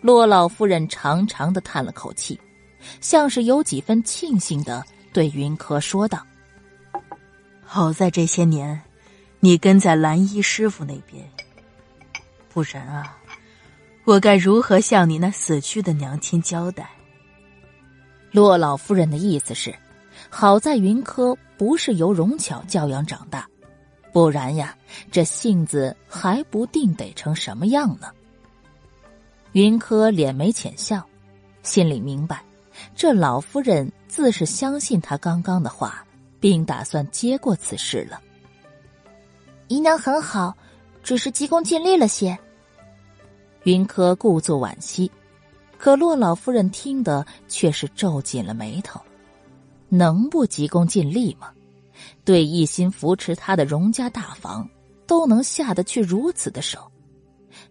[0.00, 2.38] 骆老夫人长长的叹了口气，
[3.00, 6.20] 像是有几分庆幸的对云柯说道
[7.62, 8.82] ：“好在这些年，
[9.38, 11.24] 你跟在蓝衣师傅那边，
[12.52, 13.16] 不然啊。”
[14.04, 16.90] 我该如何向你那死去的娘亲交代？
[18.30, 19.74] 洛老夫人的意思是，
[20.28, 23.48] 好在云柯不是由荣巧教养长大，
[24.12, 24.76] 不然呀，
[25.10, 28.08] 这性子还不定得成什么样呢。
[29.52, 31.02] 云柯敛眉浅笑，
[31.62, 32.44] 心里明白，
[32.94, 36.04] 这老夫人自是相信他刚刚的话，
[36.40, 38.20] 并打算接过此事了。
[39.68, 40.54] 姨娘很好，
[41.02, 42.38] 只是急功近利了些。
[43.64, 45.10] 云柯故作惋惜，
[45.78, 49.00] 可洛老夫人听得却是皱紧了眉头。
[49.88, 51.50] 能不急功近利吗？
[52.24, 54.68] 对一心扶持他的荣家大房，
[55.06, 56.78] 都能下得去如此的手，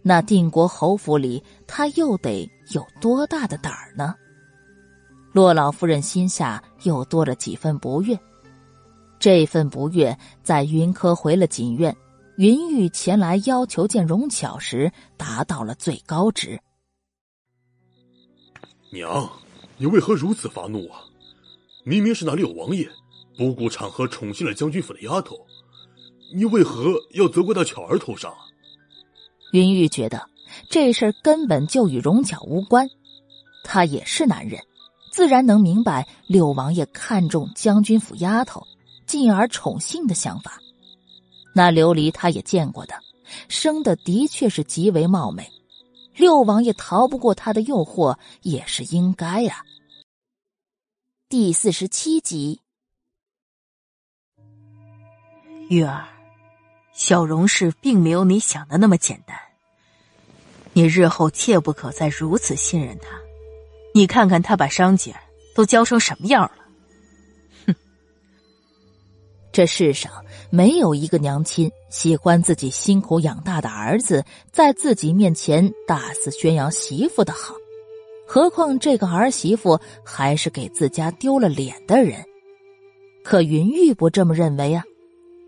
[0.02, 4.16] 那定国侯府里，他又得有多大的胆儿呢？
[5.30, 8.18] 洛老夫人心下又多了几分不悦，
[9.20, 11.94] 这份不悦在云柯回了锦院。
[12.36, 16.60] 云玉前来要求见荣巧时，达到了最高值。
[18.90, 19.30] 娘，
[19.76, 21.04] 你为何如此发怒啊？
[21.84, 22.88] 明明是哪里有王爷
[23.36, 25.36] 不顾场合宠幸了将军府的丫头，
[26.34, 28.34] 你为何要责怪到巧儿头上？
[29.52, 30.28] 云玉觉得
[30.68, 32.88] 这事儿根本就与荣巧无关，
[33.62, 34.60] 他也是男人，
[35.12, 38.66] 自然能明白六王爷看中将军府丫头，
[39.06, 40.58] 进而宠幸的想法。
[41.56, 43.00] 那琉璃他也见过的，
[43.48, 45.48] 生的的确是极为貌美，
[46.16, 49.64] 六王爷逃不过他的诱惑也是应该呀。
[51.28, 52.60] 第四十七集，
[55.68, 56.08] 玉儿，
[56.92, 59.38] 小荣氏并没有你想的那么简单，
[60.72, 63.08] 你日后切不可再如此信任他。
[63.94, 65.14] 你看看他把商姐
[65.54, 66.63] 都教成什么样了。
[69.54, 70.10] 这世上
[70.50, 77.54] 没有一个娘亲喜欢自己辛苦养大的儿子在自己面前大肆宣扬媳妇的好，
[78.26, 82.20] 何况这个儿媳妇还是给自家丢了脸的人。
[83.22, 84.82] 可云玉不这么认为啊，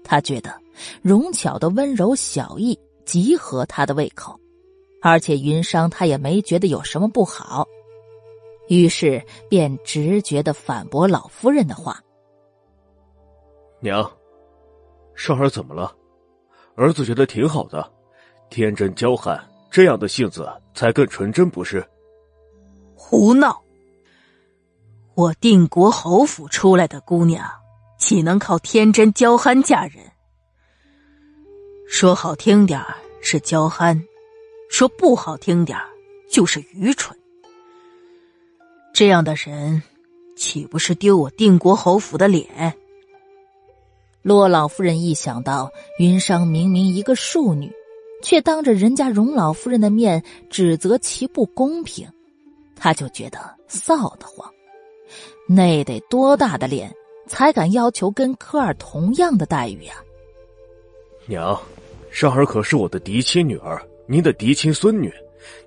[0.05, 0.55] 他觉得
[1.03, 4.39] 荣巧的温柔小意极合他的胃口，
[5.03, 7.67] 而且云商他也没觉得有什么不好，
[8.69, 9.21] 于是
[9.51, 12.01] 便直觉的反驳老夫人的话。
[13.87, 14.11] 娘，
[15.15, 15.95] 少儿怎么了？
[16.75, 17.89] 儿子觉得挺好的，
[18.51, 19.41] 天真娇憨，
[19.71, 21.87] 这样的性子才更纯真，不是？
[22.97, 23.63] 胡闹！
[25.15, 27.49] 我定国侯府出来的姑娘，
[27.97, 30.05] 岂能靠天真娇憨嫁人？
[31.87, 32.83] 说好听点
[33.23, 34.03] 是娇憨，
[34.69, 35.79] 说不好听点
[36.29, 37.17] 就是愚蠢。
[38.93, 39.81] 这样的人，
[40.37, 42.77] 岂不是丢我定国侯府的脸？
[44.27, 45.71] 骆老夫人一想到
[46.01, 47.73] 云裳明明一个庶女，
[48.25, 50.21] 却当着人家荣老夫人的面
[50.51, 52.09] 指责其不公平，
[52.75, 53.39] 她就觉得
[53.69, 54.53] 臊得慌。
[55.47, 56.93] 那得多大的脸，
[57.29, 59.95] 才敢要求跟科尔同样的待遇呀？
[61.27, 61.57] 娘，
[62.11, 65.09] 尚儿可是我的嫡亲女儿，您的嫡亲孙女，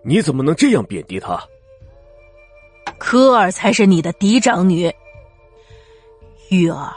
[0.01, 1.41] 你怎么能这样贬低她？
[2.97, 4.93] 科尔才是你的嫡长女，
[6.49, 6.91] 玉儿。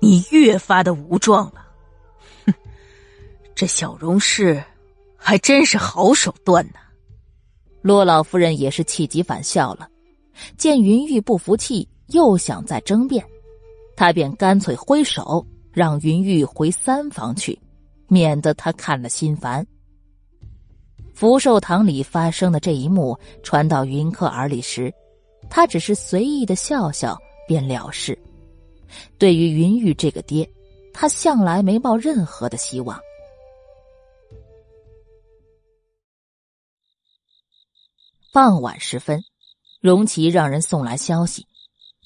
[0.00, 1.66] 你越发的无状了，
[2.46, 2.54] 哼！
[3.54, 4.62] 这小荣氏
[5.16, 6.80] 还真是好手段呢。
[7.82, 9.88] 洛老夫人也是气急反笑了，
[10.56, 13.24] 见云玉不服气，又想再争辩，
[13.94, 17.58] 她便干脆挥手让云玉回三房去，
[18.08, 19.66] 免得他看了心烦。
[21.14, 24.92] 福寿堂里发生的这一幕传到云客耳里时，
[25.50, 28.18] 他只是随意的笑笑，便了事。
[29.18, 30.50] 对于云玉这个爹，
[30.92, 33.00] 他向来没抱任何的希望。
[38.32, 39.24] 傍晚时分，
[39.80, 41.46] 荣琪让人送来消息，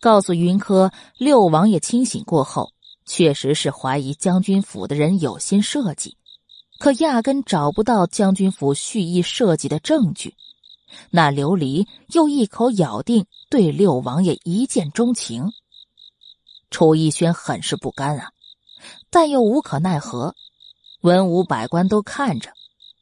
[0.01, 2.73] 告诉云柯六王爷清醒过后，
[3.05, 6.17] 确实是怀疑将军府的人有心设计，
[6.79, 10.35] 可压根找不到将军府蓄意设计的证据。
[11.11, 15.53] 那琉璃又一口咬定对六王爷一见钟情。
[16.75, 18.33] 楚逸轩很是不甘啊，
[19.09, 20.35] 但又无可奈何。
[21.03, 22.51] 文武百官都看着，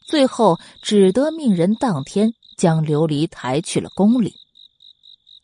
[0.04, 4.34] 最后只得命人当天将琉璃抬去了宫里。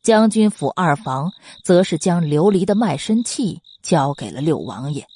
[0.03, 1.33] 将军府二房
[1.65, 5.07] 则是将琉璃的卖身契交给了六王爷。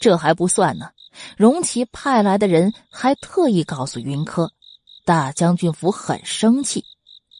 [0.00, 0.90] 这还不算呢，
[1.36, 4.50] 荣琪派来的人还特意告诉云柯，
[5.04, 6.84] 大将军府很生气，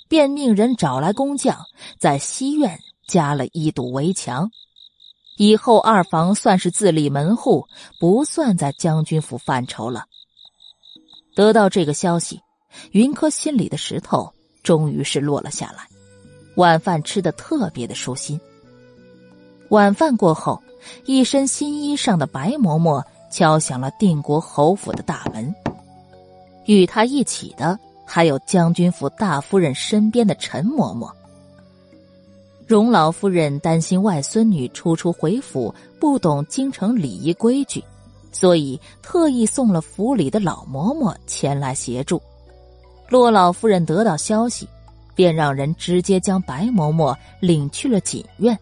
[0.08, 1.64] 便命人找来工匠，
[1.98, 2.78] 在西院
[3.08, 4.48] 加了一堵围墙。
[5.38, 7.66] 以后二房算是自立门户，
[7.98, 10.04] 不算在将军府范畴了。
[11.34, 12.40] 得到这个消息，
[12.90, 14.32] 云柯心里的石头
[14.64, 15.86] 终于是落了下来。
[16.56, 18.38] 晚饭吃的特别的舒心。
[19.68, 20.60] 晚饭过后，
[21.04, 23.00] 一身新衣裳的白嬷嬷
[23.30, 25.54] 敲响了定国侯府的大门。
[26.64, 31.12] 与他一起的还有将军府大夫人身边的陈嬷嬷。
[32.68, 37.82] 荣老夫人担心外孙女初出回府不懂京城礼仪规矩，
[38.30, 42.20] 所以特意送了府里的老嬷嬷前来协助。
[43.08, 44.68] 骆老夫人得到消息，
[45.14, 48.56] 便让人直接将白嬷嬷领去了锦院。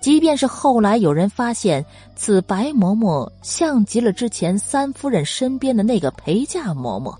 [0.00, 1.84] 即便是后来有人发现
[2.16, 7.14] 此白嬷嬷像极了之前三夫人身边的那个陪嫁嬷嬷，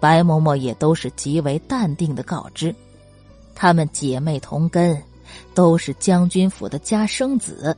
[0.00, 2.74] 白嬷嬷也都是极为淡定的告知。
[3.56, 5.02] 她们姐妹同根，
[5.54, 7.76] 都是将军府的家生子，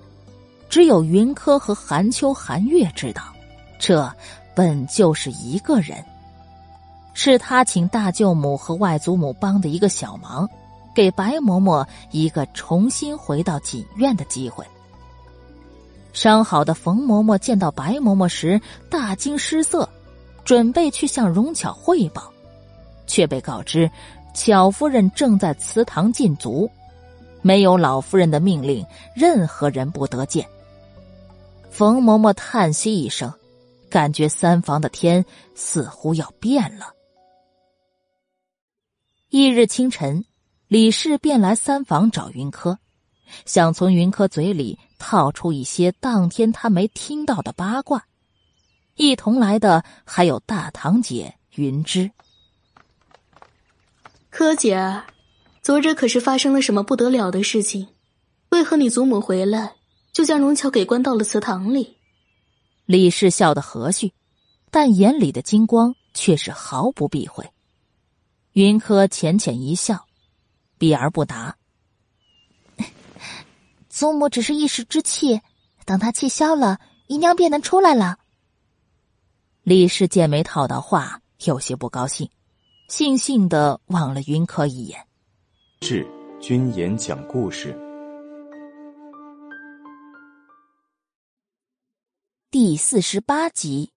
[0.68, 3.22] 只有云柯和韩秋、韩月知道，
[3.78, 4.12] 这
[4.54, 6.04] 本就是一个人，
[7.14, 10.46] 是他请大舅母和外祖母帮的一个小忙，
[10.94, 14.66] 给白嬷嬷一个重新回到锦院的机会。
[16.12, 18.60] 伤好的冯嬷嬷见到白嬷嬷时
[18.90, 19.88] 大惊失色，
[20.44, 22.32] 准备去向荣巧汇报，
[23.06, 23.88] 却被告知。
[24.38, 26.70] 巧夫人正在祠堂禁足，
[27.42, 30.48] 没有老夫人的命令，任何人不得见。
[31.68, 33.34] 冯嬷嬷叹息一声，
[33.90, 35.24] 感觉三房的天
[35.56, 36.94] 似乎要变了。
[39.30, 40.24] 翌日清晨，
[40.68, 42.78] 李氏便来三房找云柯，
[43.44, 48.04] 想从云柯嘴里套出一些当天他没听到的八卦。
[48.94, 52.08] 一同来的还有大堂姐云芝。
[54.38, 55.04] 柯姐儿，
[55.62, 57.88] 昨日可是发生了什么不得了的事情？
[58.50, 59.74] 为何你祖母回来
[60.12, 61.96] 就将荣巧给关到了祠堂里？
[62.86, 64.12] 李氏笑得和煦，
[64.70, 67.50] 但眼里的金光却是毫不避讳。
[68.52, 70.06] 云柯浅浅一笑，
[70.78, 71.56] 避而不答。
[73.90, 75.40] 祖母只是一时之气，
[75.84, 76.78] 等她气消了，
[77.08, 78.18] 姨娘便能出来了。
[79.64, 82.30] 李氏见没套到话，有些不高兴。
[82.88, 85.06] 悻悻的望了云柯一眼。
[85.82, 86.08] 是
[86.40, 87.78] 君言讲故事
[92.50, 93.92] 第四十八集。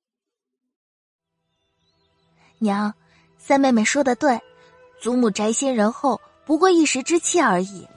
[2.57, 2.93] 娘，
[3.37, 4.41] 三妹妹说的对，
[4.99, 7.87] 祖母宅心仁厚，不过一时之气而已。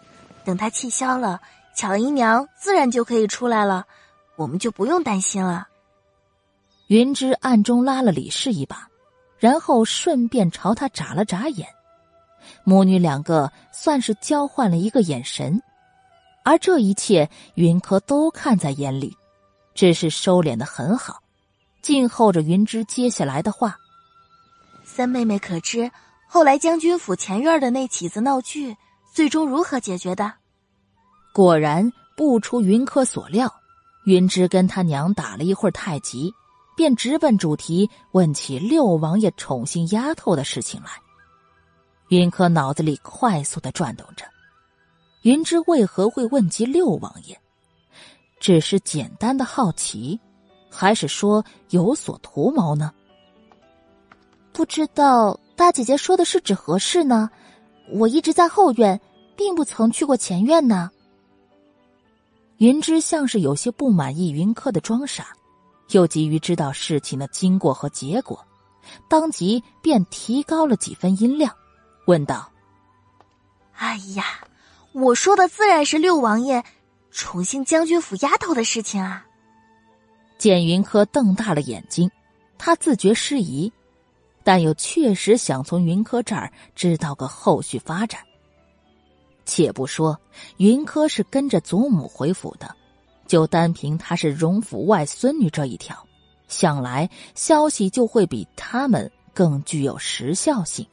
[0.44, 1.42] 等她气消了，
[1.74, 3.84] 巧姨娘自然就可以出来了，
[4.36, 5.66] 我们就不用担心了。
[6.86, 8.88] 云芝暗中拉了李氏一把，
[9.38, 11.68] 然后顺便朝他眨了眨眼。
[12.62, 15.62] 母女两个算是交换了一个眼神，
[16.44, 19.16] 而这一切云柯都看在眼里，
[19.74, 21.22] 只是收敛的很好，
[21.82, 23.76] 静候着云芝接下来的话。
[24.84, 25.90] 三妹妹可知
[26.28, 28.76] 后来将军府前院的那起子闹剧
[29.12, 30.32] 最终如何解决的？
[31.32, 33.52] 果然不出云柯所料，
[34.04, 36.32] 云芝跟他娘打了一会儿太极，
[36.76, 40.90] 便直奔主题问起六王爷宠幸丫头的事情来。
[42.08, 44.24] 云柯脑子里快速的转动着，
[45.22, 47.38] 云芝为何会问及六王爷？
[48.38, 50.20] 只是简单的好奇，
[50.70, 52.92] 还是说有所图谋呢？
[54.52, 57.30] 不知道大姐姐说的是指何事呢？
[57.90, 59.00] 我一直在后院，
[59.34, 60.90] 并不曾去过前院呢。
[62.58, 65.28] 云芝像是有些不满意云柯的装傻，
[65.90, 68.44] 又急于知道事情的经过和结果，
[69.08, 71.54] 当即便提高了几分音量，
[72.06, 72.50] 问道
[73.76, 74.24] ：“哎呀，
[74.92, 76.64] 我说的自然是六王爷
[77.10, 79.26] 宠幸将军府丫头的事情啊！”
[80.38, 82.10] 简云柯瞪大了眼睛，
[82.58, 83.72] 他自觉失仪。
[84.46, 88.20] 但又确实想从云柯这儿知道个后续发展。
[89.46, 90.20] 且不说
[90.58, 92.76] 云柯是跟着祖母回府的，
[93.34, 96.06] 就单凭她是荣府外孙女这一条，
[96.46, 100.86] 想来消息就会比他们更具有时效性。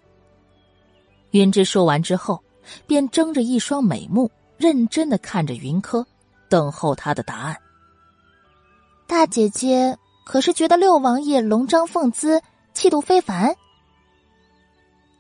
[1.30, 2.44] 云芝说完之后，
[2.88, 6.04] 便睁着一双美目，认真的看着云柯，
[6.50, 7.56] 等候他的答案。
[9.06, 9.96] 大姐姐
[10.26, 12.42] 可是觉得六王爷龙章凤姿？
[12.74, 13.56] 气度非凡。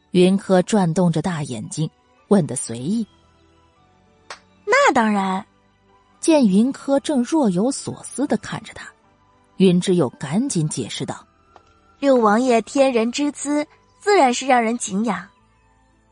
[0.10, 1.88] 云柯转动着大眼睛，
[2.30, 3.06] 问的随意。
[4.66, 5.46] 那当然。
[6.22, 8.88] 见云柯正若有所思的看着他，
[9.58, 11.26] 云芝又赶紧解释道
[12.00, 13.68] ：“六王爷天人之姿，
[14.00, 15.28] 自然是让人敬仰。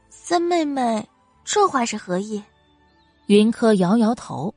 [0.10, 1.07] 三妹妹，
[1.45, 2.44] 这话是何意？”
[3.27, 4.53] 云柯摇摇头，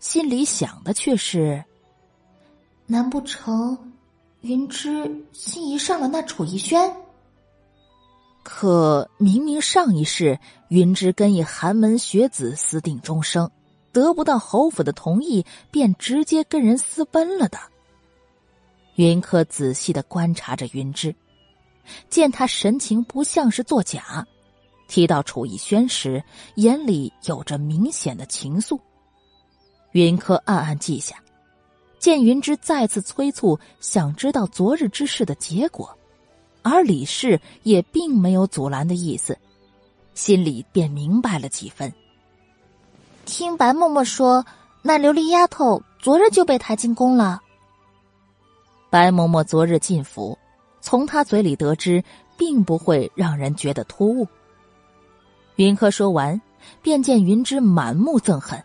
[0.00, 1.64] 心里想的却是：
[2.86, 3.78] 难不成？
[4.42, 6.94] 云芝心仪上了那楚逸轩，
[8.44, 10.38] 可明明上一世
[10.68, 13.50] 云芝跟一寒门学子私定终生，
[13.96, 17.58] 得不到侯府的同意，便直接跟人私奔了的。
[18.96, 21.16] 云柯仔细的观察着云芝，
[22.10, 24.26] 见他神情不像是作假，
[24.86, 26.22] 提到楚逸轩时，
[26.56, 28.78] 眼里有着明显的情愫。
[29.92, 31.16] 云柯暗暗记下。
[31.98, 35.96] 见云芝再次催促，想知道昨日之事的结果，
[36.60, 39.38] 而李氏也并没有阻拦的意思，
[40.12, 41.90] 心里便明白了几分。
[43.26, 44.46] 听白嬷嬷说，
[44.80, 47.42] 那琉璃丫头昨日就被抬进宫了。
[48.88, 50.38] 白嬷嬷昨日进府，
[50.80, 52.02] 从她嘴里得知，
[52.38, 54.26] 并不会让人觉得突兀。
[55.56, 56.40] 云柯说完，
[56.80, 58.62] 便见云芝满目憎恨。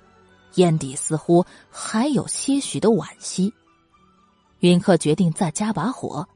[0.55, 3.53] 眼底似乎还有些许的惋惜，
[4.59, 6.27] 云客决定再加把火。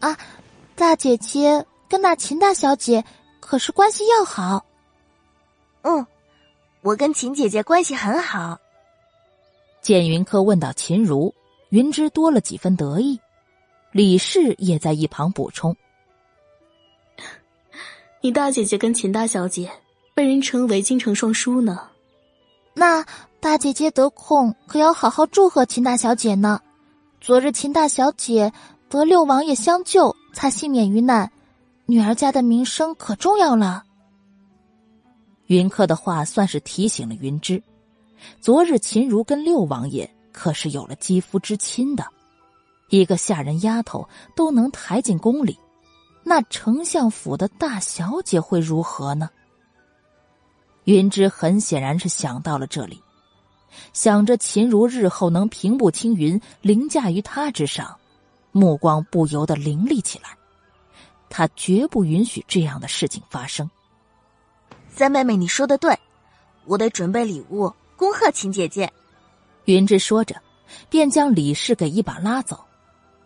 [0.00, 0.16] 啊，
[0.74, 3.02] 大姐姐跟那秦大小姐
[3.40, 4.64] 可是关系要好。
[5.80, 6.06] 嗯，
[6.86, 8.56] 我跟秦姐姐关系很好。
[9.82, 11.34] 见云柯问到秦如，
[11.70, 13.18] 云芝多了几分得意。
[13.90, 15.74] 李氏也在一旁补充
[18.22, 19.68] ：“你大姐姐跟秦大小姐
[20.14, 21.88] 被人称为京城双姝呢。”
[22.72, 23.04] 那
[23.40, 26.60] 大姐姐得空可要好好祝贺秦大小姐呢。
[27.20, 28.52] 昨日秦大小姐
[28.88, 31.32] 得六王爷相救，才幸免于难，
[31.86, 33.82] 女儿家的名声可重要了。
[35.46, 37.62] 云客的话算是提醒了云芝，
[38.40, 42.04] 昨日秦如跟六王爷可是有了肌肤之亲的，
[42.88, 45.56] 一个下人丫头都能抬进宫里，
[46.24, 49.30] 那丞相府的大小姐会如何呢？
[50.84, 53.00] 云芝很显然是想到了这里，
[53.92, 57.96] 想着秦如日后能平步青云，凌驾于他之上，
[58.50, 60.36] 目光不由得凌厉起来。
[61.28, 63.68] 他绝不允许这样的事情发生。
[64.96, 65.94] 三妹妹，你说的对，
[66.64, 68.90] 我得准备礼物恭贺秦姐姐。
[69.66, 70.40] 云芝说着，
[70.88, 72.64] 便将李氏给一把拉走，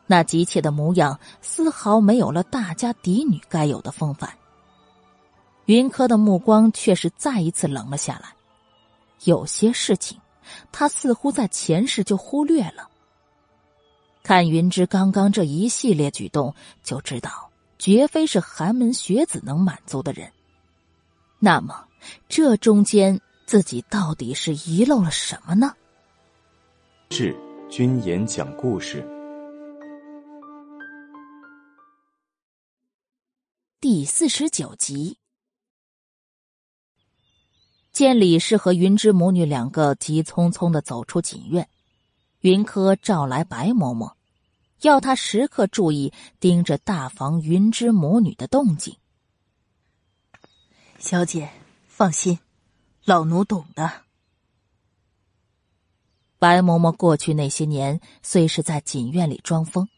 [0.08, 4.28] 那急切的模样丝毫没有了大家嫡女该有的风范。
[5.66, 8.34] 云柯的目光却是再一次冷了下来，
[9.22, 10.18] 有些事情，
[10.72, 12.88] 他似乎在前世就忽略了。
[14.24, 16.52] 看云芝刚刚这一系列举动，
[16.82, 17.48] 就知道
[17.78, 20.32] 绝非是寒门学子能满足的人。
[21.42, 21.88] 那么，
[22.28, 25.74] 这中间自己到底是遗漏了什么呢？
[27.12, 27.34] 是
[27.70, 29.02] 君言讲故事
[33.80, 35.16] 第四十九集。
[37.90, 41.66] 见李氏和云芝母女两个急匆匆的走出锦院，
[42.40, 44.12] 云柯召来白嬷嬷，
[44.82, 48.94] 要她时刻注意盯着大房云芝母女的动静。
[51.00, 51.48] 小姐，
[51.86, 52.38] 放心。
[53.06, 53.90] 老奴懂的。
[56.38, 59.88] 白嬷嬷过去那些年虽是在锦院里装疯，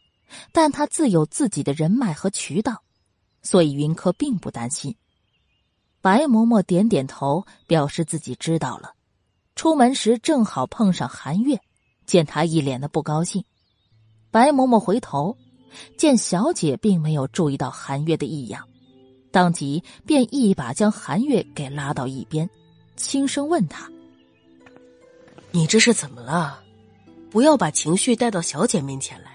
[0.53, 2.83] 但她自有自己的人脉和渠道，
[3.41, 4.95] 所以云柯并不担心。
[5.99, 8.93] 白嬷嬷点点头，表示自己知道了。
[9.55, 11.59] 出门时正好碰上韩月，
[12.05, 13.43] 见他一脸的不高兴。
[14.31, 15.37] 白嬷嬷回头，
[15.97, 18.69] 见小姐并没有注意到韩月的异样，
[19.33, 22.47] 当即便一把将韩月给拉到一边。
[22.95, 23.89] 轻声问他
[25.49, 26.61] ：“你这是怎么了？
[27.31, 29.31] 不要把情绪带到小姐面前来。”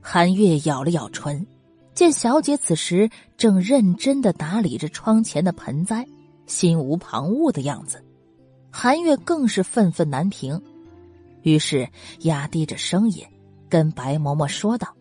[0.00, 1.46] 韩月咬了咬唇，
[1.94, 6.08] 见小姐此时正认真的打理着窗前的盆栽，
[6.46, 8.02] 心无旁骛的样子，
[8.70, 10.60] 韩月更是愤愤难平，
[11.42, 11.86] 于是
[12.20, 13.22] 压低着声音
[13.68, 14.96] 跟白嬷嬷说道：“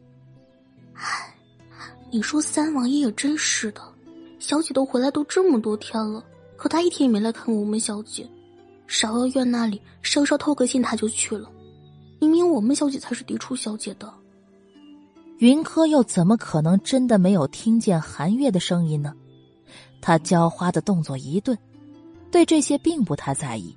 [0.93, 1.30] 唉，
[2.11, 3.81] 你说三王爷也真是的，
[4.37, 6.23] 小姐都回来都这么多天了。”
[6.57, 8.29] 可他一天也没来看过我们小姐，
[8.87, 11.49] 芍药院那里稍稍透个信他就去了，
[12.19, 14.13] 明明我们小姐才是嫡出小姐的。
[15.39, 19.11] 云柯又怎么可能真的没有听见韩月的声音呢？
[20.01, 21.57] 他浇花的动作一顿，
[22.29, 23.75] 对这些并不太在意。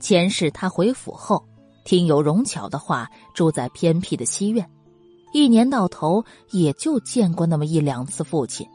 [0.00, 1.44] 前世他回府后，
[1.84, 4.66] 听有容巧的话，住在偏僻的西院，
[5.32, 8.66] 一年到头也就见过那么一两次父亲。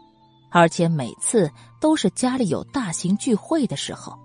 [0.50, 4.18] 而且每次都是家里有大型聚会的时候，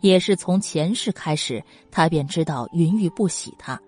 [0.00, 3.78] 也是从前世开始，他便知道云玉不喜他，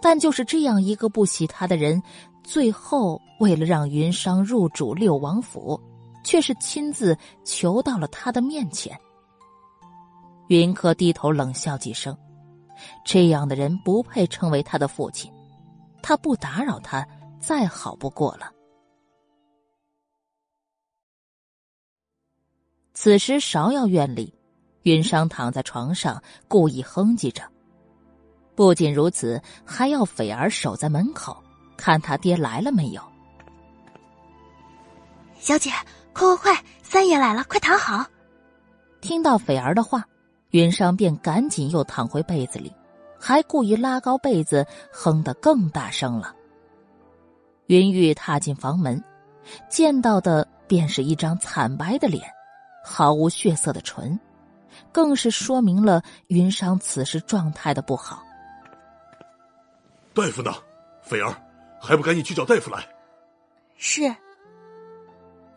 [0.00, 2.00] 但就是这样一个不喜他的人，
[2.44, 5.78] 最后为了让云商入主六王府，
[6.22, 8.96] 却是亲自求到了他的面前。
[10.46, 12.16] 云柯低头冷笑几声，
[13.04, 15.30] 这样的人不配称为他的父亲，
[16.08, 17.06] 他不打扰他，
[17.38, 18.50] 再好不过了。
[22.94, 24.32] 此时，芍药院里，
[24.84, 27.42] 云裳躺在床上，故意哼唧着。
[28.54, 31.44] 不仅如此，还要斐儿守在门口，
[31.76, 33.02] 看他爹来了没有。
[35.38, 35.70] 小姐，
[36.14, 38.06] 快快快，三爷来了，快躺好。
[39.02, 40.02] 听到斐儿的话，
[40.52, 42.72] 云裳便赶紧又躺回被子里，
[43.18, 46.34] 还故意拉高被子，哼得更大声了。
[47.66, 49.02] 云玉踏进房门，
[49.68, 52.22] 见到的便是一张惨白的脸。
[52.84, 54.18] 毫无血色的唇，
[54.92, 58.22] 更是说明了云商此时状态的不好。
[60.14, 60.54] 大夫呢？
[61.02, 61.34] 斐儿，
[61.80, 62.88] 还不赶紧去找大夫来！
[63.76, 64.02] 是。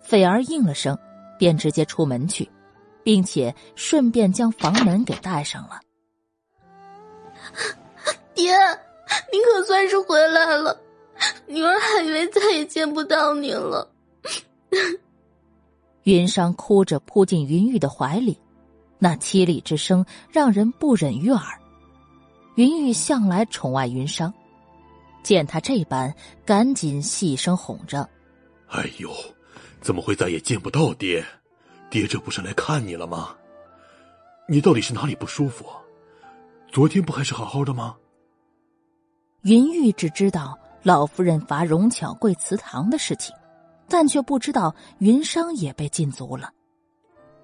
[0.02, 0.98] 斐儿应了声，
[1.40, 2.50] 便直接出门去，
[3.04, 5.80] 并且顺便将房门给带上了。
[8.34, 8.54] 爹，
[9.32, 10.80] 你可算是回来了，
[11.48, 13.90] 女儿还以为再也见不到你了。
[16.04, 18.40] 云裳哭着扑进云玉的怀里，
[18.98, 21.44] 那凄厉之声让人不忍于耳。
[22.56, 24.32] 云玉向来宠爱云裳，
[25.24, 26.14] 见他这般，
[26.46, 28.10] 赶紧细声哄着
[28.70, 29.14] ：“哎呦，
[29.80, 31.24] 怎么会再也见不到爹？
[31.90, 33.36] 爹这不是来看你了吗？
[34.48, 35.66] 你到底是哪里不舒服？
[36.72, 37.96] 昨天不还是好好的吗？”
[39.44, 43.36] 云玉只知道老夫人罚荣巧跪祠堂的事情。
[43.94, 46.54] 但却不知道云商也被禁足了。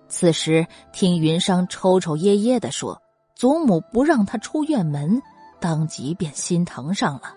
[0.07, 3.01] 此时听云商抽抽噎噎的说
[3.35, 5.21] ：“祖母不让他出院门，
[5.59, 7.35] 当即便心疼上了。”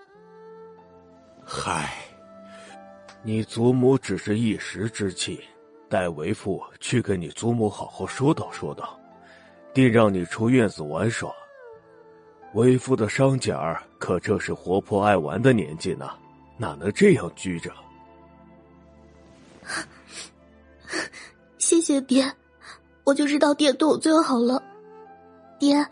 [1.43, 1.93] 嗨，
[3.21, 5.43] 你祖母只是一时之气，
[5.89, 8.97] 待为父去跟你祖母好好说道说道，
[9.73, 11.29] 定让你出院子玩耍。
[12.53, 16.09] 为父的伤脚儿可正是活泼爱玩的年纪呢，
[16.57, 17.71] 哪能这样拘着？
[21.57, 22.29] 谢谢爹，
[23.05, 24.61] 我就知道爹对我最好了。
[25.57, 25.85] 爹，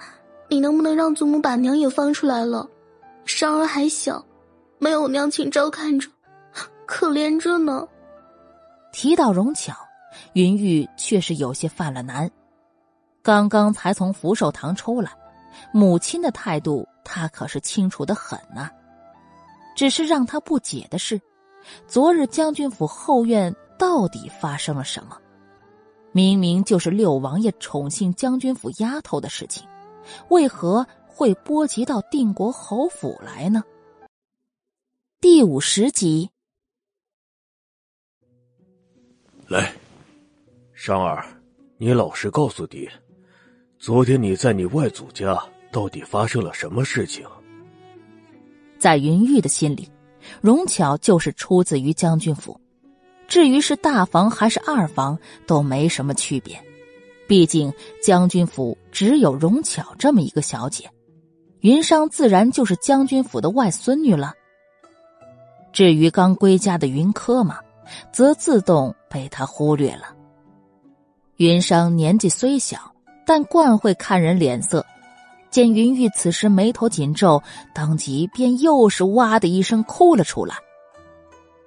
[0.50, 2.68] 你能不能让祖母把娘也放出来了？
[3.26, 4.26] 商儿还小，
[4.80, 6.10] 没有娘亲照看着，
[6.86, 7.88] 可怜着呢。
[8.92, 9.74] 提到荣巧，
[10.34, 12.30] 云玉却是有些犯了难。
[13.22, 15.12] 刚刚才从福寿堂出来，
[15.74, 18.70] 母亲的态度他可是清楚的很呐。
[19.76, 21.22] 只是让他不解的是，
[21.88, 23.56] 昨日将军府后院。
[23.80, 25.18] 到底发生了什么？
[26.12, 29.66] 明明就是六王爷宠幸将军府丫头的事情，
[30.28, 33.64] 为何会波及到定国侯府来呢？
[35.22, 36.30] 第五十集，
[39.48, 39.74] 来，
[40.74, 41.26] 商儿，
[41.78, 42.92] 你老实告诉爹，
[43.80, 45.42] 昨天你在你外祖家
[45.72, 47.26] 到底发生了什么事情？
[48.78, 49.90] 在云玉的心里，
[50.42, 52.60] 荣巧就是出自于将军府。
[53.26, 56.62] 至于是大房还是二房，都没什么区别。
[57.26, 57.72] 毕竟
[58.04, 60.92] 将军府只有荣巧这么一个小姐，
[61.62, 64.34] 云裳自然就是将军府的外孙女了。
[65.72, 67.60] 至于刚归家的云柯嘛，
[68.12, 70.14] 则自动被他忽略了。
[71.38, 72.89] 云裳年纪虽小，
[73.30, 74.84] 但惯会看人脸色。
[75.52, 77.44] 见云玉此时眉头紧皱，
[77.76, 80.56] 当即便又是哇的一声哭了出来。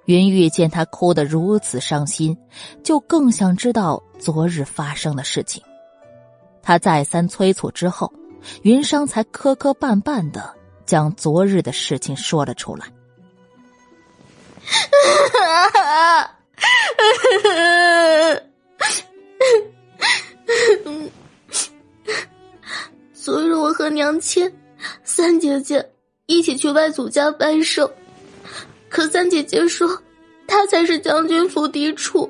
[0.07, 2.37] 云玉见他哭得如此伤心，
[2.83, 5.63] 就更想知道昨日发生的事情。
[6.65, 8.13] 他再三催促之后，
[8.63, 10.53] 云商才磕磕绊绊的
[10.85, 12.87] 将昨日的事情说了出来。
[23.23, 24.53] 昨日我和娘亲、
[25.05, 25.89] 三姐姐
[26.27, 27.89] 一起去外祖家拜寿。
[28.89, 29.89] 可三姐姐说，
[30.49, 32.29] 她才是将军府嫡出，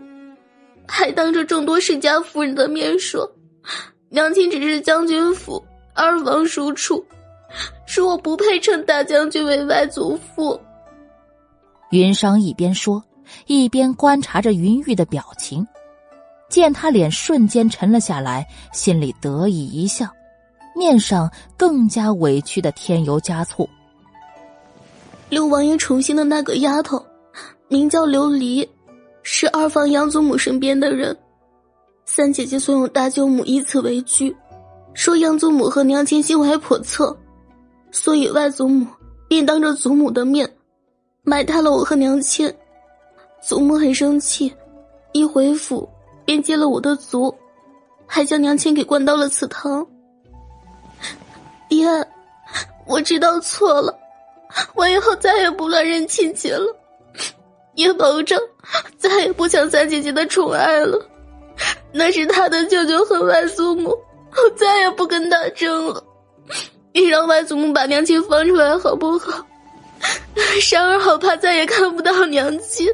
[0.86, 3.26] 还当着众多世家夫人的面说，
[4.10, 5.64] 娘亲只是将军府
[5.94, 7.02] 二房庶出，
[7.86, 10.60] 说我不配称大将军为外祖父。
[11.90, 13.02] 云裳一边说，
[13.46, 15.66] 一边观察着云玉的表情，
[16.50, 20.06] 见他脸瞬间沉了下来，心里得意一笑，
[20.74, 23.68] 面上更加委屈的添油加醋。
[25.28, 27.02] 六王爷宠幸的那个丫头，
[27.68, 28.68] 名叫琉璃，
[29.22, 31.16] 是二房养祖母身边的人。
[32.04, 34.36] 三姐姐怂恿大舅母以此为据，
[34.92, 37.16] 说养祖母和娘亲心怀叵测，
[37.90, 38.86] 所以外祖母
[39.28, 40.50] 便当着祖母的面，
[41.22, 42.52] 埋汰了我和娘亲。
[43.40, 44.52] 祖母很生气，
[45.12, 45.88] 一回府
[46.24, 47.34] 便接了我的族，
[48.06, 49.86] 还将娘亲给关到了祠堂。
[51.72, 51.88] 爹，
[52.84, 53.98] 我知道错了。
[54.74, 56.76] 我以后再也不乱认亲戚了，
[57.76, 58.38] 也保证
[58.98, 61.02] 再也不抢三姐姐的宠爱了。
[61.90, 66.04] 那是他的舅舅和外祖母，我再也不跟他争了。
[66.92, 69.46] 你让外祖母把娘亲放出来好不好？
[70.60, 72.86] 珊儿好怕再也看不到娘亲。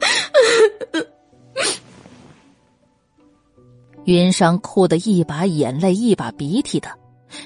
[4.04, 6.90] 云裳哭得一把眼泪一把鼻涕的。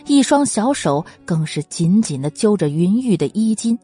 [0.07, 3.79] 一双小手更是紧紧的揪着云玉的衣襟，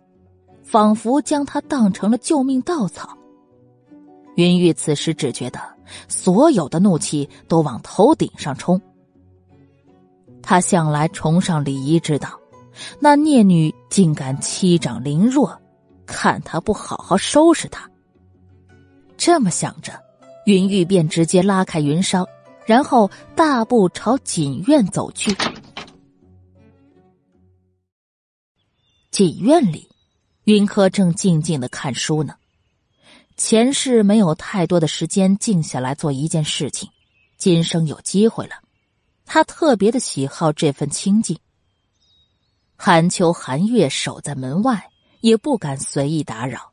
[0.63, 3.17] 仿佛将她当成了救命稻草。
[4.37, 5.61] 云玉此时只觉得
[6.09, 8.81] 所有的怒气都往头顶上冲。
[10.43, 12.29] 他向来崇尚礼仪之道，
[13.01, 15.59] 那孽女竟敢欺长凌弱，
[16.05, 17.89] 看他不好好收拾他。
[19.17, 19.93] 这么想着，
[20.45, 22.27] 云玉便直接拉开云裳，
[22.67, 25.35] 然后大步朝锦院走去。
[29.15, 29.89] 锦院里，
[30.43, 32.35] 云柯正静静的看书呢。
[33.37, 36.91] 前世没有太多的时间静下来做一件事情，
[37.39, 38.57] 今生有机会了，
[39.25, 41.39] 他特别的喜好这份清静。
[42.75, 46.73] 寒秋寒月守在门外，也不敢随意打扰。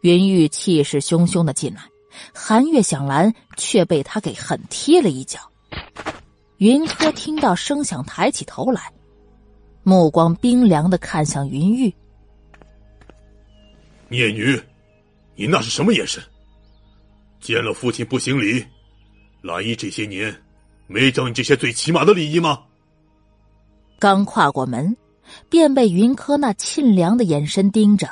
[0.00, 1.82] 云玉气势汹汹的进来，
[2.32, 5.40] 寒月想拦，却被他给狠踢了一脚。
[6.56, 8.90] 云柯听到声响，抬起头来。
[9.86, 11.94] 目光冰凉的看向云玉，
[14.08, 14.58] 孽女，
[15.36, 16.22] 你那是什么眼神？
[17.38, 18.64] 见了父亲不行礼，
[19.42, 20.34] 兰姨这些年
[20.86, 22.62] 没教你这些最起码的礼仪吗？
[23.98, 24.96] 刚跨过门，
[25.50, 28.08] 便被云柯那沁凉的眼神盯着，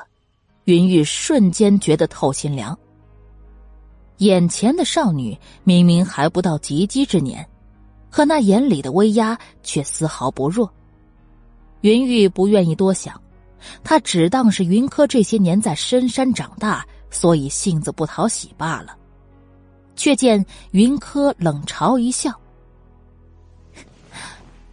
[0.64, 2.78] 云玉瞬间觉得透心凉。
[4.18, 5.34] 眼前的少女
[5.64, 7.48] 明明还不到及笄之年，
[8.10, 10.70] 可那眼里的威压却丝毫不弱。
[11.82, 13.20] 云玉不愿意多想，
[13.84, 18.96] 他只当是云柯这些年在深山长大，所以性子不讨喜罢了。
[19.94, 22.32] 却见云柯冷嘲一笑：“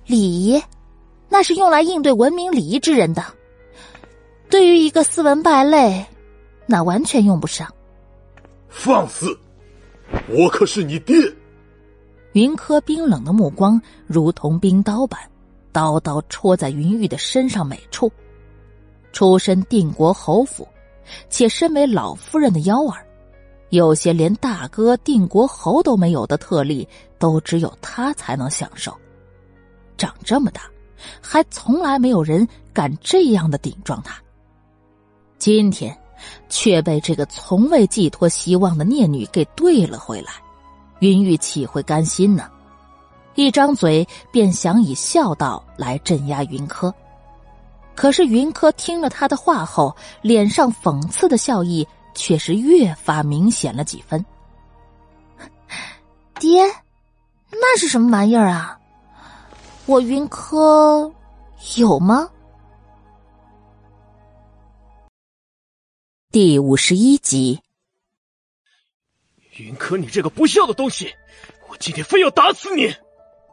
[0.08, 0.64] 礼仪，
[1.28, 3.24] 那是用来应对文明礼仪之人的。
[4.50, 6.04] 对于一个斯文败类，
[6.66, 7.72] 那完全用不上。”
[8.70, 9.38] 放肆！
[10.30, 11.16] 我可是你爹。
[12.34, 15.20] 云柯冰冷的目光如同冰刀般。
[15.80, 18.12] 刀刀戳在云玉的身上每处，
[19.14, 20.68] 出身定国侯府，
[21.30, 23.08] 且身为老夫人的幺儿，
[23.70, 26.86] 有些连大哥定国侯都没有的特例，
[27.18, 28.94] 都只有他才能享受。
[29.96, 30.64] 长这么大，
[31.22, 34.22] 还从来没有人敢这样的顶撞他。
[35.38, 35.98] 今天，
[36.50, 40.34] 却被这个从未寄托希望的孽女给对了回来，
[41.00, 42.50] 云玉岂会甘心呢？
[43.46, 46.94] 一张嘴便想以孝道来镇压云柯，
[47.96, 51.88] 可是云柯听了他的话后，脸上讽刺的笑意。
[52.16, 54.26] 却是越发明显了几分。
[56.38, 56.66] 爹，
[57.50, 58.78] 那是什么玩意儿啊？
[59.86, 61.10] 我云柯
[61.78, 62.30] 有吗？
[66.30, 67.62] 第五十一集。
[69.56, 71.14] 云柯，你这个不孝的东西，
[71.70, 72.94] 我今天非要打死你！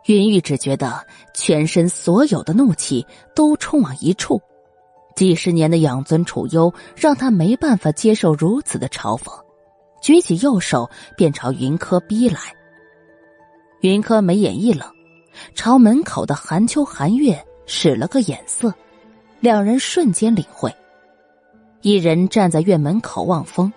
[0.06, 1.04] 云玉只觉得
[1.34, 3.04] 全身所有的怒气
[3.34, 4.40] 都冲往一处。
[5.14, 9.32] 几十年的养尊处优让他没办法接受如此的嘲讽，
[10.02, 12.40] 举起右手便朝云柯逼来。
[13.80, 14.88] 云柯眉眼一冷，
[15.54, 18.72] 朝门口的寒秋、寒月使了个眼色，
[19.40, 20.74] 两人瞬间领会。
[21.82, 23.72] 一人站在院门口望风，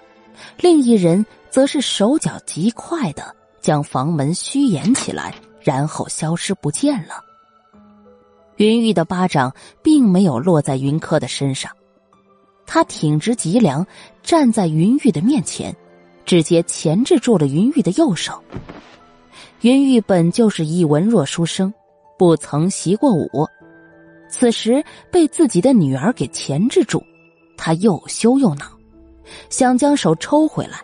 [0.58, 5.34] 另一人则是手脚极快的将房门虚掩起来，
[5.70, 7.24] 然后消失不见了。
[8.58, 11.72] 云玉的巴掌并没有落在云柯的身上，
[12.66, 13.86] 他挺直脊梁，
[14.24, 15.76] 站在云玉的面前，
[16.26, 18.44] 直接钳制住了云玉的右手。
[19.62, 21.72] 云玉本就是一文弱书生，
[22.18, 23.48] 不曾习过武，
[24.28, 27.04] 此时被自己的女儿给钳制住，
[27.56, 28.66] 他又羞又恼，
[29.52, 30.82] 想将手抽回来，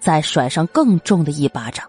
[0.00, 1.88] 再甩上更重的一巴掌，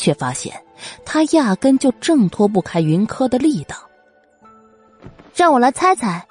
[0.00, 0.58] 却发现
[1.04, 3.76] 他压根就挣脱不开云柯的力道。
[5.34, 6.26] 让我来猜猜，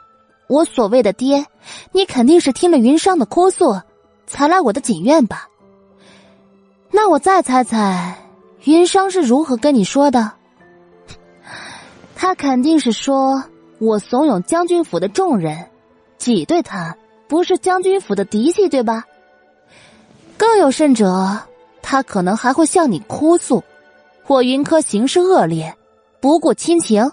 [0.47, 1.45] 我所谓的爹，
[1.91, 3.79] 你肯定是听了云商的哭诉，
[4.25, 5.47] 才来我的锦院吧？
[6.91, 8.17] 那我再猜猜，
[8.65, 10.31] 云商是如何跟你说的？
[12.15, 13.43] 他肯定是说
[13.79, 15.69] 我怂恿将军府的众人
[16.17, 16.95] 挤兑他，
[17.27, 19.05] 不是将军府的嫡系，对吧？
[20.37, 21.39] 更有甚者，
[21.91, 23.64] 他可能还会向你哭诉，
[24.28, 25.76] 我云柯行事恶劣，
[26.22, 27.11] 不顾亲情。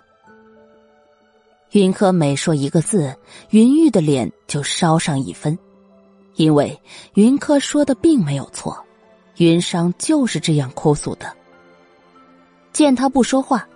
[1.71, 3.17] 云柯每说一个字，
[3.49, 5.59] 云玉的脸就烧上一分，
[6.35, 6.79] 因为
[7.15, 8.77] 云柯说的并没有错，
[9.39, 11.35] 云商就是这样哭诉的。
[12.71, 13.67] 见他不说话，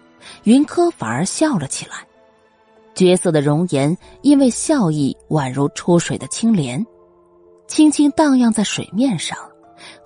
[0.45, 2.07] 云柯反而笑了起来，
[2.95, 6.87] 绝色的容颜因为笑意宛如出水的青莲，
[7.69, 9.39] 轻轻荡漾在水面上，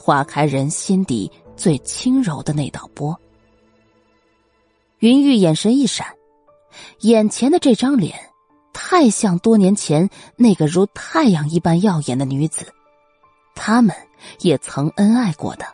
[0.04, 3.18] 划开人心底最轻柔的那道波。
[4.98, 6.06] 云玉眼神一闪。
[7.00, 8.14] 眼前的这张脸，
[8.74, 12.70] 太像多年前那个如太阳一般耀眼的女子，
[13.54, 13.96] 他们
[14.40, 15.64] 也曾恩爱过的，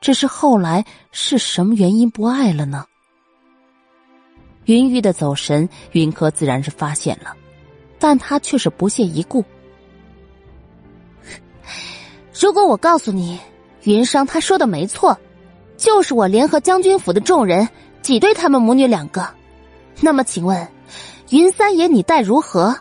[0.00, 2.84] 只是后来是什么原因不爱了呢？
[4.64, 7.36] 云玉的走神，云柯自然是发现了，
[8.00, 9.44] 但他却是不屑一顾。
[12.38, 13.38] 如果我告诉你，
[13.84, 15.16] 云商他说的没错，
[15.76, 17.68] 就是我联合将军府的众人
[18.02, 19.26] 挤兑他们母女两个。
[20.00, 20.68] 那么，请问，
[21.30, 22.76] 云三爷你待如何？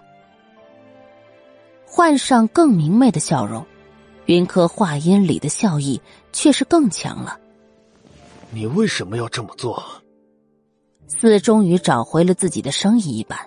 [1.85, 3.63] 换上更明媚的笑容，
[4.25, 6.01] 云柯话音里的笑意
[6.31, 7.37] 却是更强了。
[8.49, 9.83] 你为什么要这么做？
[11.07, 13.37] 似终于找回了自己的生意一般，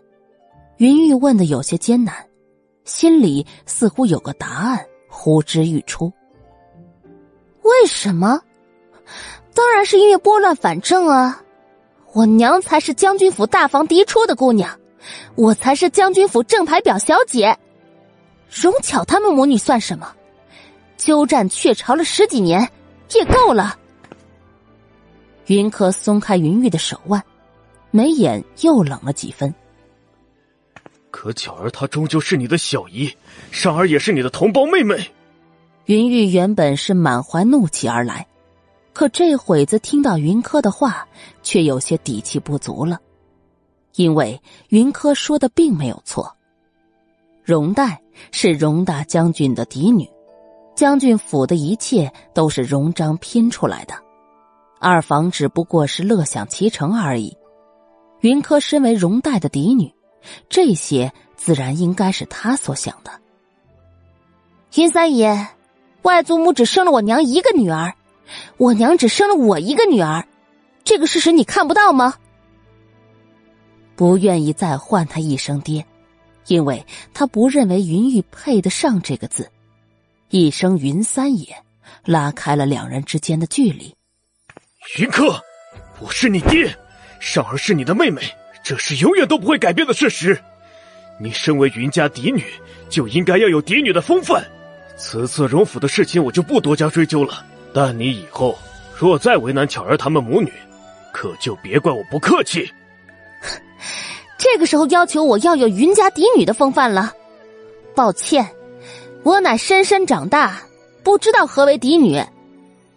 [0.76, 2.14] 云玉问的有些艰难，
[2.84, 4.86] 心里似乎有个答案
[5.18, 6.12] 呼之欲出。
[7.62, 8.38] 为什么？
[9.54, 11.42] 当然是因为拨乱反正啊！
[12.12, 14.78] 我娘才是将军府大房嫡出的姑娘，
[15.34, 17.56] 我才是将军府正牌表小姐。
[18.50, 20.12] 荣巧他们母女算什么？
[20.98, 22.68] 鸠占鹊巢了十几年，
[23.14, 23.78] 也够了。
[25.46, 27.22] 云柯松开云玉的手腕，
[27.90, 29.52] 眉眼又冷了几分。
[31.16, 33.10] 可巧儿她终究是你的小姨，
[33.50, 35.10] 尚儿也是你的同胞妹妹。
[35.86, 38.26] 云玉原本是满怀怒气而来。
[38.92, 41.08] 可这会子听到云柯的话，
[41.42, 43.00] 却有些底气不足了，
[43.94, 44.38] 因为
[44.68, 46.30] 云柯说的并没有错。
[47.42, 47.98] 荣代
[48.30, 50.06] 是荣大将军的嫡女，
[50.74, 53.94] 将军府的一切都是荣章拼出来的，
[54.80, 57.34] 二房只不过是乐享其成而已。
[58.20, 59.90] 云柯身为荣代的嫡女，
[60.48, 63.10] 这些自然应该是他所想的。
[64.76, 65.48] 云三爷，
[66.02, 67.94] 外祖母只生了我娘一个女儿。
[68.56, 70.26] 我娘只生了我一个女儿，
[70.82, 72.14] 这个事实你看不到吗？
[73.94, 75.86] 不愿意再唤他一声爹，
[76.48, 76.84] 因为
[77.14, 79.50] 他不认为云玉配得上这个字。
[80.28, 81.56] 一声云三爷，
[82.04, 83.94] 拉开了两人之间的距离。
[84.98, 85.40] 云柯，
[86.00, 86.76] 我是你爹，
[87.20, 88.22] 少儿是你的妹妹，
[88.68, 90.36] 这是永远都不会改变的事实。
[91.20, 92.42] 你身为云家嫡女，
[92.88, 94.44] 就应该要有嫡女的风范。
[94.96, 97.46] 此次荣府的事情，我就不多加追究了。
[97.72, 98.58] 但你以后
[98.98, 100.52] 若再为难巧儿他们母女，
[101.12, 102.68] 可就别怪我不客气。
[104.36, 107.12] 这个时候要求我要有云家嫡女的风范了，
[107.94, 108.44] 抱歉，
[109.22, 110.60] 我乃深深长大，
[111.04, 112.20] 不知道何为嫡女。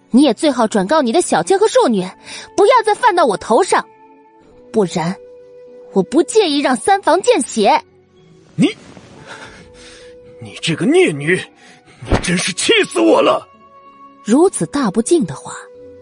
[0.10, 2.02] 你也最好转告你的小妾和庶女，
[2.58, 3.86] 不要再犯到我头上，
[4.74, 5.16] 不然
[5.94, 7.84] 我不介意让三房见血。
[8.56, 8.68] 你，
[10.42, 11.36] 你这个孽女，
[12.10, 13.48] 你真是气死我了！
[14.24, 15.56] 如此大不敬的话，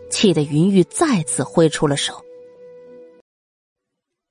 [0.10, 2.24] 气得云玉再次挥出了手。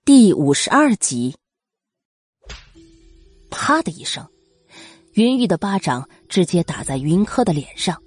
[0.05, 1.35] 第五十二集，
[3.51, 4.27] 啪的一声，
[5.15, 8.01] 云玉的巴掌直接打在云柯的脸上。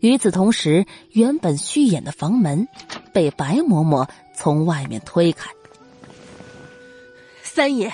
[0.00, 2.66] 与此同时，原本虚掩的房门
[3.12, 5.50] 被白嬷嬷从外面推开。
[7.52, 7.92] 三爷，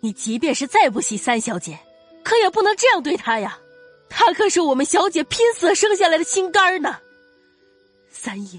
[0.00, 1.78] 你即便是再不喜三小姐，
[2.24, 3.56] 可也不能这样对她呀！
[4.08, 6.96] 她可是我们小姐拼死生下来的心肝呢。
[8.10, 8.58] 三爷，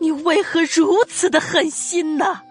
[0.00, 2.42] 你为何如此的狠心呢？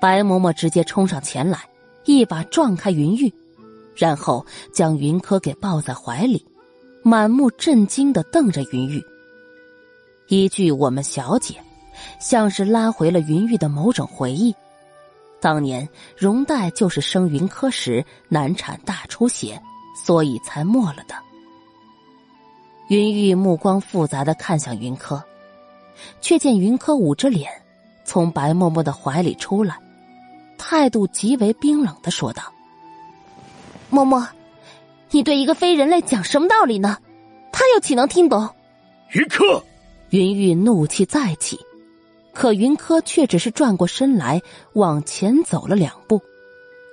[0.00, 1.62] 白嬷嬷直接冲上前来，
[2.06, 3.30] 一把撞开云玉，
[3.94, 6.42] 然后将云柯给抱在怀里，
[7.02, 9.04] 满目震惊的瞪着云玉。
[10.28, 11.54] 一句“我们小姐”，
[12.18, 14.54] 像是拉回了云玉的某种回忆。
[15.40, 19.60] 当年容黛就是生云柯时难产大出血，
[19.94, 21.14] 所以才没了的。
[22.88, 25.22] 云玉目光复杂的看向云柯，
[26.20, 27.50] 却见云柯捂着脸，
[28.04, 29.76] 从白嬷嬷的怀里出来。
[30.56, 32.42] 态度极为冰冷的说道
[33.92, 34.26] ：“嬷嬷，
[35.10, 36.98] 你对一个非人类讲什么道理呢？
[37.52, 38.48] 他又岂能听懂？”
[39.12, 39.62] 云柯，
[40.10, 41.60] 云玉怒气再起，
[42.38, 44.40] 可云柯却只是转过身来
[44.74, 46.22] 往前走了两步，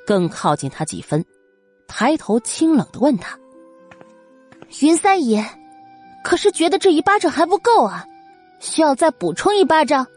[0.03, 1.23] 更靠近他几分，
[1.87, 3.37] 抬头清冷的问他
[4.81, 5.45] ：“云三爷，
[6.23, 8.07] 可是觉得这一巴掌还不够啊？
[8.59, 10.07] 需要再补充一巴掌？”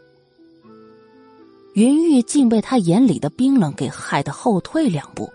[1.77, 5.31] 云玉竟被他眼里的冰冷给害得后退两步，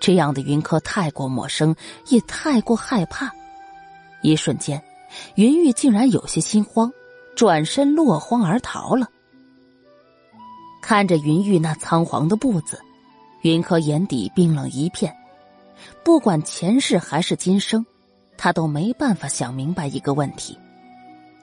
[0.00, 1.72] 这样的云柯太过陌生，
[2.08, 3.30] 也太过害怕。
[4.22, 4.82] 一瞬间，
[5.36, 6.92] 云玉竟然有些心慌，
[7.38, 9.08] 转身落荒而逃了。
[10.82, 12.82] 看着云玉那仓皇的步子，
[13.42, 15.16] 云柯眼底冰冷一片。
[16.02, 17.86] 不管前世还是今生，
[18.36, 20.58] 他都没办法想明白一个问题：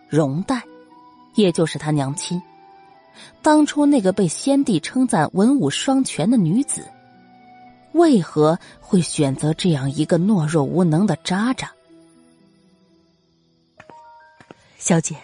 [0.09, 0.61] 容黛，
[1.35, 2.41] 也就是他娘亲。
[3.41, 6.85] 当初那个被先帝称赞文武双全的女子，
[7.93, 11.71] 为何会选择这样一个懦弱无能的渣渣？
[14.77, 15.15] 小姐，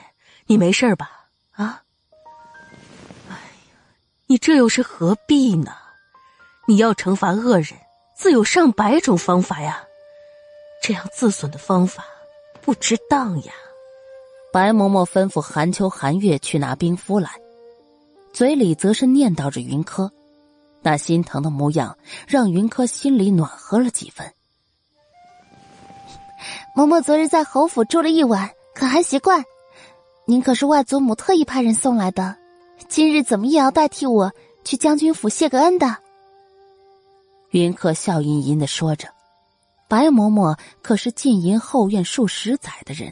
[0.51, 1.27] 你没事吧？
[1.53, 1.81] 啊？
[3.29, 3.39] 哎呀，
[4.27, 5.71] 你这又是何必呢？
[6.67, 7.67] 你要惩罚恶人，
[8.17, 9.81] 自有上百种方法呀。
[10.83, 12.03] 这样自损的方法，
[12.61, 13.53] 不值当呀。
[14.51, 17.31] 白嬷嬷吩咐韩秋、韩月去拿冰敷来。
[18.33, 20.11] 嘴里则是念叨着云柯，
[20.81, 21.97] 那心疼的模样
[22.27, 24.29] 让云柯心里暖和了几分。
[26.75, 29.45] 嬷嬷昨日在侯府住了一晚，可还习惯？
[30.31, 32.37] 您可是外祖母特意派人送来的，
[32.87, 34.31] 今日怎么也要代替我
[34.63, 35.97] 去将军府谢个恩的？
[37.49, 39.09] 云柯笑吟吟的说着。
[39.89, 43.11] 白嬷嬷可是进营后院数十载的人，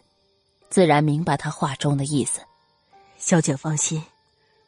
[0.70, 2.40] 自然明白他话中的意思。
[3.18, 4.02] 小姐放心。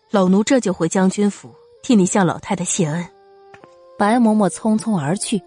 [0.10, 3.08] 老奴这就回将军府替你向老太太谢恩。
[3.98, 5.42] 白嬷嬷匆匆而去，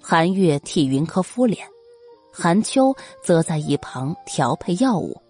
[0.00, 1.66] 韩月替云柯敷脸，
[2.32, 2.94] 韩秋
[3.24, 5.20] 则在一旁调配药物。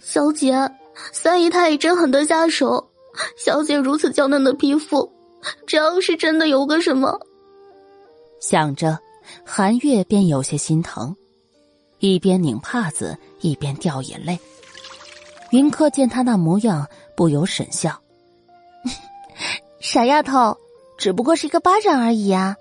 [0.00, 0.70] 小姐，
[1.12, 2.90] 三姨太也真狠得下手。
[3.36, 5.12] 小姐如此娇嫩的皮肤，
[5.66, 7.20] 只要是真的有个什么……
[8.40, 8.98] 想着，
[9.44, 11.14] 韩月便有些心疼，
[11.98, 14.38] 一边拧帕子，一边掉眼泪。
[15.50, 16.86] 云柯见他那模样，
[17.16, 18.00] 不由沈笑
[19.80, 20.56] ：“傻丫头，
[20.96, 22.56] 只不过是一个巴掌而已啊。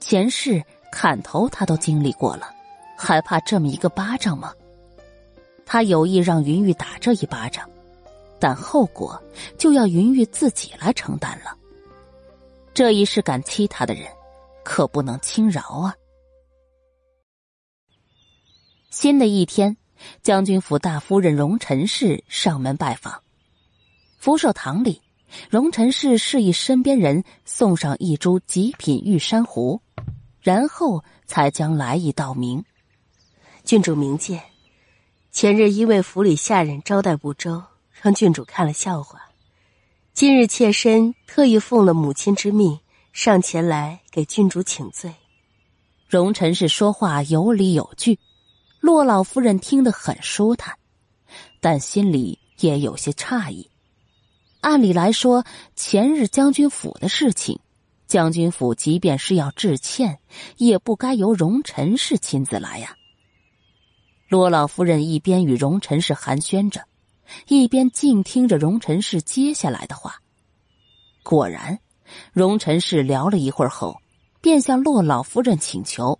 [0.00, 2.50] 前世砍头他都经历过了，
[2.96, 4.54] 还怕这么一个巴掌吗？
[5.66, 7.68] 他有意让云玉打这一巴掌，
[8.38, 9.22] 但后果
[9.58, 11.56] 就要云玉自己来承担了。
[12.72, 14.06] 这一世敢欺他的人，
[14.64, 15.94] 可不能轻饶啊！”
[18.90, 19.76] 新的一天。
[20.22, 23.22] 将军府大夫人荣陈氏上门拜访，
[24.18, 25.00] 福寿堂里，
[25.48, 29.80] 荣陈氏示意身边人送上一株极品玉珊瑚，
[30.42, 32.62] 然后才将来意道明。
[33.62, 34.42] 郡主明鉴，
[35.34, 37.60] 前日因为府里下人招待不周，
[38.00, 39.20] 让郡主看了笑话。
[40.12, 42.78] 今日妾身特意奉了母亲之命，
[43.12, 45.12] 上前来给郡主请罪。
[46.06, 48.20] 荣臣氏说话有理有据，
[48.78, 50.78] 洛老夫人听得很舒坦，
[51.60, 53.68] 但心里也有些诧异。
[54.60, 55.44] 按理来说，
[55.74, 57.58] 前日将军府的事情，
[58.06, 60.20] 将军府即便是要致歉，
[60.58, 62.96] 也不该由荣臣氏亲自来呀。
[64.28, 66.82] 骆老夫人一边与荣臣氏寒暄着，
[67.48, 70.20] 一边静听着荣臣氏接下来的话。
[71.22, 71.78] 果然，
[72.32, 74.00] 荣臣氏聊了一会儿后，
[74.40, 76.18] 便向洛老夫人请求，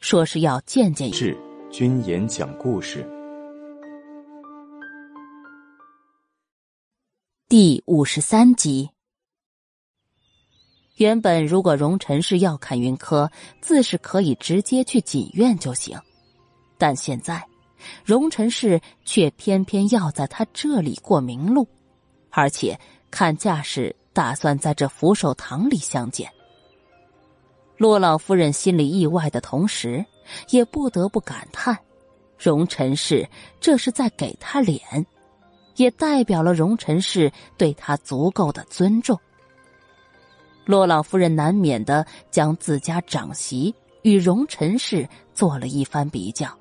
[0.00, 1.12] 说是要见见。
[1.12, 1.36] 是
[1.70, 3.08] 君言讲故事。
[7.48, 8.90] 第五十三集。
[10.96, 15.98] 原本如果荣臣氏要看云柯，自是可以直接去锦院就行，
[16.80, 17.46] 但现在
[18.02, 21.68] 荣臣氏却偏偏要在他这里过明路，
[22.30, 22.78] 而且
[23.10, 26.28] 看架势打算在这福寿堂里相见。
[27.76, 30.04] 洛老夫人心里意外的同时，
[30.48, 31.78] 也不得不感叹：
[32.38, 33.28] 荣臣氏
[33.60, 34.80] 这是在给他脸。
[35.76, 39.18] 也代表了荣臣氏对他足够的尊重。
[40.66, 46.54] 洛老夫人难免的将自家长媳与荣臣氏做了一番比较，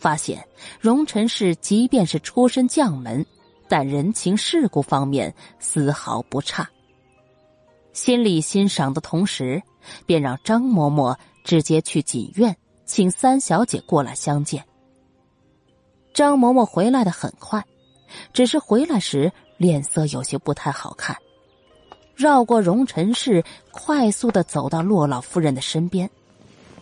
[0.00, 0.44] 发现
[0.80, 3.24] 荣臣氏即便是出身将门，
[3.68, 6.68] 但人情世故方面丝毫不差。
[7.92, 9.62] 心里欣赏的同时，
[10.06, 14.64] 便让张嬷嬷直接去锦院请三小姐过来相见。
[16.14, 17.64] 张嬷嬷回来的很快。
[18.32, 21.16] 只是回来时脸色有些不太好看，
[22.16, 26.10] 绕过荣臣氏，快速的走到洛老夫人的身边，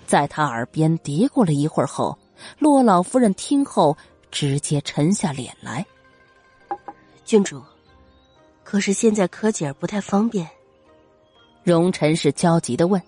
[0.06, 2.16] 在她耳边嘀咕了一会儿后，
[2.58, 3.96] 骆老夫人听后
[4.30, 5.84] 直接沉下脸来。
[7.24, 7.62] 郡主，
[8.64, 10.48] 可是现在柯姐儿不太方便。
[11.62, 13.02] 荣臣是焦急的问，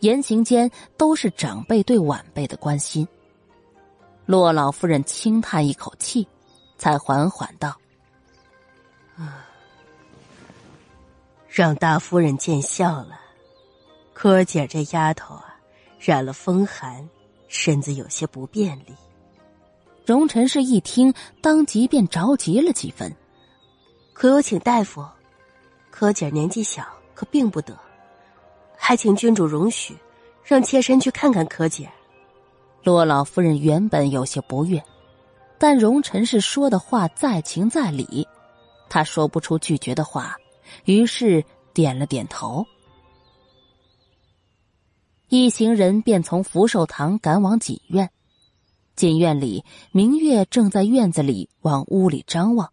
[0.00, 3.06] 言行间都是长辈对晚辈的关心。
[4.26, 6.26] 洛老夫人轻叹一口气。
[6.78, 7.78] 才缓缓道
[9.14, 9.46] ：“啊
[11.46, 13.20] 让大夫人见笑了。
[14.12, 15.54] 柯姐这丫头啊，
[16.00, 17.08] 染了风寒，
[17.52, 18.94] 身子有些不便利。”
[20.04, 23.14] 荣臣氏一听，当即便着急了几分
[24.12, 25.06] ：“可有请大夫？
[25.90, 26.84] 柯姐年纪小，
[27.14, 27.78] 可病不得，
[28.76, 29.96] 还请君主容许，
[30.42, 31.88] 让妾身去看看柯姐。”
[32.82, 34.82] 洛老夫人原本有些不悦。
[35.56, 38.26] 但荣臣氏说的话在情在理，
[38.88, 40.36] 她说不出拒绝的话，
[40.86, 42.66] 于是点了点头。
[45.34, 48.10] 一行人便从福寿堂赶往锦院。
[48.94, 52.70] 锦院里，明月正在院子里往屋里张望，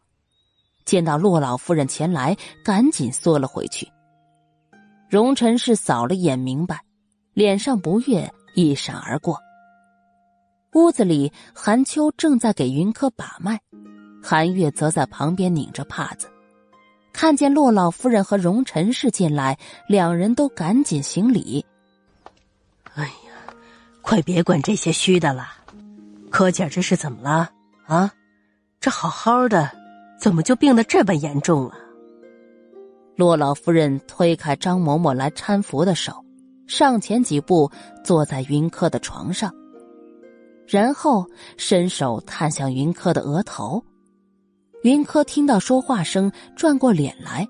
[0.83, 3.87] 见到洛老夫人前来，赶紧缩了回去。
[5.09, 6.81] 荣臣氏扫了眼，明白，
[7.33, 9.39] 脸上不悦一闪而过。
[10.73, 13.57] 屋子里，韩秋正在给云柯把脉，
[14.21, 16.27] 韩月则在旁边拧着帕子。
[17.13, 19.57] 看见洛老夫人和荣臣氏进来，
[19.87, 21.65] 两人都赶紧行礼。
[24.09, 25.49] 快别管这些虚的了，
[26.31, 27.51] 柯姐这是怎么了
[27.85, 28.11] 啊？
[28.79, 29.69] 这好好的，
[30.19, 31.75] 怎么就病得这般严重了？
[33.15, 36.25] 洛老夫人推开张嬷嬷来搀扶的手，
[36.65, 37.71] 上前几步，
[38.03, 39.53] 坐在云柯的床上。
[40.65, 43.83] 然后伸手探向云柯的额头，
[44.81, 47.47] 云柯听到说话声，转过脸来，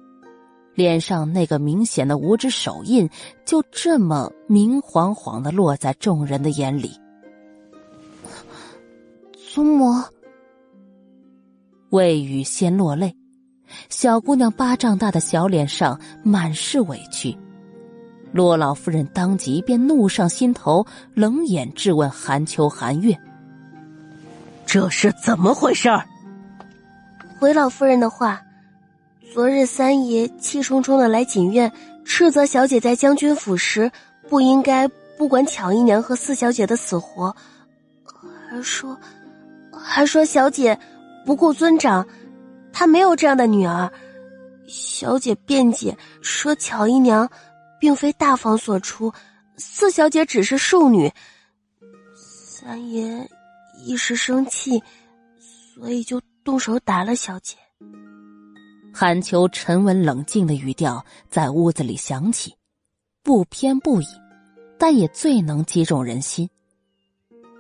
[0.80, 3.10] 脸上那个明显的五指手印
[3.43, 6.97] 就这么明晃晃的落在众人的眼里。
[9.53, 10.01] 祖母，
[11.89, 13.14] 未雨先落泪，
[13.89, 17.38] 小姑娘巴掌大的小脸上满是委屈。
[18.31, 23.14] 骆老夫人当即便怒上心头，冷眼质问韩秋、韩月
[24.65, 25.89] ：“这是怎么回事？”
[27.38, 28.41] 回老夫人的话，
[29.34, 31.72] 昨日三爷气冲冲的来锦院，
[32.03, 33.91] 斥责小姐在将军府时
[34.27, 34.88] 不应该
[35.18, 37.35] 不管巧姨娘和四小姐的死活，
[38.49, 38.99] 还说，
[39.72, 40.77] 还说小姐
[41.26, 42.07] 不顾尊长，
[42.73, 43.91] 她没有这样的女儿。
[44.68, 47.30] 小姐辩解说巧姨娘。
[47.81, 49.14] 并非大房所出，
[49.56, 51.10] 四小姐只是庶女。
[52.14, 53.26] 三爷
[53.85, 54.84] 一时生气，
[55.39, 57.56] 所以就动手打了小姐。
[59.01, 62.53] 韩秋沉稳冷静的语调在屋子里响起，
[63.23, 64.05] 不偏不倚，
[64.77, 66.49] 但也最能击中人心。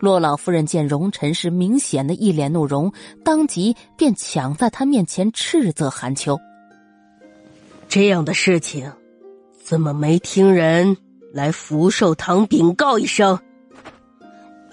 [0.01, 2.91] 洛老夫人见荣臣是明显的一脸怒容，
[3.23, 6.37] 当即便抢在他面前斥责韩秋
[7.87, 8.91] ：“这样的事情，
[9.63, 10.97] 怎么没听人
[11.31, 13.39] 来福寿堂禀告一声？”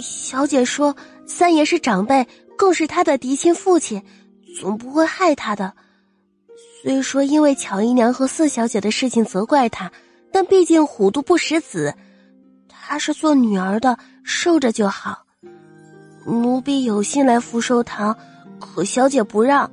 [0.01, 0.97] 小姐说
[1.29, 2.27] ：“三爷是长辈，
[2.59, 4.03] 更是他的嫡亲父亲，
[4.61, 5.73] 总不会害他的。
[6.87, 9.91] 虽说因为巧姨娘和四小姐的事情责怪他，
[10.31, 11.93] 但毕竟虎毒不食子。”
[12.71, 15.25] 她是做女儿的，受着就好。
[16.25, 18.17] 奴婢有心来福寿堂，
[18.61, 19.69] 可小姐不让。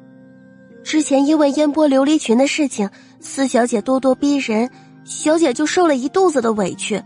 [0.84, 4.68] 之前因为烟波琉璃裙的事情，四小姐咄咄逼人，
[5.06, 7.00] 小姐就受了一肚子的委屈，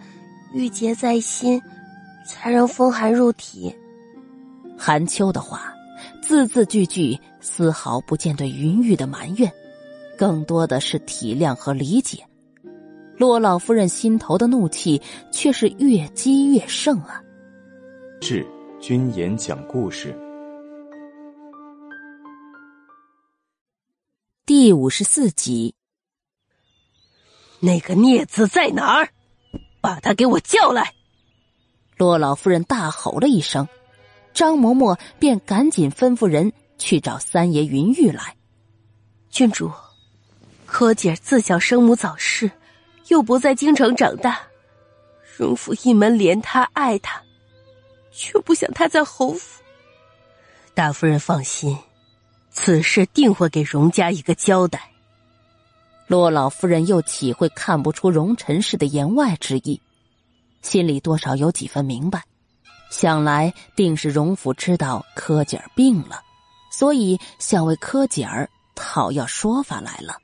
[0.53, 1.61] 郁结在心，
[2.25, 3.75] 才让风寒入体。
[4.77, 5.73] 韩秋的话，
[6.21, 9.51] 字字句句丝毫不见对云玉的埋怨，
[10.17, 12.25] 更多的是体谅和理解。
[13.17, 17.21] 洛老夫人心头的怒气却是越积越盛啊！
[18.19, 18.45] 志
[18.79, 20.15] 君言讲故事
[24.45, 25.73] 第五十四集。
[27.59, 29.09] 那个孽子在哪儿？
[29.81, 30.93] 把他给我叫来！
[31.97, 33.67] 洛老夫人大吼了一声，
[34.31, 38.35] 张嬷嬷便赶紧吩咐人去找三爷云玉来。
[39.31, 39.71] 郡主，
[40.79, 42.51] 柯姐自小生母早逝。
[43.07, 44.39] 又不在京城长大，
[45.35, 47.19] 荣府一门怜他爱他，
[48.11, 49.63] 却不想他在侯府。
[50.75, 51.75] 大夫人放心，
[52.51, 54.91] 此事定会给荣家一个交代。
[56.05, 59.81] 洛老夫人又岂会看不出荣臣氏的言外之意？
[60.61, 62.21] 心里多少有几分明白，
[62.91, 66.21] 想来定是荣府知道柯姐儿病了，
[66.69, 70.19] 所以想为柯姐儿讨要说法来了。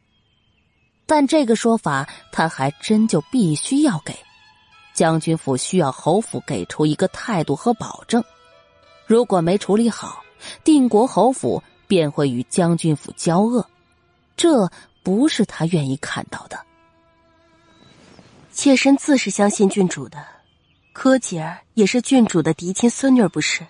[1.15, 4.18] 但这个说法，他还真就必须要给
[4.95, 8.23] 将军府，需要侯府给出一个态度和保证。
[9.06, 10.23] 如果没处理好，
[10.64, 13.69] 定国侯府便会与将军府交恶，
[14.35, 14.72] 这
[15.03, 16.60] 不是他愿意看到的。
[18.52, 20.26] 妾身自是相信郡主的，
[20.94, 23.64] 柯姐儿也是郡主的嫡亲孙女，不是？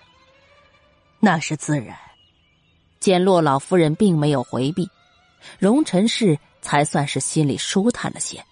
[1.20, 1.94] 那是自然。
[3.00, 4.88] 见洛老夫人并没有回避，
[5.58, 6.38] 荣臣氏。
[6.64, 8.42] 才算是心里舒坦了些。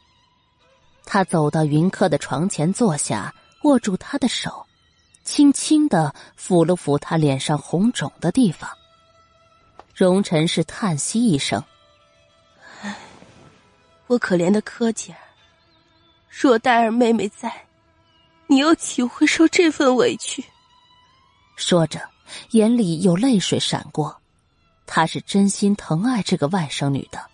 [1.07, 4.67] 他走到云柯的床前坐下，握住他的手，
[5.25, 8.71] 轻轻的抚了抚他脸上红肿的地方。
[9.95, 11.63] 荣臣是叹息一声：“，
[14.09, 15.19] 我可怜的柯姐儿，
[16.29, 17.67] 若黛儿妹妹在，
[18.47, 20.45] 你又岂会受这份委屈？”
[21.57, 22.01] 说着，
[22.51, 24.21] 眼里有泪水闪过。
[24.87, 27.32] 他是真心疼爱这个外甥女的。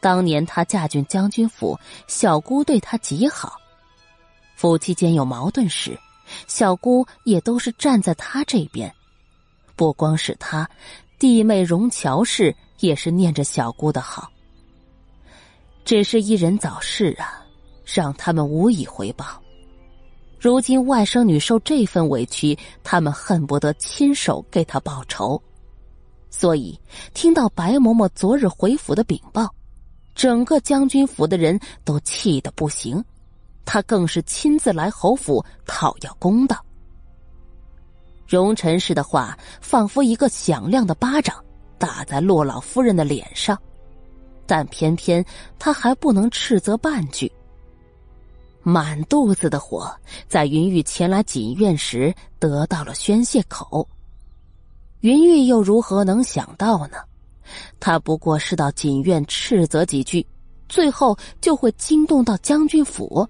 [0.00, 3.56] 当年她嫁进将军府，小姑对她极好。
[4.56, 5.98] 夫妻间有矛盾时，
[6.46, 8.92] 小姑也都是站在她这边。
[9.76, 10.68] 不光是她，
[11.18, 14.30] 弟妹荣乔氏也是念着小姑的好。
[15.84, 17.44] 只是一人早逝啊，
[17.84, 19.40] 让他们无以回报。
[20.38, 25.42] 如今外甥女受这份委屈，他们恨不得亲手给她报仇。
[26.30, 26.78] 所以
[27.12, 29.52] 听到白嬷嬷昨日回府的禀报。
[30.20, 33.02] 整个将军府的人都气得不行，
[33.64, 36.62] 他更是亲自来侯府讨要公道。
[38.28, 41.42] 荣臣氏的话仿佛一个响亮的巴掌
[41.78, 43.58] 打在洛老夫人的脸上，
[44.46, 45.24] 但偏偏
[45.58, 47.32] 他还不能斥责半句。
[48.62, 49.90] 满肚子的火
[50.28, 53.88] 在云玉前来锦院时得到了宣泄口，
[55.00, 56.98] 云玉又如何能想到呢？
[57.78, 60.26] 他不过是到锦院斥责几句，
[60.68, 63.28] 最后就会惊动到将军府。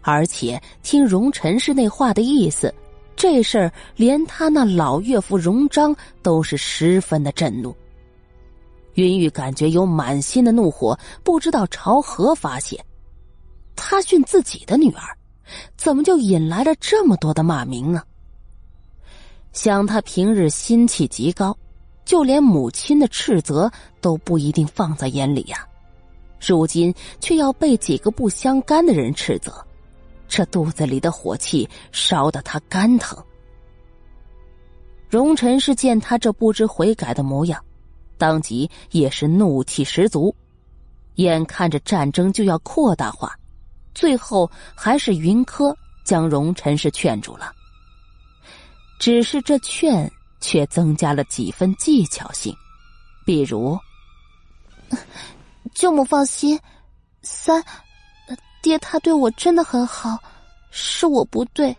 [0.00, 2.74] 而且听荣臣氏那话的意思，
[3.14, 7.74] 这事儿连他那老岳父荣章都是十分的震怒。
[8.94, 12.84] 云玉感觉有满心的怒火，不知道朝何发泄。
[13.74, 15.16] 他训自己的女儿，
[15.76, 18.02] 怎么就引来了这么多的骂名呢？
[19.52, 21.56] 想他平日心气极高。
[22.04, 23.70] 就连母亲的斥责
[24.00, 25.66] 都不一定放在眼里呀，
[26.40, 29.64] 如今却要被几个不相干的人斥责，
[30.28, 33.16] 这肚子里的火气烧得他肝疼。
[35.08, 37.62] 荣臣是见他这不知悔改的模样，
[38.18, 40.34] 当即也是怒气十足，
[41.16, 43.34] 眼看着战争就要扩大化，
[43.94, 47.52] 最后还是云柯将荣臣是劝住了，
[48.98, 50.10] 只是这劝。
[50.42, 52.54] 却增加了几分技巧性，
[53.24, 53.78] 比如，
[55.72, 56.60] 舅母放心，
[57.22, 57.64] 三
[58.60, 60.18] 爹他对我真的很好，
[60.70, 61.74] 是我不对，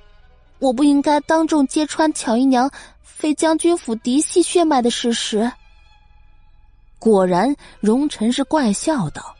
[0.57, 2.71] 我不应该当众揭穿巧姨娘
[3.03, 5.51] 非将军府嫡系血脉的事实。
[6.97, 9.35] 果然，荣臣是怪笑道：“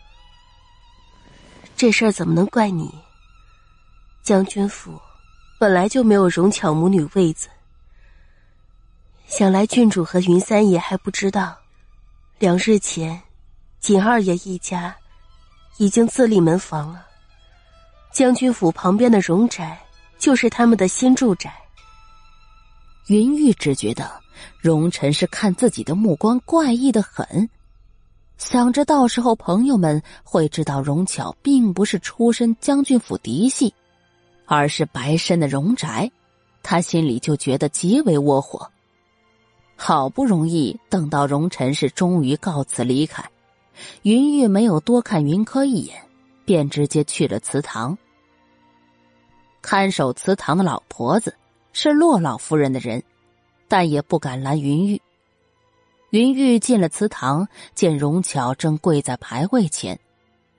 [1.75, 2.93] 这事儿怎么能怪你？
[4.21, 4.99] 将军府
[5.59, 7.49] 本来就没有容巧母女位子。
[9.35, 11.57] 想来郡主和云三爷还不知道，
[12.37, 13.19] 两日前，
[13.79, 14.95] 锦二爷一家
[15.77, 17.03] 已经自立门房了。
[18.11, 19.81] 将军府旁边的荣宅
[20.19, 21.51] 就是他们的新住宅。”
[23.09, 24.21] 云玉只觉得。
[24.59, 27.49] 荣臣是看自己的目光怪异的很，
[28.37, 33.73] 想着到时候朋友们会知道荣巧并不是出身将军府嫡系，
[34.45, 36.11] 而是白身的荣宅，
[36.61, 38.69] 他心里就觉得极为窝火。
[39.85, 43.21] 好不容易等到荣臣是终于告辞离开，
[44.03, 46.01] 云玉没有多看云柯一眼，
[46.45, 47.97] 便直接去了祠堂。
[49.61, 51.35] 看守祠堂的老婆子
[51.73, 53.03] 是洛老夫人的人。
[53.67, 55.01] 但也不敢拦云玉。
[56.11, 59.99] 云玉进了祠堂，见荣巧正跪在牌位前，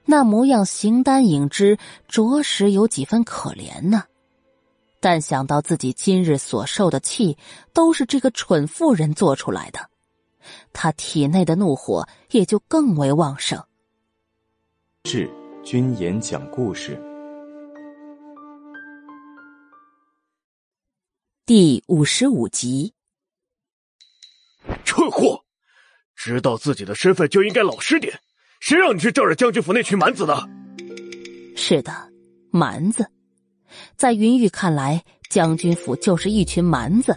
[0.04, 1.78] 那模样形单影只，
[2.08, 4.04] 着实有几分可怜呢。
[5.04, 7.36] 但想到自己今日所受的气
[7.74, 9.90] 都是这个蠢妇人做出来的，
[10.72, 13.62] 他体内的怒火也就更为旺盛。
[15.04, 15.30] 是
[15.62, 16.98] 君言讲故事
[21.44, 22.94] 第五十五集。
[24.86, 25.44] 蠢货，
[26.16, 28.18] 知道自己的身份就应该老实点。
[28.58, 30.48] 谁让你去招惹将军府那群蛮子的？
[31.54, 31.92] 是的，
[32.50, 33.06] 蛮子，
[33.96, 37.16] 在云玉看来，将军府就是一群蛮子。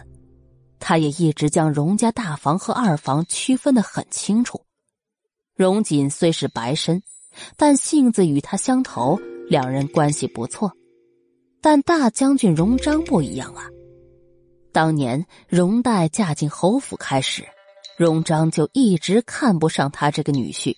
[0.80, 4.60] 他也一直将荣家大房和二房区分的很清楚。
[5.54, 7.02] 荣锦虽是白身，
[7.56, 9.18] 但性子与他相投，
[9.48, 10.72] 两人关系不错。
[11.60, 13.64] 但大将军荣章不一样啊。
[14.72, 17.44] 当年荣代嫁进侯府开始。
[17.96, 20.76] 荣章就一直看不上他这个女婿，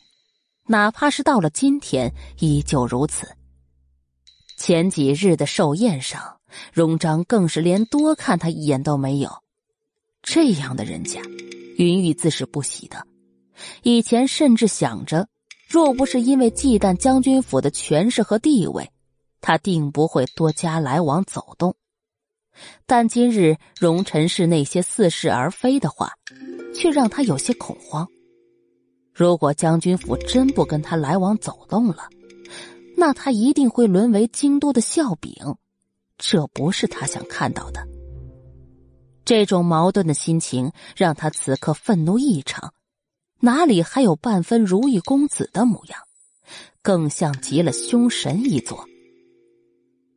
[0.67, 3.29] 哪怕是到了今天，依旧如此。
[4.61, 6.37] 前几日的寿宴上，
[6.71, 9.31] 荣章更是连多看他一眼都没有。
[10.23, 11.23] 这样的人家，
[11.79, 13.07] 云玉自是不喜的。
[13.83, 15.27] 以前甚至想着，
[15.67, 18.91] 若不是因为忌惮将军府的权势和地位，
[19.41, 21.75] 他定不会多加来往走动。
[22.85, 26.13] 但今日荣臣氏那些似是而非的话。
[26.75, 28.07] 却让他有些恐慌。
[29.13, 32.09] 如果将军府真不跟他来往走动了，
[33.01, 35.57] 那他一定会沦为京都的笑柄，
[36.19, 37.89] 这不是他想看到的。
[39.25, 42.75] 这种矛盾的心情让他此刻愤怒异常，
[43.41, 45.99] 哪里还有半分如意公子的模样，
[46.83, 48.87] 更像极了凶神一座。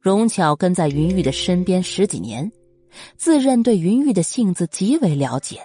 [0.02, 2.52] 荣巧跟在云玉的身边十几年，
[3.16, 5.62] 自认对云玉的性子极为了解。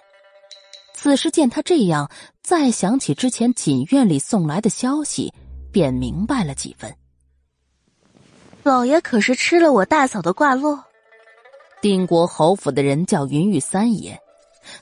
[0.95, 2.09] 此时见他这样，
[2.45, 5.33] 再想起之前锦院里送来的消息，
[5.73, 6.95] 便明白了几分。
[8.69, 10.85] 老爷可是吃了我大嫂的挂落。
[11.81, 14.21] 定国侯府的人叫云玉三爷，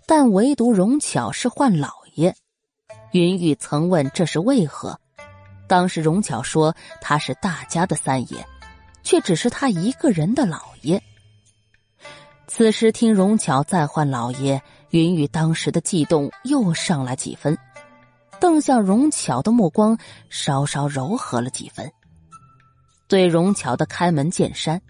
[0.07, 2.35] 但唯独荣巧是唤老爷。
[3.13, 4.99] 云玉曾问这是为何，
[5.69, 8.45] 当时荣巧说他是大家的三爷，
[9.05, 11.01] 却只是他一个人的老爷。
[12.49, 14.61] 此时听荣巧再唤老爷。
[14.91, 17.57] 云雨当时的悸动又上来几分，
[18.41, 19.97] 瞪向荣巧的目光
[20.29, 21.89] 稍稍柔和了几分。
[23.09, 24.81] 对荣巧的开门见山，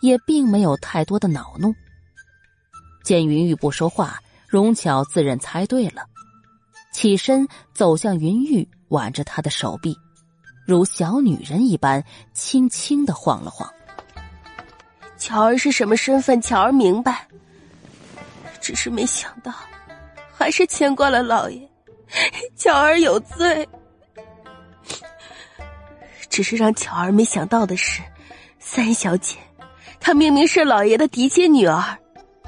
[0.00, 1.74] 也并没有太多的恼怒。
[3.04, 6.06] 见云玉不说话，荣巧自认猜对了，
[6.92, 9.96] 起身走向云玉，挽着他的手臂，
[10.66, 13.70] 如小女人一般轻轻的晃了晃。
[15.18, 16.40] 巧儿是什么身份？
[16.40, 17.26] 巧儿明白。
[18.60, 19.52] 只是没想到，
[20.34, 21.70] 还是牵挂了老爷。
[22.56, 23.68] 巧儿有罪。
[26.28, 28.02] 只是让巧儿没想到的是，
[28.58, 29.36] 三小姐，
[30.00, 31.96] 她明明是老爷的嫡亲女儿，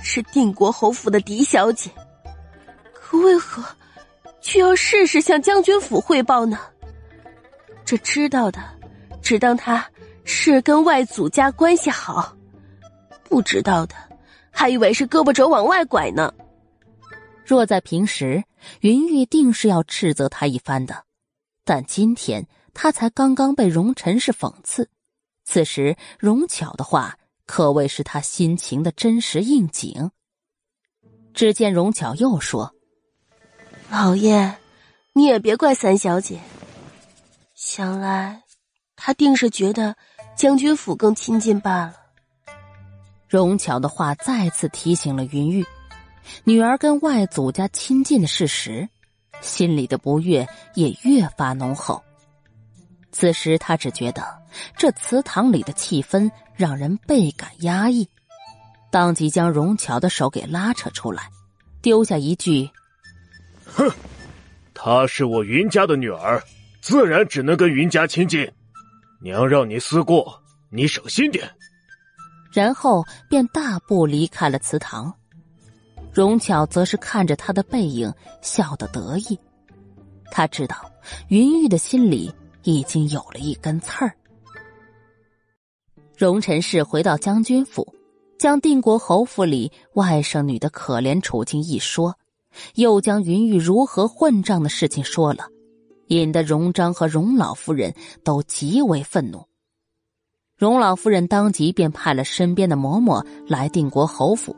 [0.03, 1.91] 是定国侯府的嫡小姐，
[2.93, 3.65] 可为何
[4.41, 6.59] 却要事事向将军府汇报呢？
[7.85, 8.61] 这知道的，
[9.23, 9.85] 只当她
[10.25, 12.37] 是跟外祖家关系好；
[13.29, 13.95] 不知道的。
[14.51, 16.35] 还以为是胳膊肘往外拐呢。
[17.45, 18.43] 若在平时，
[18.81, 21.05] 云玉定是要斥责他一番的，
[21.65, 22.45] 但今天
[22.81, 24.89] 他才刚刚被荣臣是讽刺，
[25.45, 30.13] 此时荣巧的话可谓是他心情的真实应景。
[31.35, 32.73] 只见荣巧又说
[33.91, 34.59] ：“老爷，
[35.13, 36.39] 你也别怪三小姐，
[37.57, 38.45] 想来，
[38.95, 39.97] 她定是觉得
[40.37, 41.97] 将军府更亲近罢了。
[43.27, 45.67] 荣巧的话再次提醒了云玉，
[46.45, 48.89] 女儿跟外祖家亲近的事实，
[49.41, 52.01] 心里的不悦也越发浓厚。
[53.19, 54.23] 此时他只觉得
[54.77, 58.09] 这祠堂里的气氛让人倍感压抑，
[58.93, 61.29] 当即将荣巧的手给拉扯出来，
[61.83, 62.71] 丢下一句
[63.75, 63.91] ：“哼，
[64.73, 66.41] 她是我云家的女儿，
[66.81, 68.49] 自然只能跟云家亲近。
[69.21, 70.41] 娘让你思过，
[70.71, 71.51] 你省心点。”
[72.55, 75.13] 然后便大步离开了祠堂，
[76.13, 79.37] 荣巧则是看着他的背影，笑得得意。
[80.31, 80.89] 他知道
[81.27, 82.33] 云玉的心里
[82.63, 84.13] 已经有了一根刺儿。
[86.17, 87.95] 荣臣氏回到将军府，
[88.39, 92.17] 将定国侯府里外甥女的可怜处境一说，
[92.75, 95.47] 又将云玉如何混账的事情说了，
[96.09, 97.95] 引得荣章和荣老夫人
[98.25, 99.45] 都极为愤怒。
[100.57, 104.57] 荣老夫人当即便派了身边的嬷嬷来定国侯府，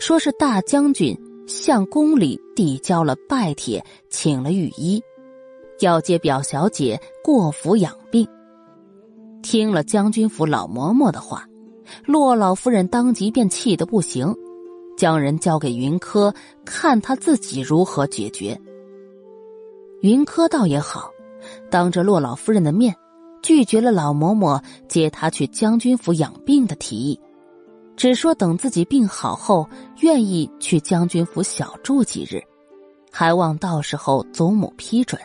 [0.00, 1.14] 说是大将军
[1.46, 5.02] 向宫里递交了拜帖，请了御医，
[5.80, 8.26] 要接表小姐过府养病。
[9.42, 11.46] 听了将军府老嬷嬷的话，
[12.04, 14.34] 洛老夫人当即便气得不行，
[14.96, 16.34] 将人交给云柯，
[16.64, 18.60] 看他自己如何解决。
[20.00, 21.10] 云柯倒也好，
[21.70, 22.94] 当着洛老夫人的面。
[23.40, 27.18] 拒绝了老嬷嬷接他去将军府养病的提议，
[27.96, 29.66] 只说等自己病好后，
[30.00, 32.42] 愿意去将军府小住几日，
[33.12, 35.18] 还望到时候祖母批准。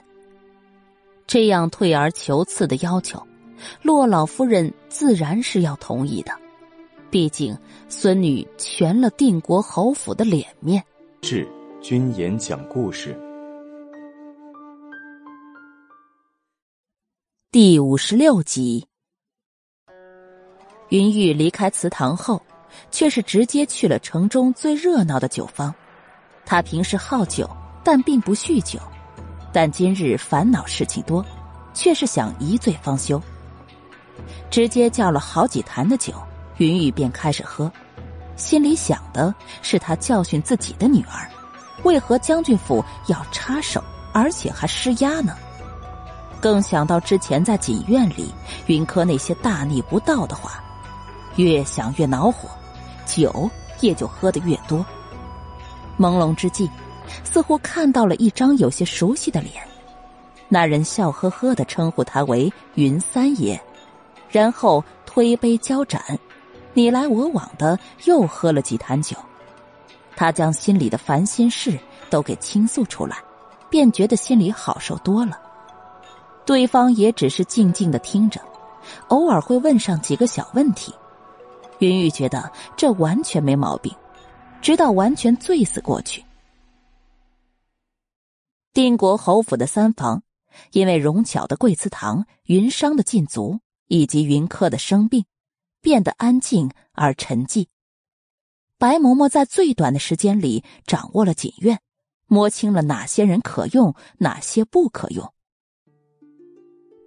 [1.26, 3.26] 这样退而求次的要求，
[3.82, 6.32] 洛老夫人自然是要同意的，
[7.10, 10.84] 毕竟孙女全了定国侯府的脸面。
[11.22, 11.48] 是
[11.82, 13.18] 君言讲故事。
[17.52, 18.86] 第五十六集，
[20.90, 22.42] 云玉离开祠堂后，
[22.92, 25.74] 却是直接去了城中最热闹的酒坊。
[26.46, 27.50] 他平时好酒，
[27.84, 28.80] 但并不酗酒，
[29.54, 31.24] 但今日烦恼事情多，
[31.74, 33.22] 却是想一醉方休。
[34.50, 36.14] 直接叫了好几坛的酒，
[36.58, 37.72] 云玉便开始喝，
[38.36, 41.30] 心里想的是他教训自己的女儿，
[41.84, 45.36] 为何将军府要插手，而且还施压呢？
[46.42, 48.34] 更想到之前在锦院里
[48.66, 50.64] 云柯那些大逆不道的话，
[51.38, 52.50] 越想越恼火，
[53.06, 53.50] 酒
[53.82, 54.86] 也就喝得越多。
[55.98, 56.70] 朦胧之际，
[57.24, 59.56] 似乎看到了一张有些熟悉的脸，
[60.50, 63.60] 那人笑呵呵的称呼他为云三爷，
[64.30, 66.02] 然后推杯交盏，
[66.74, 69.16] 你来我往的又喝了几坛酒。
[70.16, 71.78] 他将心里的烦心事
[72.10, 73.18] 都给倾诉出来，
[73.70, 75.40] 便觉得心里好受多了。
[76.46, 78.40] 对方也只是静静的听着，
[79.08, 80.94] 偶尔会问上几个小问题。
[81.80, 83.92] 云玉觉得这完全没毛病，
[84.62, 86.24] 直到完全醉死过去。
[88.74, 90.24] 定国侯府的三房，
[90.72, 95.26] 因为荣巧的贵祠堂、云商的禁足以及云客的生病，
[95.80, 97.68] 变得安静而沉寂。
[98.80, 101.80] 白嬷嬷在最短的时间里掌握了锦院，
[102.26, 105.32] 摸清了哪些人可用，哪些不可用。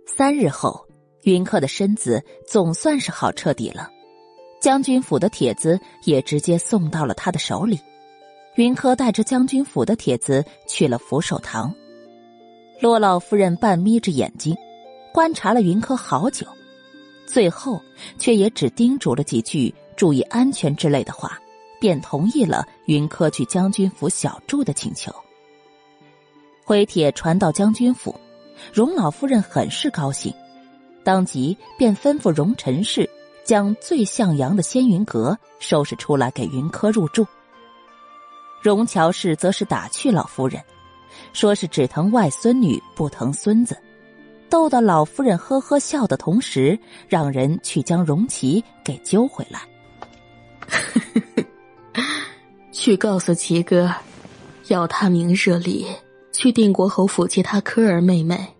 [0.07, 0.87] 三日后，
[1.25, 3.91] 云客的身子总算是好彻底了，
[4.61, 7.81] 将军府的帖子也直接送到了他的手里。
[8.57, 11.75] 云柯带着将军府的帖子去了福寿堂。
[12.81, 14.57] 洛老夫人半眯着眼睛，
[15.13, 16.47] 观察了云柯好久，
[17.27, 17.81] 最后
[18.19, 21.39] 却也只叮嘱了几句注意安全之类的话，
[21.79, 25.15] 便同意了云柯去将军府小住的请求。
[26.65, 28.15] 回帖传到将军府。
[28.73, 30.33] 荣老夫人很是高兴，
[31.05, 33.09] 当即便吩咐荣陈氏
[33.45, 37.27] 将最向阳的仙云阁收拾出来给云柯入住。
[38.67, 40.61] 荣乔氏则是打趣老夫人，
[41.33, 43.77] 说是只疼外孙女不疼孙子，
[44.49, 46.77] 逗得老夫人呵呵笑的同时，
[47.07, 49.61] 让人去将荣琪给揪回来。
[52.73, 53.89] 去告诉齐哥，
[54.67, 55.87] 要他明日里。
[56.33, 58.55] 去定国侯府接他科儿妹妹。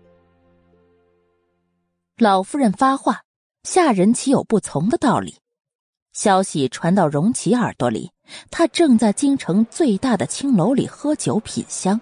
[2.17, 3.21] 老夫人发话，
[3.61, 5.35] 下人岂有不从的道理？
[6.17, 8.09] 消息传到荣琪耳朵里，
[8.49, 12.01] 他正在京城最大的青楼里喝酒品香。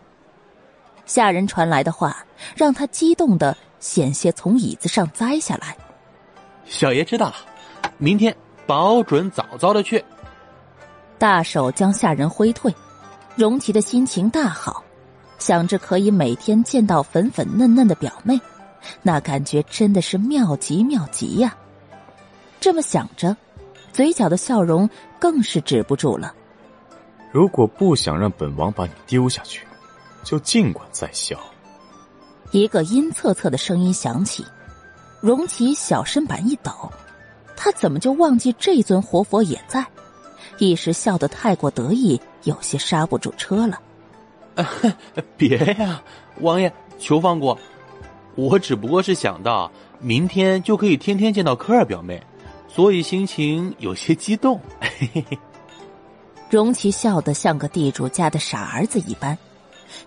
[1.05, 2.25] 下人传来的话，
[2.55, 5.75] 让他激动的险些从椅子上栽下来。
[6.63, 7.35] 小爷知道了，
[7.97, 8.33] 明天
[8.65, 10.01] 保准早早的去。
[11.17, 12.73] 大手将下人挥退，
[13.35, 14.81] 荣琪的心情大好。
[15.39, 18.39] 想着可以每天见到粉粉嫩嫩的表妹，
[19.01, 21.53] 那感觉真的是妙极妙极呀！
[22.61, 23.35] 这么想着，
[23.95, 26.35] 嘴角的笑容更是止不住了。
[27.31, 29.65] 如果不想让本王把你丢下去，
[30.21, 31.39] 就尽管再笑。
[32.51, 34.45] 一个阴恻恻的声音响起，
[35.21, 36.91] 荣琪小身板一抖，
[37.55, 39.85] 他怎么就忘记这尊活佛也在？
[40.57, 43.79] 一时笑得太过得意，有些刹不住车了。
[45.37, 46.03] 别呀，
[46.41, 46.69] 王爷，
[46.99, 47.57] 求放过！
[48.35, 52.21] 我只不过是想到明天就可以天天见到科尔表妹，
[52.75, 54.59] 所以心情有些激动。
[54.81, 55.39] 嘿嘿嘿
[56.49, 59.37] 荣琪笑得像个地主家的傻儿子一般。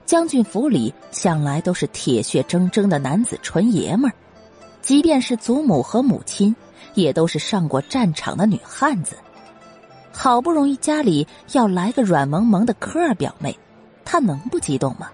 [0.05, 4.13] 将军府里向来都是铁血铮铮的男子纯爷们儿，
[4.83, 6.55] 即便是祖母和母亲，
[6.93, 9.17] 也都是上过战场的女汉子。
[10.13, 13.59] 好不容易家里要来个软萌萌的科尔表妹，
[14.05, 15.09] 他能不激动吗？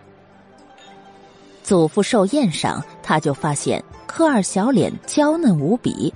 [1.62, 6.12] 祖父寿宴上，他就发现科尔小脸娇嫩无比，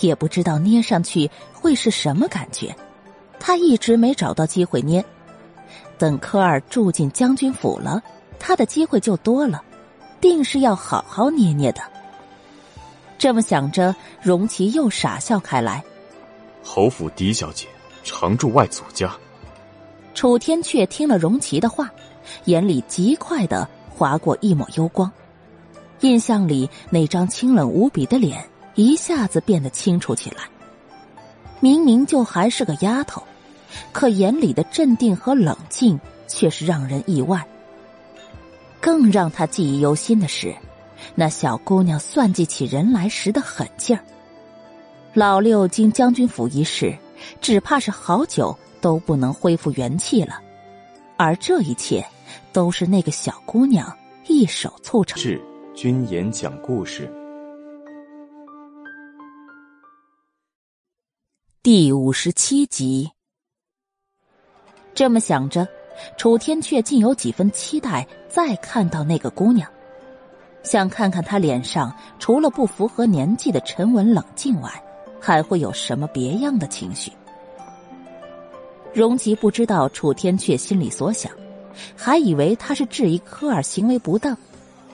[0.00, 2.74] 也不知道捏上去会是什么感觉，
[3.38, 5.04] 他一直没找到机会捏。
[5.96, 8.02] 等科尔住进将军府了，
[8.38, 9.62] 他的机会就多了，
[10.20, 11.80] 定是要好好捏捏的。
[13.16, 15.82] 这么想着，荣琪又傻笑开来。
[16.62, 17.66] 侯府狄小姐
[18.02, 19.14] 常住外祖家。
[20.14, 21.90] 楚天却听了荣琪的话，
[22.44, 25.10] 眼里极快的划过一抹幽光，
[26.00, 28.44] 印象里那张清冷无比的脸
[28.74, 30.44] 一下子变得清楚起来。
[31.60, 33.22] 明明就还是个丫头。
[33.92, 35.98] 可眼里的镇定和冷静
[36.28, 37.44] 却是让人意外。
[38.80, 40.54] 更让他记忆犹新的是，
[41.16, 44.02] 那小姑娘算计起人来时的狠劲儿。
[45.12, 46.96] 老六经将军府一事，
[47.40, 50.40] 只怕是好久都不能恢复元气了。
[51.16, 52.04] 而这一切，
[52.52, 53.92] 都是那个小姑娘
[54.28, 55.20] 一手促成。
[55.20, 55.40] 是
[55.74, 57.12] 君言讲故事，
[61.64, 63.10] 第五十七集。
[64.94, 65.66] 这么想着，
[66.18, 69.66] 楚天却竟有几分期待再看到那个姑娘，
[70.62, 74.70] 想看看她脸上除了不符合年纪的沉稳冷静外，
[75.18, 77.10] 还会有什么别样的情绪。
[78.92, 81.32] 荣吉不知道楚天阙心里所想，
[81.96, 84.36] 还以为他是质疑科尔行为不当，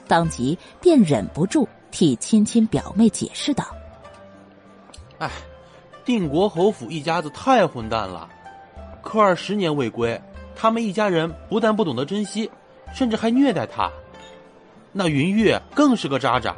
[0.07, 3.65] 当即便忍不住替亲亲表妹解释道
[5.19, 5.29] ：“哎，
[6.05, 8.29] 定国侯府一家子太混蛋了。”
[9.01, 10.21] 科尔十年未归，
[10.55, 12.49] 他们一家人不但不懂得珍惜，
[12.93, 13.89] 甚至还虐待他。
[14.91, 16.55] 那云玉更是个渣渣，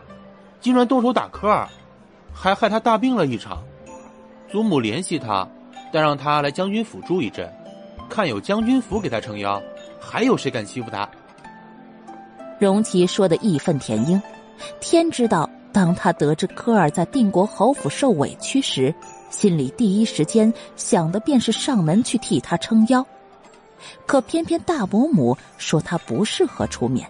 [0.59, 1.67] 竟然动手打科尔，
[2.33, 3.63] 还害他大病了一场。
[4.51, 5.47] 祖母联系他，
[5.91, 7.51] 但让他来将军府住一阵，
[8.09, 9.61] 看有将军府给他撑腰，
[9.99, 11.07] 还有谁敢欺负他？
[12.59, 14.21] 荣琪说的义愤填膺，
[14.79, 18.93] 天知道，当他得知科尔在定国侯府受委屈时。
[19.33, 23.03] 心里第一时间想的便是上门去替他撑腰，
[24.05, 27.09] 可偏偏大伯母说他不适合出面。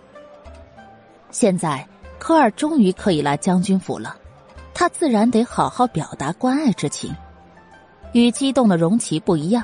[1.32, 1.86] 现在
[2.18, 4.16] 科尔终于可以来将军府了，
[4.74, 7.14] 他自然得好好表达关爱之情。
[8.14, 9.62] 与激动的荣琪不一样，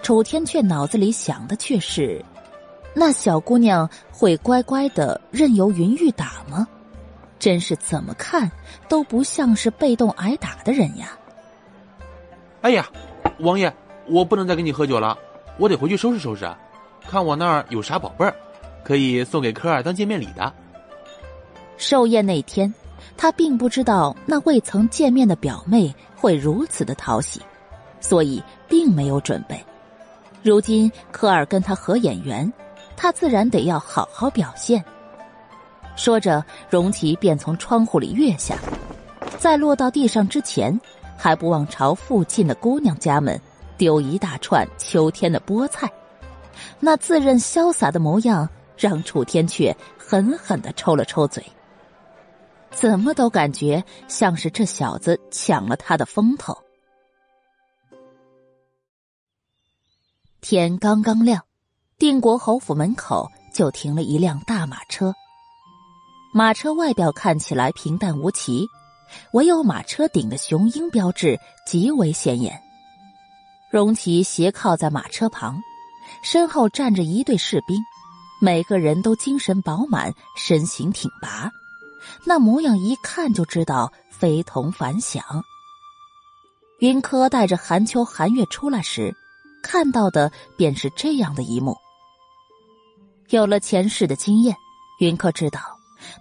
[0.00, 2.24] 楚天却脑子里想的却是：
[2.94, 6.64] 那小姑娘会乖乖的任由云玉打吗？
[7.40, 8.48] 真是怎么看
[8.88, 11.17] 都不像是被动挨打的人呀。
[12.60, 12.88] 哎呀，
[13.38, 13.72] 王爷，
[14.06, 15.16] 我不能再跟你喝酒了，
[15.58, 16.48] 我得回去收拾收拾，
[17.08, 18.34] 看我那儿有啥宝贝儿，
[18.82, 20.52] 可以送给科尔当见面礼的。
[21.76, 22.72] 寿宴那天，
[23.16, 27.40] 他并不知道那未曾见面的表妹会如此的讨喜，
[28.00, 29.64] 所以并没有准备。
[30.42, 32.52] 如今科尔跟他合眼缘，
[32.96, 34.84] 他自然得要好好表现。
[35.94, 38.56] 说着，荣琪便从窗户里跃下，
[39.38, 40.76] 在落到地上之前。
[41.18, 43.38] 还不忘朝附近的姑娘家们
[43.76, 45.92] 丢一大串秋天的菠菜，
[46.78, 51.44] 那自认潇洒的模样让楚天阙狠狠的抽了抽嘴。
[52.70, 56.56] 怎么都感觉像是这小子抢了他的风头。
[60.40, 61.42] 天刚刚亮，
[61.98, 65.12] 定国侯府门口就停了一辆大马车。
[66.32, 68.66] 马车外表看起来平淡无奇。
[69.32, 72.62] 唯有马车顶的雄鹰标志极为显眼。
[73.70, 75.60] 荣琪斜靠在马车旁，
[76.22, 77.76] 身后站着一队士兵，
[78.40, 81.50] 每个人都精神饱满，身形挺拔，
[82.24, 85.22] 那模样一看就知道非同凡响。
[86.78, 89.14] 云柯带着寒秋寒月出来时，
[89.62, 91.76] 看到的便是这样的一幕。
[93.28, 94.56] 有了前世的经验，
[95.00, 95.60] 云柯知道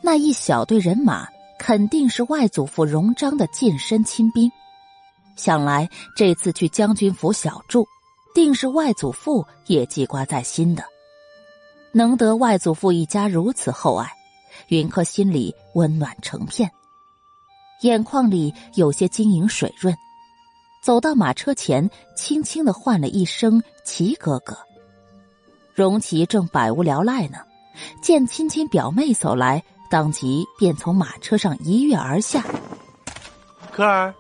[0.02, 1.26] 那一小队人马。
[1.60, 4.52] 肯定是外祖父荣章的近身亲兵，
[5.36, 7.88] 想来这次去将军府小住，
[8.34, 10.84] 定是外祖父也记挂在心的。
[11.94, 14.12] 能得外祖父一家如此厚爱，
[14.68, 16.70] 云柯心里温暖成片，
[17.82, 19.96] 眼眶里有些晶莹水润。
[20.84, 24.58] 走到马车前，轻轻的唤了一声“齐哥哥”。
[25.74, 27.40] 荣琪正百无聊赖呢，
[28.02, 32.44] 见亲亲表妹走来，当即便从马车上一跃而下。
[33.72, 34.14] 科儿，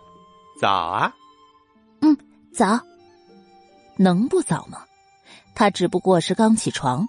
[0.59, 1.13] 早啊！
[2.01, 2.17] 嗯，
[2.53, 2.79] 早。
[3.97, 4.83] 能不早吗？
[5.55, 7.07] 他只不过是刚起床，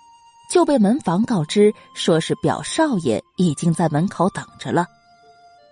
[0.51, 4.87] 就被门房告知说是表少爷已经在门口等着了。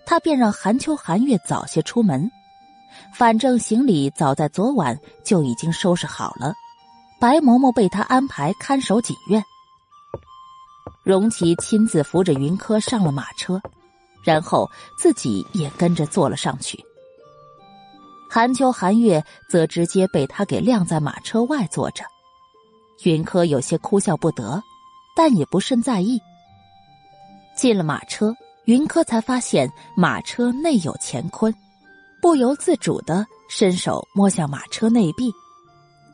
[0.04, 2.30] 他便让韩秋、韩月早些出门，
[3.14, 6.52] 反正行李早在昨晚就已经收拾好了。
[7.18, 9.42] 白嬷嬷被他安排看守锦院，
[11.06, 13.62] 荣琪亲自扶着云柯上了马车，
[14.24, 14.68] 然后
[14.98, 16.84] 自己也跟着坐了上去。
[18.28, 22.02] 韩秋、韩月则直接被他给晾在马车外坐着。
[23.04, 24.60] 云柯有些哭笑不得，
[25.14, 26.20] 但也不甚在意。
[27.54, 31.54] 进了马车，云柯才发现马车内有乾坤，
[32.20, 35.32] 不由自主的伸手摸向马车内壁。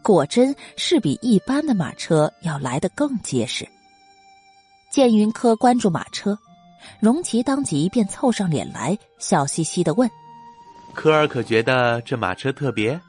[0.02, 3.66] 果真是比一般的马车要来得更结实。
[4.92, 6.38] 见云柯关注马车，
[7.00, 10.10] 荣琪当即便凑上脸来，笑嘻嘻的问
[10.92, 13.00] ：“柯儿可觉得这马车特别？”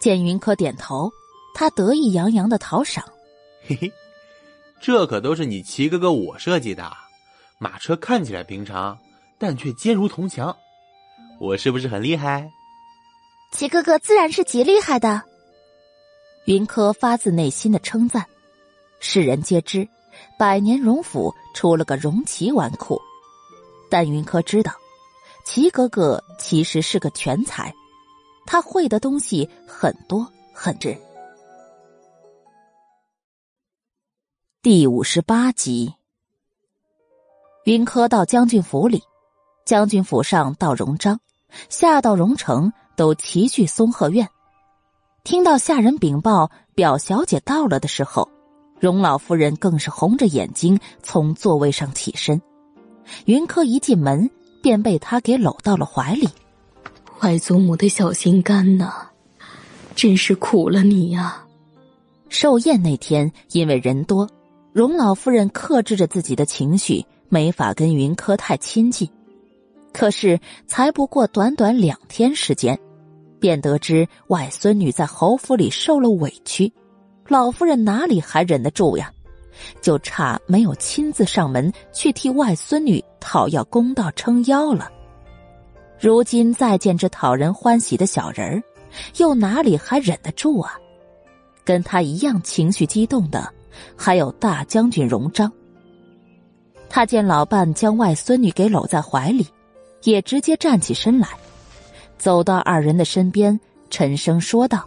[0.00, 1.12] 见云柯点头，
[1.54, 3.04] 他得意洋洋的讨赏
[3.68, 3.92] ：“嘿嘿，
[4.80, 6.90] 这可都是你齐哥哥我设计的。
[7.58, 8.98] 马车看起来平常，
[9.38, 10.56] 但却坚如铜墙。
[11.38, 12.50] 我是不是很厉害？”
[13.52, 15.22] 齐哥哥自然是极厉害的。
[16.46, 18.24] 云柯发自内心的称赞，
[18.98, 19.86] 世人皆知，
[20.38, 23.00] 百年荣府出了个荣齐纨绔，
[23.90, 24.72] 但云柯知道，
[25.44, 27.74] 齐哥哥其实是个全才，
[28.46, 30.96] 他会的东西很多很真。
[34.62, 35.94] 第五十八集，
[37.64, 39.02] 云柯到将军府里，
[39.64, 41.20] 将军府上到荣章，
[41.68, 44.28] 下到荣城，都齐聚松鹤院。
[45.22, 48.28] 听到下人禀报表小姐到了的时候，
[48.78, 52.40] 荣老夫人更是红着眼睛从座位上起身。
[53.24, 54.30] 云柯一进门
[54.62, 56.28] 便被他给搂到了怀里。
[57.22, 58.92] 外祖母的小心肝呐，
[59.94, 61.44] 真是苦了你呀！
[62.28, 64.28] 寿宴那天因为人多，
[64.72, 69.08] 荣老夫人克制着自己的情绪，没法跟云柯太亲近。
[69.92, 72.78] 可是才不过短短两天时间。
[73.38, 76.72] 便得知外孙女在侯府里受了委屈，
[77.28, 79.12] 老夫人哪里还忍得住呀？
[79.80, 84.90] 就差没有亲自上门去替外孙女讨要公道撑腰了。
[85.98, 88.62] 如今再见这讨人欢喜的小人儿，
[89.16, 90.74] 又哪里还忍得住啊？
[91.64, 93.50] 跟他一样情绪激动的，
[93.96, 95.50] 还有大将军荣章。
[96.88, 99.46] 他见老伴将外孙女给搂在怀里，
[100.04, 101.28] 也直接站起身来。
[102.18, 103.58] 走到二人的身边，
[103.90, 104.86] 沉声说道：“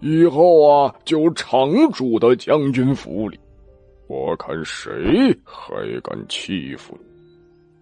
[0.00, 3.38] 以后啊，就常住到将军府里，
[4.06, 7.06] 我看谁还敢欺负你。”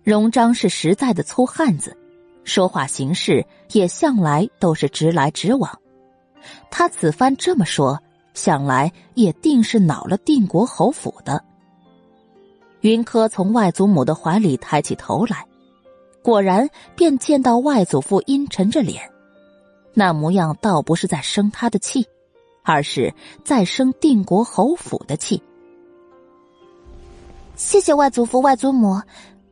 [0.03, 1.97] 荣章是实在的粗汉子，
[2.45, 5.71] 说话行事也向来都是直来直往。
[6.71, 7.99] 他此番这么说，
[8.33, 11.43] 想来也定是恼了定国侯府的。
[12.83, 15.45] 云柯从外祖母的怀里抬起头来。
[16.23, 19.03] 果然，便见到外祖父阴沉着脸，
[19.99, 22.07] 那模样倒不是在生他的气，
[22.63, 25.43] 而是在生定国侯府的气。
[27.55, 29.01] 谢谢外祖父、外祖母，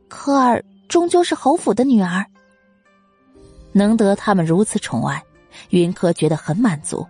[0.07, 2.23] 科儿终究是侯府的女儿，
[3.71, 5.23] 能得他们如此宠爱，
[5.71, 7.03] 云柯觉得很满足。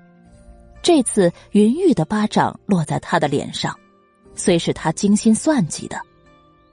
[0.82, 3.78] 这次云玉的巴掌落在他的脸上，
[4.34, 6.00] 虽是他精心算计的。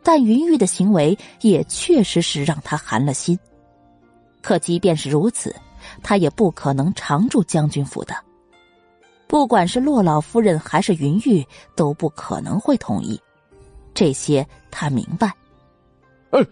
[0.04, 3.36] 但云玉的行为也确实是让他寒了心。
[4.40, 5.54] 可即便是如此，
[6.02, 8.14] 他也不可能常住将军府的。
[9.26, 13.20] 不管是洛老夫人还是云玉，都不可能会同意。
[13.94, 15.32] 这些他明白。
[16.30, 16.46] 嗯，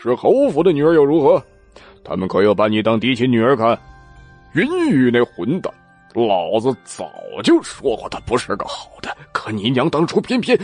[0.00, 1.42] 是侯府的女儿又如何？
[2.02, 3.78] 他们可要把你当嫡亲女儿看。
[4.54, 5.72] 云玉那混蛋，
[6.14, 7.10] 老子早
[7.44, 9.14] 就说过他不是个好的。
[9.32, 10.58] 可你娘当初偏偏……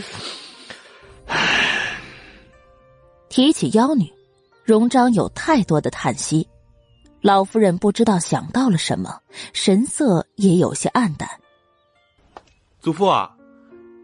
[1.27, 1.37] 唉。
[3.29, 4.11] 提起妖女，
[4.63, 6.47] 荣章有太多的叹息。
[7.23, 9.17] 老夫人不知道想到了什么，
[9.53, 11.29] 神色也有些暗淡。
[12.81, 13.33] 祖父啊，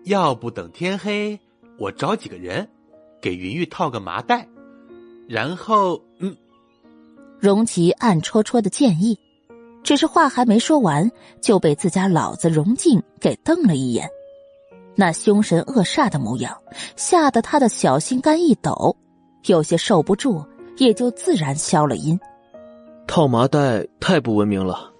[0.05, 1.37] 要不等天黑，
[1.77, 2.65] 我找几个人，
[3.21, 4.47] 给云玉套个麻袋，
[5.27, 6.33] 然后嗯，
[7.41, 9.19] 荣琪暗戳戳的建议，
[9.83, 14.09] 只是话还没说完，就被自家老子荣静给瞪了一眼，
[14.95, 16.57] 那凶神恶煞的模样，
[16.95, 18.95] 吓得他的小心肝一抖，
[19.47, 20.41] 有些受不住，
[20.77, 22.17] 也就自然消了音。
[23.09, 24.91] 套麻袋太不文明了，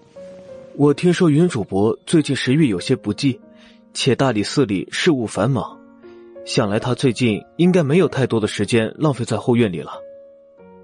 [0.74, 3.40] 我听说云主播最近食欲有些不济，
[3.94, 5.78] 且大理寺里事务繁忙，
[6.44, 9.92] 想来他最近应该没有太多的时间浪费在后院里了。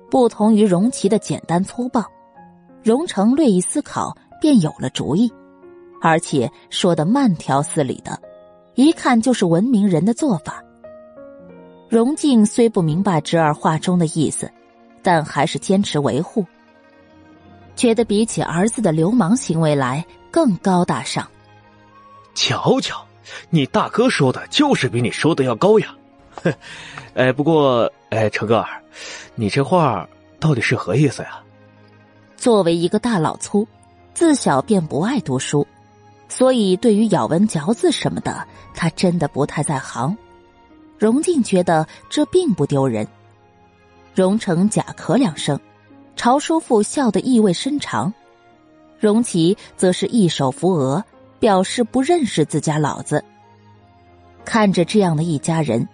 [0.08, 2.00] 不同于荣琪的简单粗暴，
[2.84, 5.28] 荣成略一思考便有了主意，
[6.00, 8.16] 而且说的慢条斯理的，
[8.76, 10.62] 一看就是文明人的做法。
[11.88, 14.48] 荣静虽不明白侄儿话中的意思，
[15.02, 16.46] 但还是坚持维护，
[17.76, 21.28] 觉得比起儿子的流氓行为来更高大上。
[22.34, 23.06] 瞧瞧，
[23.50, 25.94] 你大哥说的就是比你说的要高雅！
[26.42, 26.52] 哼，
[27.14, 28.82] 哎，不过，哎，成哥儿。
[29.34, 30.08] 你这话
[30.40, 31.40] 到底是何意思呀？
[32.36, 33.66] 作为一个大老粗，
[34.12, 35.66] 自小便不爱读书，
[36.28, 40.16] 所以对于咬文嚼字什么的，他真的不太在行。
[40.98, 43.06] 荣静觉得这并不丢人。
[44.14, 45.58] 荣成假咳两声，
[46.16, 48.12] 朝叔父笑得意味深长。
[48.98, 51.04] 荣琪则是一手扶额，
[51.38, 53.22] 表示不认识自家老子。
[54.44, 55.86] 看着这样的一家人，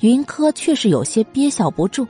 [0.00, 2.06] 云柯却是有些憋笑不住。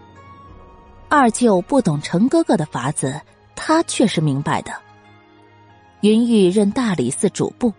[1.09, 3.21] 二舅不懂程哥哥的法子，
[3.55, 4.73] 他却是明白的。
[6.01, 7.73] 云玉任大理寺主簿，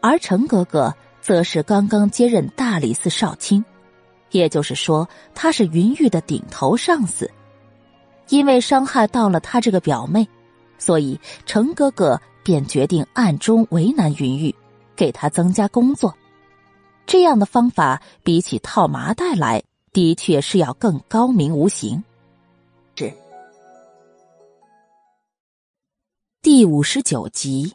[0.00, 3.64] 而程哥哥则是刚刚接任大理寺少卿，
[4.30, 7.30] 也就是说，他是云玉的顶头上司。
[8.28, 10.26] 因为伤害到了他这个表妹，
[10.78, 14.54] 所以程哥哥便决定暗中为难云玉，
[14.94, 16.14] 给他增加工作。
[17.06, 22.02] 这样的方法比起套麻袋来，的确是要更高明无形。
[22.94, 23.12] 是
[26.42, 27.74] 第五十九集，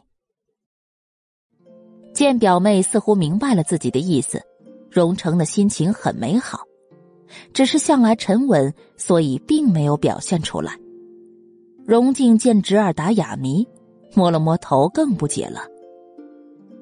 [2.14, 4.40] 见表妹似乎明白了自己的意思，
[4.90, 6.60] 荣成的心情很美好，
[7.52, 10.78] 只是向来沉稳，所以并没有表现出来。
[11.86, 13.66] 荣静见侄儿打哑谜，
[14.14, 15.60] 摸了摸头，更不解了。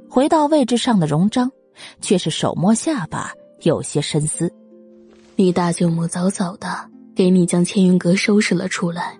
[0.09, 1.51] 回到位置上的荣章，
[2.01, 3.33] 却是手摸下巴，
[3.63, 4.53] 有些深思
[5.37, 6.69] ：“你大舅母早早的。”
[7.15, 9.19] 给你将千云阁收拾了出来，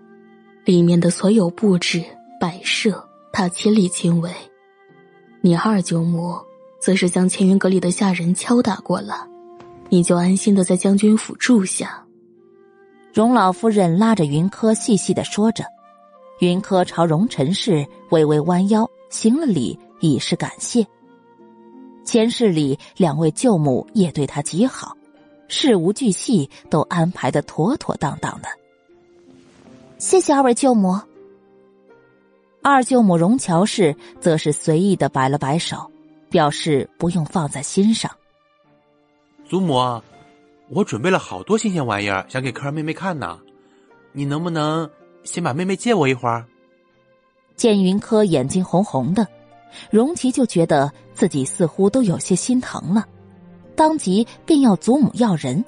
[0.65, 2.03] 里面的所有布置
[2.41, 4.31] 摆设，他亲力亲为。
[5.43, 6.39] 你二舅母
[6.81, 9.29] 则是将千云阁里的下人敲打过了，
[9.93, 12.03] 你就安心的在将军府住下。
[13.13, 15.67] 荣老夫人拉着云柯细细的说着，
[16.41, 20.87] 云柯朝荣陈氏微微弯腰行了礼，以示感谢。
[22.07, 24.97] 前世里两位舅母也对他极好。
[25.47, 28.49] 事无巨细都安排的妥妥当当的。
[29.99, 30.99] 谢谢二位舅母。
[32.63, 35.91] 二舅母荣乔氏则是随意的摆了摆手，
[36.31, 38.11] 表示不用放在心上。
[39.53, 40.01] 祖母，
[40.71, 43.39] 我准备了好多新鲜玩意儿，想给科儿妹妹看呢。
[44.13, 44.89] 你能不能
[45.25, 46.47] 先把妹妹借我一会儿？
[47.55, 49.29] 见云柯眼睛红红的，
[49.91, 53.05] 荣琪就觉得自己似乎都有些心疼了。
[53.77, 55.63] 当即便要祖母要人，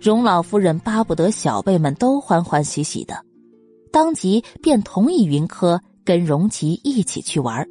[0.00, 3.24] 荣老夫人巴不得小辈们都欢欢喜喜的，
[3.90, 7.68] 当即便同意云柯跟荣琪一起去玩，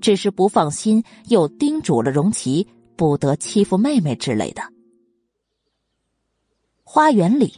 [0.00, 4.62] 只是不放心，又叮嘱了荣琪不得欺负妹妹之类的。
[6.82, 7.52] 花园里，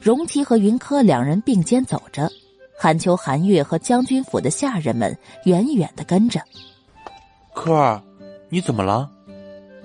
[0.00, 2.30] 荣琪和云柯两人并肩走着，
[2.78, 6.40] 韩秋、韩月和将军府的下人们远远的跟着。
[7.54, 8.02] 柯儿，
[8.48, 9.10] 你怎么了？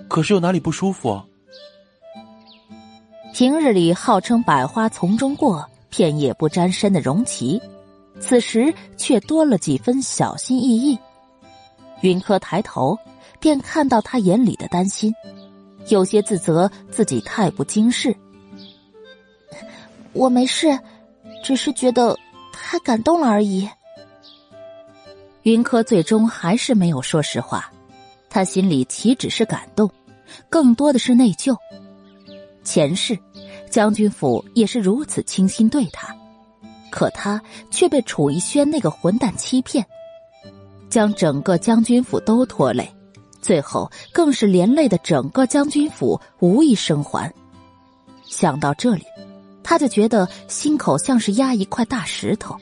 [0.08, 1.22] 可是有哪里不舒服？
[3.34, 7.62] 平日里号称百花丛中过，片叶不沾身的荣琪，
[8.20, 11.00] 此时却多了几分小心翼翼。
[12.02, 12.98] 云柯抬头，
[13.42, 15.12] 便看到他眼里的担心，
[15.90, 18.16] 有些自责自己太不经事。
[20.14, 20.80] 我没事，
[21.44, 22.18] 只是觉得
[22.54, 23.68] 太感动了而已。
[25.42, 27.72] 云柯最终还是没有说实话，
[28.30, 29.90] 他心里岂止是感动。
[30.50, 31.58] 更多的是内疚。
[32.64, 33.18] 前世，
[33.70, 36.16] 将军府也是如此倾心对他，
[36.92, 39.84] 可他却被楚逸轩那个混蛋欺骗，
[40.90, 42.88] 将整个将军府都拖累，
[43.42, 47.34] 最后更是连累的整个将军府无一生还。
[48.24, 49.04] 想到这里，
[49.64, 52.56] 他就觉得心口像是压一块大石头，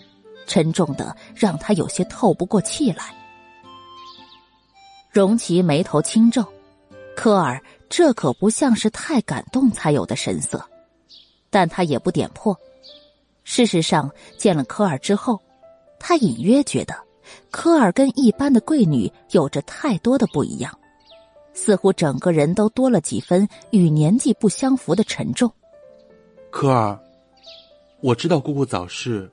[0.47, 3.13] 沉重的让他有些透不过气来。
[5.11, 6.45] 荣琪眉头轻皱。
[7.15, 10.63] 科尔，这可不像是太感动才有的神色，
[11.49, 12.57] 但他也不点破。
[13.43, 15.37] 事实上，见了科尔之后，
[15.99, 16.95] 他隐约觉得
[17.51, 20.77] 科尔跟一般的贵女有着太多的不一样，
[21.53, 25.51] 似乎整个人都多了几分与年纪不相符的沉重。
[26.51, 26.99] 科尔，
[28.01, 29.29] 我知道姑姑早逝，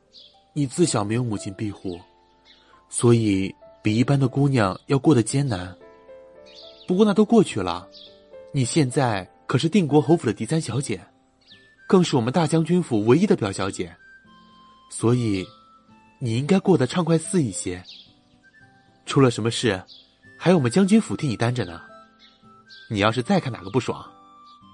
[0.52, 1.98] 你自小没有母亲庇护，
[2.88, 5.76] 所以比一般的姑娘要过得艰难。
[6.86, 7.86] 不过那都过去了，
[8.52, 11.00] 你现在可是定国侯府的嫡三小姐，
[11.86, 13.94] 更是我们大将军府唯一的表小姐。
[14.90, 15.44] 所以，
[16.18, 17.82] 你应该过得畅快肆一些。
[19.06, 19.82] 出了什么事，
[20.36, 21.80] 还有我们将军府替你担着呢。
[22.90, 24.04] 你要是再看哪个不爽，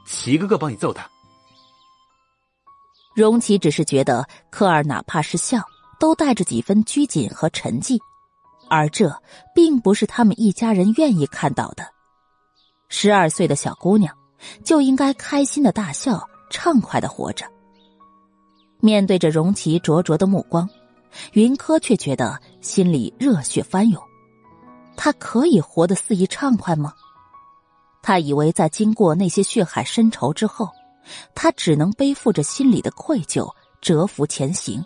[0.06, 1.08] 齐哥哥帮你揍他。
[3.14, 5.62] 荣琪只是觉得科尔哪怕是笑，
[6.00, 7.98] 都带着几分拘谨和沉寂，
[8.68, 9.14] 而这
[9.54, 11.86] 并不是他们一家人愿意看到的。
[12.88, 14.16] 十二岁的小姑娘
[14.64, 17.46] 就应该开心的大笑，畅快的活着。
[18.80, 20.68] 面对着荣琪灼灼的目光，
[21.32, 24.02] 云柯却觉得心里热血翻涌。
[24.96, 26.92] 他可以活得肆意畅快吗？
[28.02, 30.68] 他以为在经过那些血海深仇之后，
[31.34, 33.48] 他只能背负着心里的愧疚，
[33.80, 34.84] 蛰伏前行。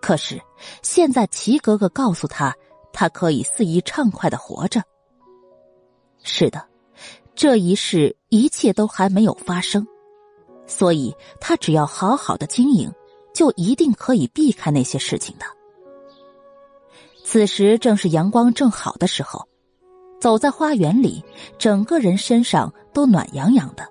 [0.00, 0.40] 可是
[0.82, 2.54] 现在齐格格告诉他，
[2.92, 4.82] 他可以肆意畅快的活着。
[6.22, 6.64] 是的，
[7.34, 9.86] 这一世一切都还没有发生。
[10.66, 12.92] 所以，他只要好好的经营，
[13.32, 15.46] 就一定可以避开那些事情的。
[17.28, 19.48] 此时正是阳光正好的时候，
[20.20, 21.24] 走在花园里，
[21.58, 23.84] 整个人身上都暖洋洋的。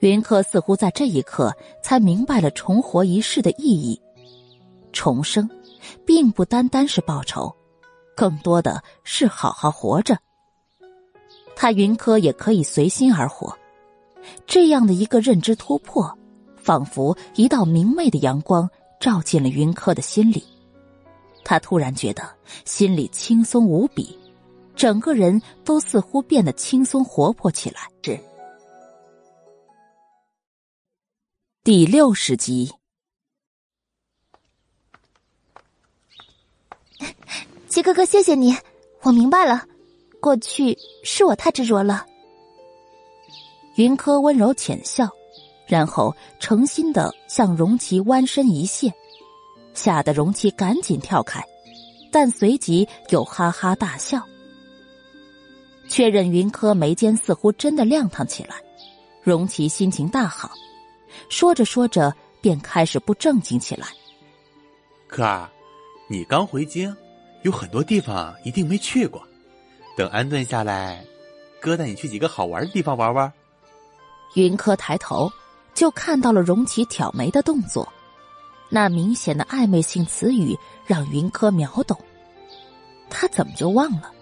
[0.00, 3.98] 云柯似乎在这一刻才明白了重活一世的意义。
[4.92, 5.48] 重生，
[6.04, 7.50] 并不单单是报仇，
[8.14, 10.18] 更多的是好好活着。
[11.56, 13.56] 他云柯也可以随心而活。
[14.46, 16.14] 这样的一个认知突破，
[16.56, 18.68] 仿佛一道明媚的阳光
[19.00, 20.44] 照进了云柯的心里。
[21.48, 22.22] 他突然觉得
[22.66, 24.18] 心里轻松无比，
[24.76, 27.88] 整个人都似乎变得轻松活泼起来。
[28.02, 28.20] 是
[31.64, 32.70] 第六十集，
[37.66, 38.54] 齐哥哥，谢谢你，
[39.00, 39.64] 我明白了，
[40.20, 42.04] 过去是我太执着了。
[43.76, 45.08] 云柯温柔浅笑，
[45.66, 48.92] 然后诚心的向荣琪弯身一谢，
[49.78, 51.40] 吓得荣琪赶紧跳开，
[52.10, 54.20] 但随即又哈哈大笑。
[55.88, 58.56] 确认云柯眉间似乎真的亮堂起来，
[59.22, 60.50] 荣琪心情大好，
[61.28, 63.86] 说着说着便开始不正经起来。
[65.06, 65.48] 柯儿，
[66.08, 66.94] 你刚回京，
[67.44, 69.22] 有很多地方一定没去过，
[69.96, 71.04] 等安顿下来，
[71.60, 73.32] 哥带你去几个好玩的地方玩玩。
[74.34, 75.30] 云柯抬头，
[75.72, 77.90] 就看到了荣琪挑眉的动作，
[78.68, 80.56] 那明显的暧昧性词语
[80.86, 81.98] 让云柯秒懂。
[83.10, 84.12] 他怎么就忘了，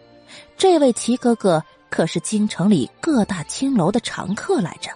[0.57, 4.91] 这位齐哥哥可是京城里各大青楼的常客来着？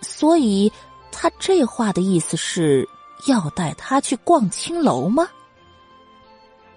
[0.00, 0.72] 所以，
[1.10, 2.88] 他这话的意思是
[3.26, 5.28] 要带他去逛青楼吗？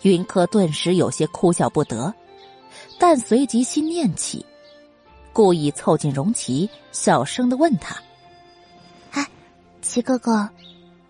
[0.01, 2.13] 云柯顿时有些哭笑不得，
[2.99, 4.45] 但随即心念起。
[5.33, 7.95] 故意凑近荣琪，小声的问他
[9.11, 9.27] ：“哎，
[9.81, 10.47] 齐哥哥，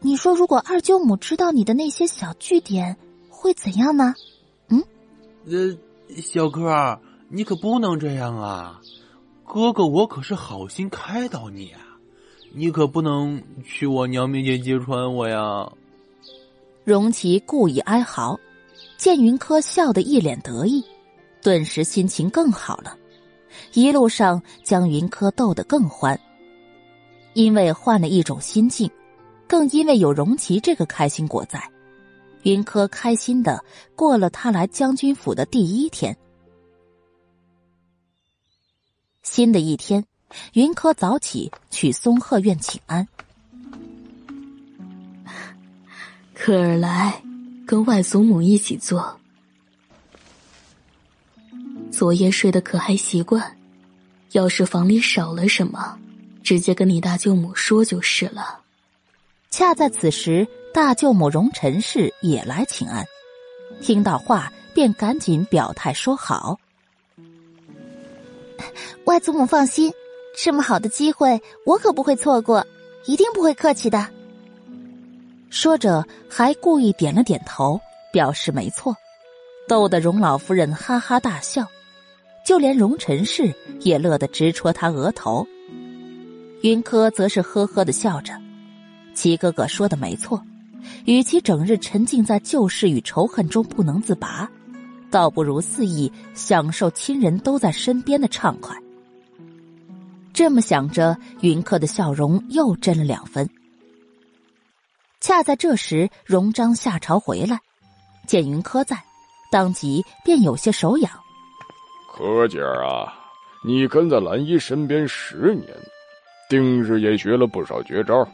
[0.05, 2.95] 你说如果二舅母知道你的那些小据点，
[3.27, 4.13] 会怎样呢
[4.69, 4.83] ？”“嗯，
[5.47, 5.75] 呃，
[6.21, 8.79] 小柯，你可不能这样啊！
[9.43, 11.81] 哥哥，我可是好心开导你啊，
[12.53, 15.73] 你可不能去我娘面前揭穿我呀！”
[16.85, 18.39] 荣琪故意哀嚎，
[18.97, 20.85] 见云柯笑得一脸得意，
[21.41, 22.95] 顿时心情更好了。
[23.73, 26.19] 一路上将云柯逗得更欢，
[27.33, 28.87] 因为换了一种心境，
[29.47, 31.71] 更因为有荣琪这个开心果在，
[32.43, 33.63] 云柯开心的
[33.95, 36.15] 过了他来将军府的第一天。
[39.23, 40.05] 新的一天，
[40.53, 43.07] 云柯早起去松鹤院请安。
[46.33, 47.23] 可儿来，
[47.65, 49.19] 跟外祖母一起坐。
[51.91, 53.57] 昨夜睡得可还习惯？
[54.31, 55.97] 要是房里少了什么，
[56.43, 58.64] 直接跟你大舅母说就是了。
[59.57, 63.05] 恰在此时，大舅母荣陈氏也来请安，
[63.79, 66.59] 听到话便赶紧表态说好。
[69.05, 69.93] 外祖母放心，
[70.35, 72.67] 这么好的机会我可不会错过，
[73.05, 74.09] 一定不会客气的。
[75.49, 77.79] 说着，还故意点了点头，
[78.11, 78.93] 表示没错，
[79.69, 81.65] 逗得荣老夫人哈哈大笑。
[82.45, 85.47] 就连荣陈氏也乐得直戳他额头，
[86.61, 88.33] 云柯则是呵呵的笑着，
[89.15, 90.39] 齐哥哥说的没错，
[91.05, 94.47] 与其整日沉浸在旧事与仇恨中不能自拔，
[95.09, 98.75] 倒不如肆意享受亲人都在身边的畅快。
[100.33, 103.49] 这么想着，云客的笑容又真了两分。
[105.21, 107.57] 恰在这时，荣章下朝回来，
[108.27, 109.01] 见云柯在，
[109.49, 111.09] 当即便有些手痒。
[112.13, 113.11] 柯姐儿啊，
[113.65, 115.67] 你跟在兰姨身边十年，
[116.49, 118.27] 定是也学了不少绝招，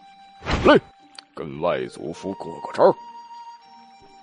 [0.66, 0.80] 来，
[1.36, 2.84] 跟外祖父过过招。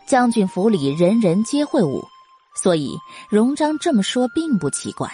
[0.07, 2.03] 将军府里人人皆会武，
[2.57, 2.97] 所以
[3.29, 5.11] 荣章这么说并不奇怪。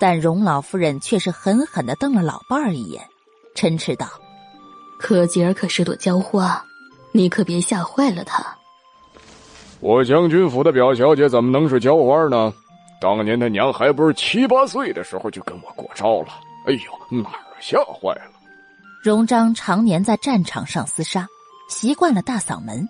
[0.00, 3.04] 但荣老夫人却是狠狠的瞪了老伴儿一眼，
[3.54, 4.06] 嗔斥道。
[4.98, 6.64] 可吉儿可是朵娇花，
[7.12, 8.44] 你可别吓坏了她。
[9.80, 12.52] 我将军府的表小姐怎么能是娇花呢？
[13.00, 16.28] 当年他娘还不是七八岁的时候就跟我过招了。
[16.66, 18.37] 哎呦，哪儿吓坏了？
[19.08, 21.26] 荣章常年在战场上厮杀，
[21.70, 22.86] 习惯了大嗓门，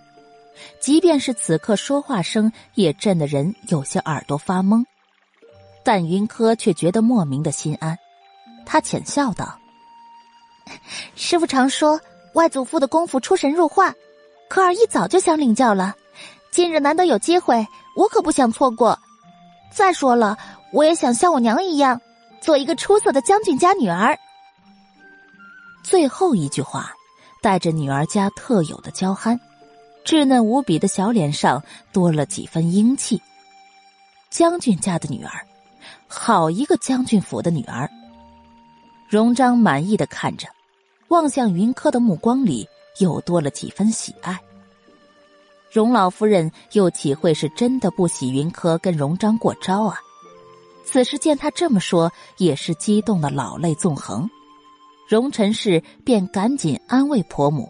[0.80, 4.84] 即便是此刻说话声也震得人有些耳朵发懵。
[5.84, 7.96] 但云柯却觉得莫名的心安，
[8.66, 9.60] 他浅笑道。
[11.14, 12.00] 师傅常说，
[12.32, 13.94] 外祖父的功夫出神入化，
[14.48, 15.94] 可儿一早就想领教了。
[16.50, 17.64] 今日难得有机会，
[17.94, 18.98] 我可不想错过。
[19.70, 20.36] 再说了，
[20.72, 22.00] 我也想像我娘一样，
[22.40, 24.18] 做一个出色的将军家女儿。
[25.82, 26.92] 最后一句话，
[27.40, 29.38] 带着女儿家特有的娇憨，
[30.04, 33.20] 稚嫩无比的小脸上多了几分英气。
[34.30, 35.46] 将军家的女儿，
[36.06, 37.88] 好一个将军府的女儿。
[39.08, 40.48] 荣章满意的看着。
[41.08, 44.38] 望向云柯的目光里又多了几分喜爱。
[45.72, 49.98] 荣老夫人又岂会是真的不喜云柯跟荣章过招啊？
[50.84, 54.28] 此时见他这么说，也是激动的老泪纵横。
[55.08, 57.66] 荣臣氏便赶紧安慰婆母：“